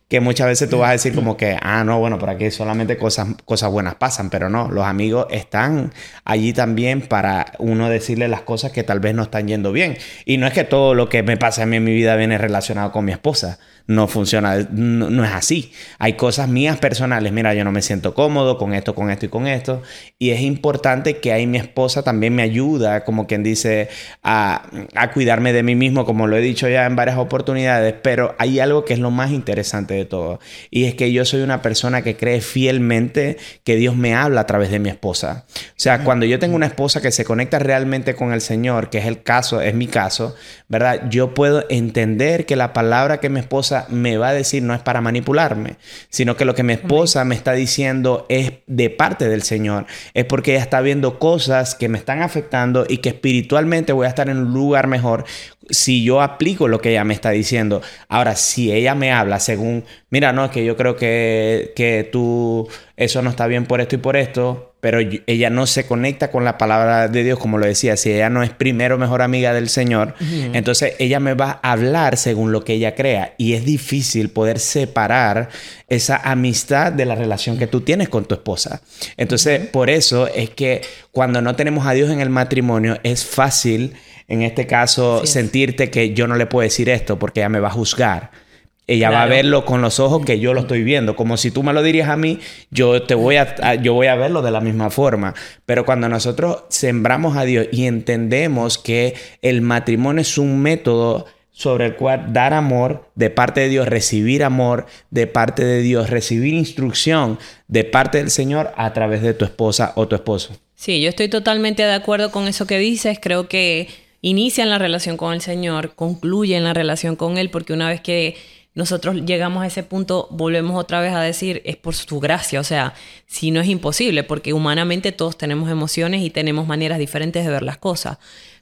que 0.09 0.21
muchas 0.21 0.47
veces 0.47 0.69
tú 0.69 0.77
vas 0.77 0.91
a 0.91 0.93
decir 0.93 1.15
como 1.15 1.39
que, 1.39 1.57
ah, 1.59 1.85
no, 1.85 1.99
bueno, 1.99 2.19
por 2.19 2.29
aquí 2.29 2.51
solamente 2.51 2.99
cosas, 2.99 3.29
cosas 3.47 3.71
buenas 3.71 3.95
pasan, 3.95 4.29
pero 4.29 4.51
no, 4.51 4.71
los 4.71 4.85
amigos 4.85 5.27
están 5.31 5.91
allí 6.27 6.53
también 6.53 7.01
para 7.01 7.53
uno 7.59 7.89
decirle 7.89 8.29
las 8.29 8.43
cosas 8.43 8.73
que 8.73 8.83
tal 8.83 9.01
vez 9.01 9.15
no 9.15 9.23
están 9.23 9.49
yendo 9.49 9.73
bien. 9.73 9.97
Y 10.27 10.37
no 10.37 10.47
es 10.47 10.53
que 10.53 10.65
todo 10.65 10.95
lo 10.95 11.09
que 11.09 11.23
me 11.23 11.39
pasa 11.39 11.63
a 11.63 11.67
mí 11.67 11.77
en 11.77 11.85
mi 11.85 11.95
vida 11.95 12.15
viene 12.17 12.37
relacionado 12.37 12.93
con 12.93 13.07
mi 13.07 13.13
esposa 13.13 13.59
no 13.87 14.09
funciona, 14.09 14.67
no, 14.71 15.25
es 15.25 15.33
así. 15.33 15.73
Hay 15.99 16.15
cosas 16.15 16.49
mías 16.49 16.79
personales, 16.79 17.33
mira, 17.33 17.55
yo 17.55 17.65
no 17.65 17.73
me 17.73 17.83
siento 17.83 18.15
cómodo 18.15 18.59
con 18.59 18.75
esto, 18.75 18.95
con 18.95 19.11
esto 19.11 19.27
y 19.27 19.29
con 19.29 19.47
esto. 19.47 19.83
Y 20.19 20.31
es 20.31 20.41
importante 20.41 21.19
que 21.19 21.33
ahí 21.33 21.47
mi 21.47 21.59
esposa 21.59 22.03
también 22.03 22.35
me 22.35 22.43
ayuda, 22.43 23.05
como 23.05 23.27
quien 23.27 23.43
dice, 23.43 23.89
a, 24.23 24.69
a 24.95 25.11
cuidarme 25.13 25.53
de 25.53 25.63
mí 25.63 25.75
mismo, 25.75 26.05
como 26.05 26.27
lo 26.27 26.37
he 26.37 26.41
dicho 26.41 26.69
ya 26.69 26.87
en 26.87 26.97
varias 26.97 27.19
oportunidades, 27.19 27.95
pero 28.03 28.35
hay 28.39 28.61
algo 28.61 28.85
que 28.85 28.95
es 28.95 29.01
lo 29.01 29.11
más 29.11 29.31
interesante 29.31 29.95
de 29.95 30.05
todo. 30.05 30.41
Y 30.71 30.85
es 30.85 30.95
que 30.95 31.13
yo 31.13 31.25
soy 31.25 31.43
una 31.43 31.63
persona 31.63 32.03
que 32.03 32.17
cree 32.17 32.41
fielmente 32.41 33.37
que 33.65 33.77
Dios 33.77 33.97
me 33.97 34.15
habla 34.15 34.43
a 34.43 34.47
través 34.47 34.71
de 34.71 34.79
mi 34.79 34.89
esposa. 34.89 35.45
O 35.49 35.75
sea, 35.77 36.05
cuando 36.05 36.27
yo 36.27 36.39
tengo 36.39 36.57
una 36.57 36.67
esposa 36.67 37.01
que 37.01 37.11
se 37.11 37.25
conecta 37.25 37.59
realmente 37.59 38.15
con 38.15 38.33
el 38.33 38.41
Señor, 38.41 38.91
que 38.91 38.99
es 38.99 39.07
el 39.07 39.23
caso, 39.23 39.61
es 39.61 39.75
mi 39.75 39.87
caso, 39.87 40.35
¿verdad? 40.69 41.09
Yo 41.11 41.35
puedo 41.35 41.65
entender 41.69 42.47
que 42.47 42.57
la 42.57 42.73
palabra 42.73 43.21
que 43.21 43.29
mi 43.29 43.41
esposa 43.41 43.72
me 43.89 44.17
va 44.17 44.29
a 44.29 44.35
decir 44.35 44.63
no 44.63 44.75
es 44.75 44.81
para 44.81 45.01
manipularme, 45.01 45.77
sino 46.09 46.37
que 46.37 46.45
lo 46.45 46.55
que 46.55 46.63
mi 46.63 46.73
esposa 46.73 47.25
me 47.25 47.35
está 47.35 47.53
diciendo 47.53 48.27
es 48.29 48.53
de 48.67 48.91
parte 48.91 49.29
del 49.29 49.43
Señor. 49.43 49.87
Es 50.15 50.25
porque 50.25 50.53
ella 50.53 50.63
está 50.63 50.81
viendo 50.81 51.19
cosas 51.19 51.75
que 51.75 51.89
me 51.89 51.99
están 51.99 52.23
afectando 52.23 52.87
y 52.89 52.99
que 52.99 53.11
espiritualmente 53.11 53.93
voy 53.93 54.07
a 54.07 54.11
estar 54.11 54.29
en 54.29 54.39
un 54.39 54.53
lugar 54.53 54.87
mejor 54.87 55.25
si 55.71 56.05
yo 56.05 56.21
aplico 56.21 56.69
lo 56.69 56.81
que 56.81 56.91
ella 56.91 57.05
me 57.05 57.15
está 57.15 57.31
diciendo. 57.31 57.83
Ahora, 58.09 58.37
si 58.37 58.73
ella 58.73 58.95
me 58.95 59.13
habla 59.13 59.41
según, 59.41 59.85
mira, 60.11 60.33
no, 60.33 60.45
es 60.45 60.51
que 60.51 60.65
yo 60.65 60.77
creo 60.77 60.97
que, 60.97 61.73
que 61.77 62.09
tú, 62.11 62.69
eso 62.97 63.23
no 63.23 63.31
está 63.31 63.47
bien 63.47 63.67
por 63.67 63.81
esto 63.81 63.97
y 63.97 63.99
por 63.99 64.17
esto, 64.17 64.72
pero 64.83 64.99
ella 65.29 65.49
no 65.49 65.69
se 65.69 65.87
conecta 65.87 66.33
con 66.33 66.45
la 66.45 66.59
palabra 66.59 67.07
de 67.07 67.23
Dios, 67.23 67.39
como 67.39 67.57
lo 67.57 67.67
decía, 67.67 67.97
si 67.97 68.11
ella 68.11 68.31
no 68.31 68.43
es 68.43 68.51
primero 68.51 68.99
mejor 68.99 69.23
amiga 69.23 69.55
del 69.55 69.69
Señor, 69.69 70.17
entonces 70.55 70.95
ella 70.99 71.21
me 71.21 71.35
va 71.35 71.61
a 71.63 71.71
hablar 71.71 72.17
según 72.17 72.51
lo 72.51 72.65
que 72.65 72.73
ella 72.73 72.97
crea 72.97 73.35
y 73.39 73.53
es 73.53 73.65
difícil 73.65 74.31
poder 74.31 74.59
separar 74.59 75.51
esa 75.87 76.17
amistad 76.17 76.91
de 76.91 77.05
la 77.05 77.15
relación 77.15 77.59
que 77.59 77.69
tú 77.69 77.83
tienes 77.83 78.09
con 78.09 78.25
tu 78.25 78.35
esposa. 78.35 78.83
Entonces, 79.17 79.69
por 79.69 79.89
eso 79.89 80.27
es 80.27 80.51
que 80.51 80.81
cuando 81.13 81.41
no 81.43 81.55
tenemos 81.55 81.87
a 81.87 81.93
Dios 81.93 82.11
en 82.11 82.21
el 82.21 82.31
matrimonio, 82.31 82.99
es 83.05 83.25
fácil, 83.25 83.93
en 84.27 84.43
este 84.43 84.67
caso, 84.67 85.25
sentirte 85.27 85.91
que 85.91 86.13
yo 86.13 86.27
no 86.27 86.35
le 86.35 86.47
puedo 86.47 86.65
decir 86.65 86.89
esto 86.89 87.21
porque 87.21 87.39
ella 87.39 87.51
me 87.51 87.61
va 87.61 87.69
a 87.69 87.71
juzgar. 87.71 88.42
Ella 88.87 89.11
va 89.11 89.23
a 89.23 89.27
verlo 89.27 89.65
con 89.65 89.81
los 89.81 90.01
ojos 90.01 90.25
que 90.25 90.41
yo 90.41 90.55
lo 90.55 90.61
estoy 90.61 90.83
viendo. 90.83 91.15
Como 91.15 91.37
si 91.37 91.51
tú 91.51 91.63
me 91.63 91.73
lo 91.73 91.83
dirías 91.83 92.09
a 92.09 92.17
mí, 92.17 92.41
yo 92.71 93.03
te 93.03 93.15
voy 93.15 93.37
a, 93.37 93.77
yo 93.77 93.95
voy 93.95 94.09
a 94.09 94.17
verlo 94.17 94.43
de 94.43 94.51
la 94.51 94.61
misma 94.61 94.91
forma. 94.91 95.35
Pero 95.67 95.85
cuando 95.85 96.09
nosotros 96.09 96.65
sembramos 96.69 97.37
a 97.37 97.45
Dios 97.45 97.69
y 97.71 97.87
entendemos 97.87 98.79
que 98.79 99.15
el 99.41 99.63
matrimonio 99.63 100.23
es 100.23 100.37
un 100.37 100.61
método 100.61 101.27
sobre 101.53 101.87
el 101.87 101.97
cual 101.97 102.33
dar 102.33 102.55
amor 102.55 103.09
de 103.15 103.31
parte 103.31 103.61
de 103.61 103.69
Dios, 103.69 103.87
recibir 103.87 104.43
amor 104.43 104.87
de 105.11 105.27
parte 105.27 105.65
de 105.65 105.81
Dios, 105.81 106.11
recibir 106.11 106.55
instrucción 106.55 107.39
de 107.69 107.85
parte 107.85 108.19
del 108.19 108.31
Señor 108.31 108.73
a 108.77 108.93
través 108.93 109.23
de 109.23 109.35
tu 109.35 109.45
esposa 109.45 109.93
o 109.95 110.09
tu 110.09 110.17
esposo. 110.17 110.57
Sí, 110.75 111.01
yo 111.01 111.09
estoy 111.09 111.29
totalmente 111.29 111.85
de 111.85 111.93
acuerdo 111.93 112.33
con 112.33 112.49
eso 112.49 112.67
que 112.67 112.79
dices. 112.79 113.19
Creo 113.23 113.49
que 113.49 113.89
inician 114.23 114.71
la 114.71 114.79
relación 114.79 115.17
con 115.17 115.35
el 115.35 115.41
Señor, 115.41 115.95
concluyen 115.95 116.65
la 116.65 116.75
relación 116.75 117.15
con 117.15 117.39
Él, 117.39 117.51
porque 117.51 117.73
una 117.73 117.89
vez 117.89 118.01
que 118.01 118.35
nosotros 118.75 119.17
llegamos 119.27 119.63
a 119.63 119.67
ese 119.67 119.83
punto, 119.83 120.29
volvemos 120.31 120.79
otra 120.79 121.01
vez 121.01 121.13
a 121.13 121.21
decir, 121.21 121.61
es 121.65 121.77
por 121.77 121.95
su 121.95 122.21
gracia, 122.21 122.59
o 122.59 122.65
sea, 122.65 122.95
si 123.27 123.51
no 123.51 123.61
es 123.61 123.69
imposible, 123.69 124.25
porque 124.25 124.55
humanamente 124.55 125.13
todos 125.13 125.37
tenemos 125.37 125.71
emociones 125.71 126.23
y 126.23 126.31
tenemos 126.31 126.67
maneras 126.67 126.99
diferentes 126.99 127.45
de 127.45 127.51
ver 127.51 127.63
las 127.63 127.77
cosas. 127.77 128.19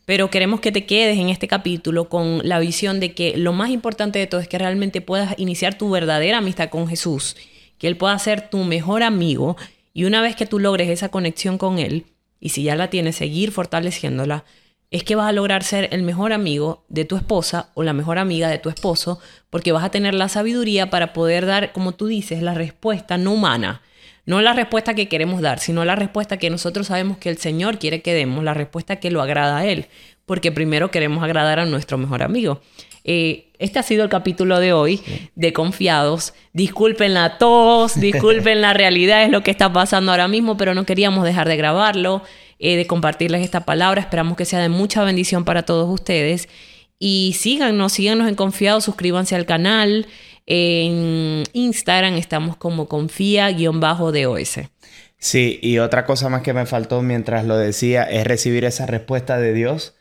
Pero 0.07 0.29
queremos 0.29 0.61
que 0.61 0.73
te 0.73 0.85
quedes 0.85 1.19
en 1.19 1.29
este 1.29 1.47
capítulo 1.47 2.09
con 2.09 2.41
la 2.43 2.59
visión 2.59 2.99
de 2.99 3.15
que 3.15 3.37
lo 3.37 3.53
más 3.53 3.71
importante 3.71 4.19
de 4.19 4.27
todo 4.27 4.41
es 4.41 4.49
que 4.49 4.59
realmente 4.59 5.01
puedas 5.01 5.39
iniciar 5.39 5.79
tu 5.79 5.91
verdadera 5.91 6.39
amistad 6.39 6.71
con 6.71 6.89
Jesús, 6.89 7.37
que 7.79 7.87
Él 7.87 7.97
pueda 7.97 8.19
ser 8.19 8.51
tu 8.51 8.65
mejor 8.65 9.05
amigo 9.05 9.57
y 9.95 10.05
una 10.05 10.23
vez 10.23 10.35
que 10.35 10.47
tú 10.47 10.59
logres 10.59 10.89
esa 10.89 11.11
conexión 11.11 11.59
con 11.59 11.79
Él, 11.79 12.07
y 12.41 12.49
si 12.49 12.63
ya 12.65 12.75
la 12.75 12.91
tienes, 12.91 13.17
seguir 13.17 13.53
fortaleciéndola, 13.53 14.45
es 14.91 15.05
que 15.05 15.15
vas 15.15 15.29
a 15.29 15.33
lograr 15.33 15.63
ser 15.63 15.89
el 15.93 16.03
mejor 16.03 16.33
amigo 16.33 16.85
de 16.89 17.05
tu 17.05 17.17
esposa 17.17 17.71
o 17.75 17.83
la 17.83 17.93
mejor 17.93 18.19
amiga 18.19 18.49
de 18.49 18.59
tu 18.59 18.69
esposo, 18.69 19.21
porque 19.49 19.73
vas 19.73 19.85
a 19.85 19.91
tener 19.91 20.15
la 20.15 20.29
sabiduría 20.29 20.91
para 20.91 21.13
poder 21.13 21.47
dar, 21.47 21.73
como 21.73 21.93
tú 21.93 22.07
dices, 22.07 22.43
la 22.43 22.55
respuesta 22.55 23.17
no 23.17 23.33
humana. 23.33 23.83
No 24.27 24.41
la 24.41 24.53
respuesta 24.53 24.95
que 24.95 25.09
queremos 25.09 25.41
dar, 25.41 25.61
sino 25.61 25.85
la 25.85 25.97
respuesta 25.97 26.37
que 26.37 26.51
nosotros 26.51 26.89
sabemos 26.89 27.19
que 27.19 27.31
el 27.31 27.39
Señor 27.39 27.79
quiere 27.79 28.03
que 28.03 28.15
demos, 28.15 28.45
la 28.45 28.55
respuesta 28.55 28.97
que 28.97 29.11
lo 29.11 29.23
agrada 29.23 29.59
a 29.59 29.67
Él, 29.67 29.87
porque 30.27 30.53
primero 30.53 30.91
queremos 30.91 31.25
agradar 31.25 31.59
a 31.59 31.67
nuestro 31.67 31.97
mejor 31.97 32.23
amigo. 32.23 32.61
Eh, 33.05 33.51
este 33.59 33.79
ha 33.79 33.83
sido 33.83 34.05
el 34.05 34.11
capítulo 34.11 34.61
de 34.61 34.73
hoy 34.73 35.01
de 35.35 35.53
Confiados. 35.53 36.35
Disculpen 36.53 37.15
la 37.15 37.39
tos, 37.39 37.99
disculpen 37.99 38.61
la 38.61 38.73
realidad, 38.75 39.23
es 39.23 39.31
lo 39.31 39.43
que 39.43 39.51
está 39.51 39.73
pasando 39.73 40.13
ahora 40.13 40.29
mismo, 40.29 40.57
pero 40.57 40.75
no 40.75 40.85
queríamos 40.85 41.25
dejar 41.25 41.49
de 41.49 41.57
grabarlo. 41.57 42.23
Eh, 42.63 42.77
de 42.77 42.87
compartirles 42.87 43.43
esta 43.43 43.65
palabra. 43.65 44.03
Esperamos 44.03 44.37
que 44.37 44.45
sea 44.45 44.61
de 44.61 44.69
mucha 44.69 45.03
bendición 45.03 45.47
para 45.47 45.63
todos 45.63 45.89
ustedes. 45.89 46.47
Y 46.99 47.35
síganos, 47.39 47.95
síganos 47.95 48.29
en 48.29 48.35
Confiado, 48.35 48.83
suscríbanse 48.83 49.35
al 49.35 49.47
canal. 49.47 50.07
En 50.45 51.45
Instagram 51.55 52.15
estamos 52.17 52.59
como 52.59 52.87
confía-dos. 52.87 54.61
Sí, 55.17 55.59
y 55.63 55.79
otra 55.79 56.05
cosa 56.05 56.29
más 56.29 56.43
que 56.43 56.53
me 56.53 56.67
faltó 56.67 57.01
mientras 57.01 57.47
lo 57.47 57.57
decía 57.57 58.03
es 58.03 58.27
recibir 58.27 58.67
esa 58.67 58.85
respuesta 58.85 59.39
de 59.39 59.55
Dios 59.55 59.95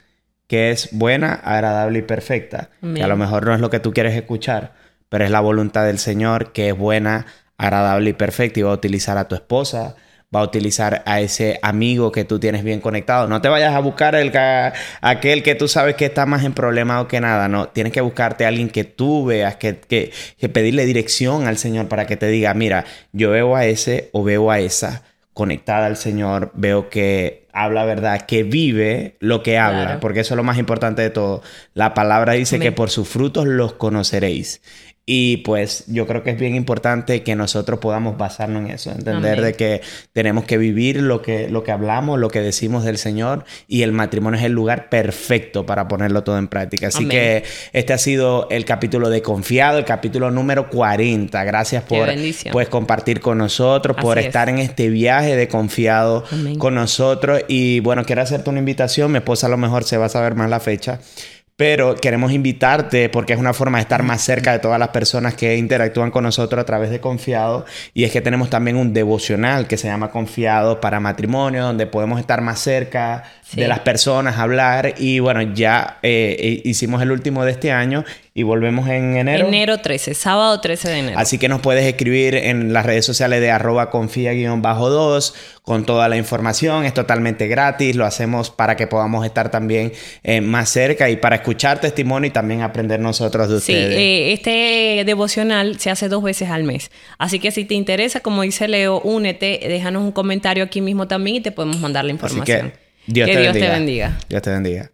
que 0.47 0.71
es 0.71 0.89
buena, 0.91 1.33
agradable 1.35 1.99
y 1.99 2.01
perfecta. 2.01 2.71
Que 2.81 3.03
a 3.03 3.07
lo 3.07 3.15
mejor 3.15 3.45
no 3.45 3.53
es 3.53 3.61
lo 3.61 3.69
que 3.69 3.79
tú 3.79 3.93
quieres 3.93 4.15
escuchar, 4.15 4.73
pero 5.07 5.23
es 5.23 5.31
la 5.31 5.39
voluntad 5.39 5.85
del 5.85 5.99
Señor 5.99 6.51
que 6.51 6.69
es 6.69 6.77
buena, 6.77 7.25
agradable 7.57 8.09
y 8.09 8.13
perfecta 8.13 8.59
y 8.59 8.63
va 8.63 8.71
a 8.71 8.73
utilizar 8.73 9.17
a 9.17 9.27
tu 9.29 9.35
esposa, 9.35 9.95
va 10.33 10.41
a 10.41 10.43
utilizar 10.43 11.01
a 11.05 11.21
ese 11.21 11.59
amigo 11.63 12.11
que 12.11 12.23
tú 12.23 12.39
tienes 12.39 12.63
bien 12.63 12.81
conectado. 12.81 13.27
No 13.27 13.41
te 13.41 13.49
vayas 13.49 13.73
a 13.73 13.79
buscar 13.79 14.15
el, 14.15 14.35
a 14.37 14.73
aquel 15.01 15.41
que 15.43 15.55
tú 15.55 15.67
sabes 15.67 15.95
que 15.95 16.05
está 16.05 16.25
más 16.25 16.43
en 16.43 16.53
problema 16.53 17.01
o 17.01 17.07
que 17.07 17.19
nada. 17.19 17.47
No, 17.47 17.69
tienes 17.69 17.93
que 17.93 18.01
buscarte 18.01 18.45
a 18.45 18.49
alguien 18.49 18.69
que 18.69 18.83
tú 18.83 19.25
veas, 19.25 19.55
que, 19.55 19.79
que, 19.79 20.11
que 20.37 20.49
pedirle 20.49 20.85
dirección 20.85 21.47
al 21.47 21.57
Señor 21.57 21.87
para 21.87 22.05
que 22.05 22.17
te 22.17 22.27
diga, 22.27 22.53
mira, 22.53 22.85
yo 23.11 23.31
veo 23.31 23.55
a 23.55 23.65
ese 23.65 24.09
o 24.11 24.23
veo 24.23 24.51
a 24.51 24.59
esa 24.59 25.03
conectada 25.33 25.85
al 25.85 25.95
Señor, 25.95 26.51
veo 26.53 26.89
que 26.89 27.47
habla 27.53 27.85
verdad, 27.85 28.21
que 28.21 28.43
vive 28.43 29.15
lo 29.19 29.41
que 29.41 29.57
habla, 29.57 29.99
porque 29.99 30.19
eso 30.19 30.33
es 30.33 30.37
lo 30.37 30.43
más 30.43 30.57
importante 30.57 31.01
de 31.01 31.09
todo. 31.09 31.41
La 31.73 31.93
palabra 31.93 32.33
dice 32.33 32.59
que 32.59 32.71
por 32.71 32.89
sus 32.89 33.07
frutos 33.07 33.45
los 33.47 33.73
conoceréis. 33.73 34.61
Y 35.11 35.37
pues 35.37 35.85
yo 35.87 36.05
creo 36.05 36.21
que 36.21 36.29
es 36.29 36.39
bien 36.39 36.53
importante 36.53 37.23
que 37.23 37.35
nosotros 37.35 37.79
podamos 37.79 38.15
basarnos 38.19 38.65
en 38.65 38.69
eso, 38.69 38.91
entender 38.91 39.41
de 39.41 39.55
que 39.55 39.81
tenemos 40.13 40.43
que 40.43 40.59
vivir 40.59 41.01
lo 41.01 41.23
que, 41.23 41.49
lo 41.49 41.63
que 41.63 41.71
hablamos, 41.71 42.19
lo 42.19 42.29
que 42.29 42.41
decimos 42.41 42.83
del 42.83 42.99
Señor 42.99 43.43
y 43.67 43.81
el 43.81 43.91
matrimonio 43.91 44.39
es 44.39 44.45
el 44.45 44.51
lugar 44.51 44.87
perfecto 44.89 45.65
para 45.65 45.87
ponerlo 45.87 46.21
todo 46.21 46.37
en 46.37 46.47
práctica. 46.47 46.89
Así 46.89 47.07
que 47.07 47.43
este 47.73 47.91
ha 47.91 47.97
sido 47.97 48.47
el 48.51 48.65
capítulo 48.65 49.09
de 49.09 49.23
Confiado, 49.23 49.79
el 49.79 49.85
capítulo 49.85 50.29
número 50.29 50.69
40. 50.69 51.43
Gracias 51.43 51.81
por 51.85 52.07
pues, 52.51 52.69
compartir 52.69 53.19
con 53.19 53.39
nosotros, 53.39 53.97
por 53.99 54.19
estar 54.19 54.47
en 54.47 54.59
este 54.59 54.89
viaje 54.89 55.35
de 55.35 55.47
Confiado 55.47 56.23
con 56.59 56.75
nosotros. 56.75 57.41
Y 57.47 57.79
bueno, 57.79 58.05
quiero 58.05 58.21
hacerte 58.21 58.51
una 58.51 58.59
invitación, 58.59 59.11
mi 59.11 59.17
esposa 59.17 59.47
a 59.47 59.49
lo 59.49 59.57
mejor 59.57 59.85
se 59.85 59.97
va 59.97 60.05
a 60.05 60.09
saber 60.09 60.35
más 60.35 60.51
la 60.51 60.59
fecha 60.59 60.99
pero 61.59 61.97
queremos 61.97 62.31
invitarte 62.31 63.09
porque 63.09 63.33
es 63.33 63.39
una 63.39 63.51
forma 63.51 63.79
de 63.79 63.81
estar 63.81 64.01
más 64.01 64.21
cerca 64.21 64.53
de 64.53 64.59
todas 64.59 64.79
las 64.79 64.87
personas 64.87 65.33
que 65.33 65.57
interactúan 65.57 66.09
con 66.09 66.23
nosotros 66.23 66.61
a 66.61 66.65
través 66.65 66.89
de 66.89 67.01
Confiado. 67.01 67.65
Y 67.93 68.05
es 68.05 68.13
que 68.13 68.21
tenemos 68.21 68.49
también 68.49 68.77
un 68.77 68.93
devocional 68.93 69.67
que 69.67 69.75
se 69.75 69.89
llama 69.89 70.09
Confiado 70.09 70.79
para 70.79 71.01
matrimonio, 71.01 71.63
donde 71.63 71.85
podemos 71.85 72.17
estar 72.21 72.39
más 72.39 72.59
cerca 72.59 73.25
de 73.51 73.67
las 73.67 73.79
personas, 73.79 74.37
hablar. 74.37 74.93
Y 74.99 75.19
bueno, 75.19 75.41
ya 75.41 75.99
eh, 76.01 76.37
eh, 76.39 76.61
hicimos 76.63 77.01
el 77.01 77.11
último 77.11 77.43
de 77.43 77.51
este 77.51 77.73
año 77.73 78.05
y 78.39 78.43
volvemos 78.43 78.87
en 78.87 79.17
enero. 79.17 79.49
Enero 79.49 79.79
13, 79.79 80.13
sábado 80.13 80.61
13 80.61 80.87
de 80.87 80.99
enero. 80.99 81.19
Así 81.19 81.37
que 81.37 81.49
nos 81.49 81.59
puedes 81.59 81.83
escribir 81.83 82.35
en 82.35 82.71
las 82.71 82.85
redes 82.85 83.05
sociales 83.05 83.41
de 83.41 83.51
arroba 83.51 83.91
confía-2 83.91 85.33
con 85.61 85.85
toda 85.85 86.07
la 86.07 86.15
información. 86.15 86.85
Es 86.85 86.93
totalmente 86.93 87.49
gratis. 87.49 87.97
Lo 87.97 88.05
hacemos 88.05 88.49
para 88.49 88.77
que 88.77 88.87
podamos 88.87 89.25
estar 89.25 89.51
también 89.51 89.91
eh, 90.23 90.39
más 90.39 90.69
cerca 90.69 91.09
y 91.09 91.17
para 91.17 91.35
escuchar 91.35 91.81
testimonio 91.81 92.29
y 92.29 92.31
también 92.31 92.61
aprender 92.61 93.01
nosotros 93.01 93.49
de 93.49 93.55
ustedes. 93.55 93.97
Sí, 93.97 94.31
este 94.31 95.03
devocional 95.05 95.77
se 95.77 95.89
hace 95.89 96.07
dos 96.07 96.23
veces 96.23 96.49
al 96.49 96.63
mes. 96.63 96.91
Así 97.17 97.39
que 97.39 97.51
si 97.51 97.65
te 97.65 97.73
interesa, 97.73 98.21
como 98.21 98.43
dice 98.43 98.69
Leo, 98.69 99.01
únete, 99.01 99.59
déjanos 99.67 100.01
un 100.03 100.13
comentario 100.13 100.63
aquí 100.63 100.79
mismo 100.79 101.09
también 101.09 101.35
y 101.35 101.41
te 101.41 101.51
podemos 101.51 101.81
mandar 101.81 102.05
la 102.05 102.11
información. 102.11 102.71
Dios, 103.05 103.29
te, 103.29 103.35
bendiga. 103.35 104.17
Dios 104.29 104.41
te 104.41 104.49
bendiga. 104.49 104.91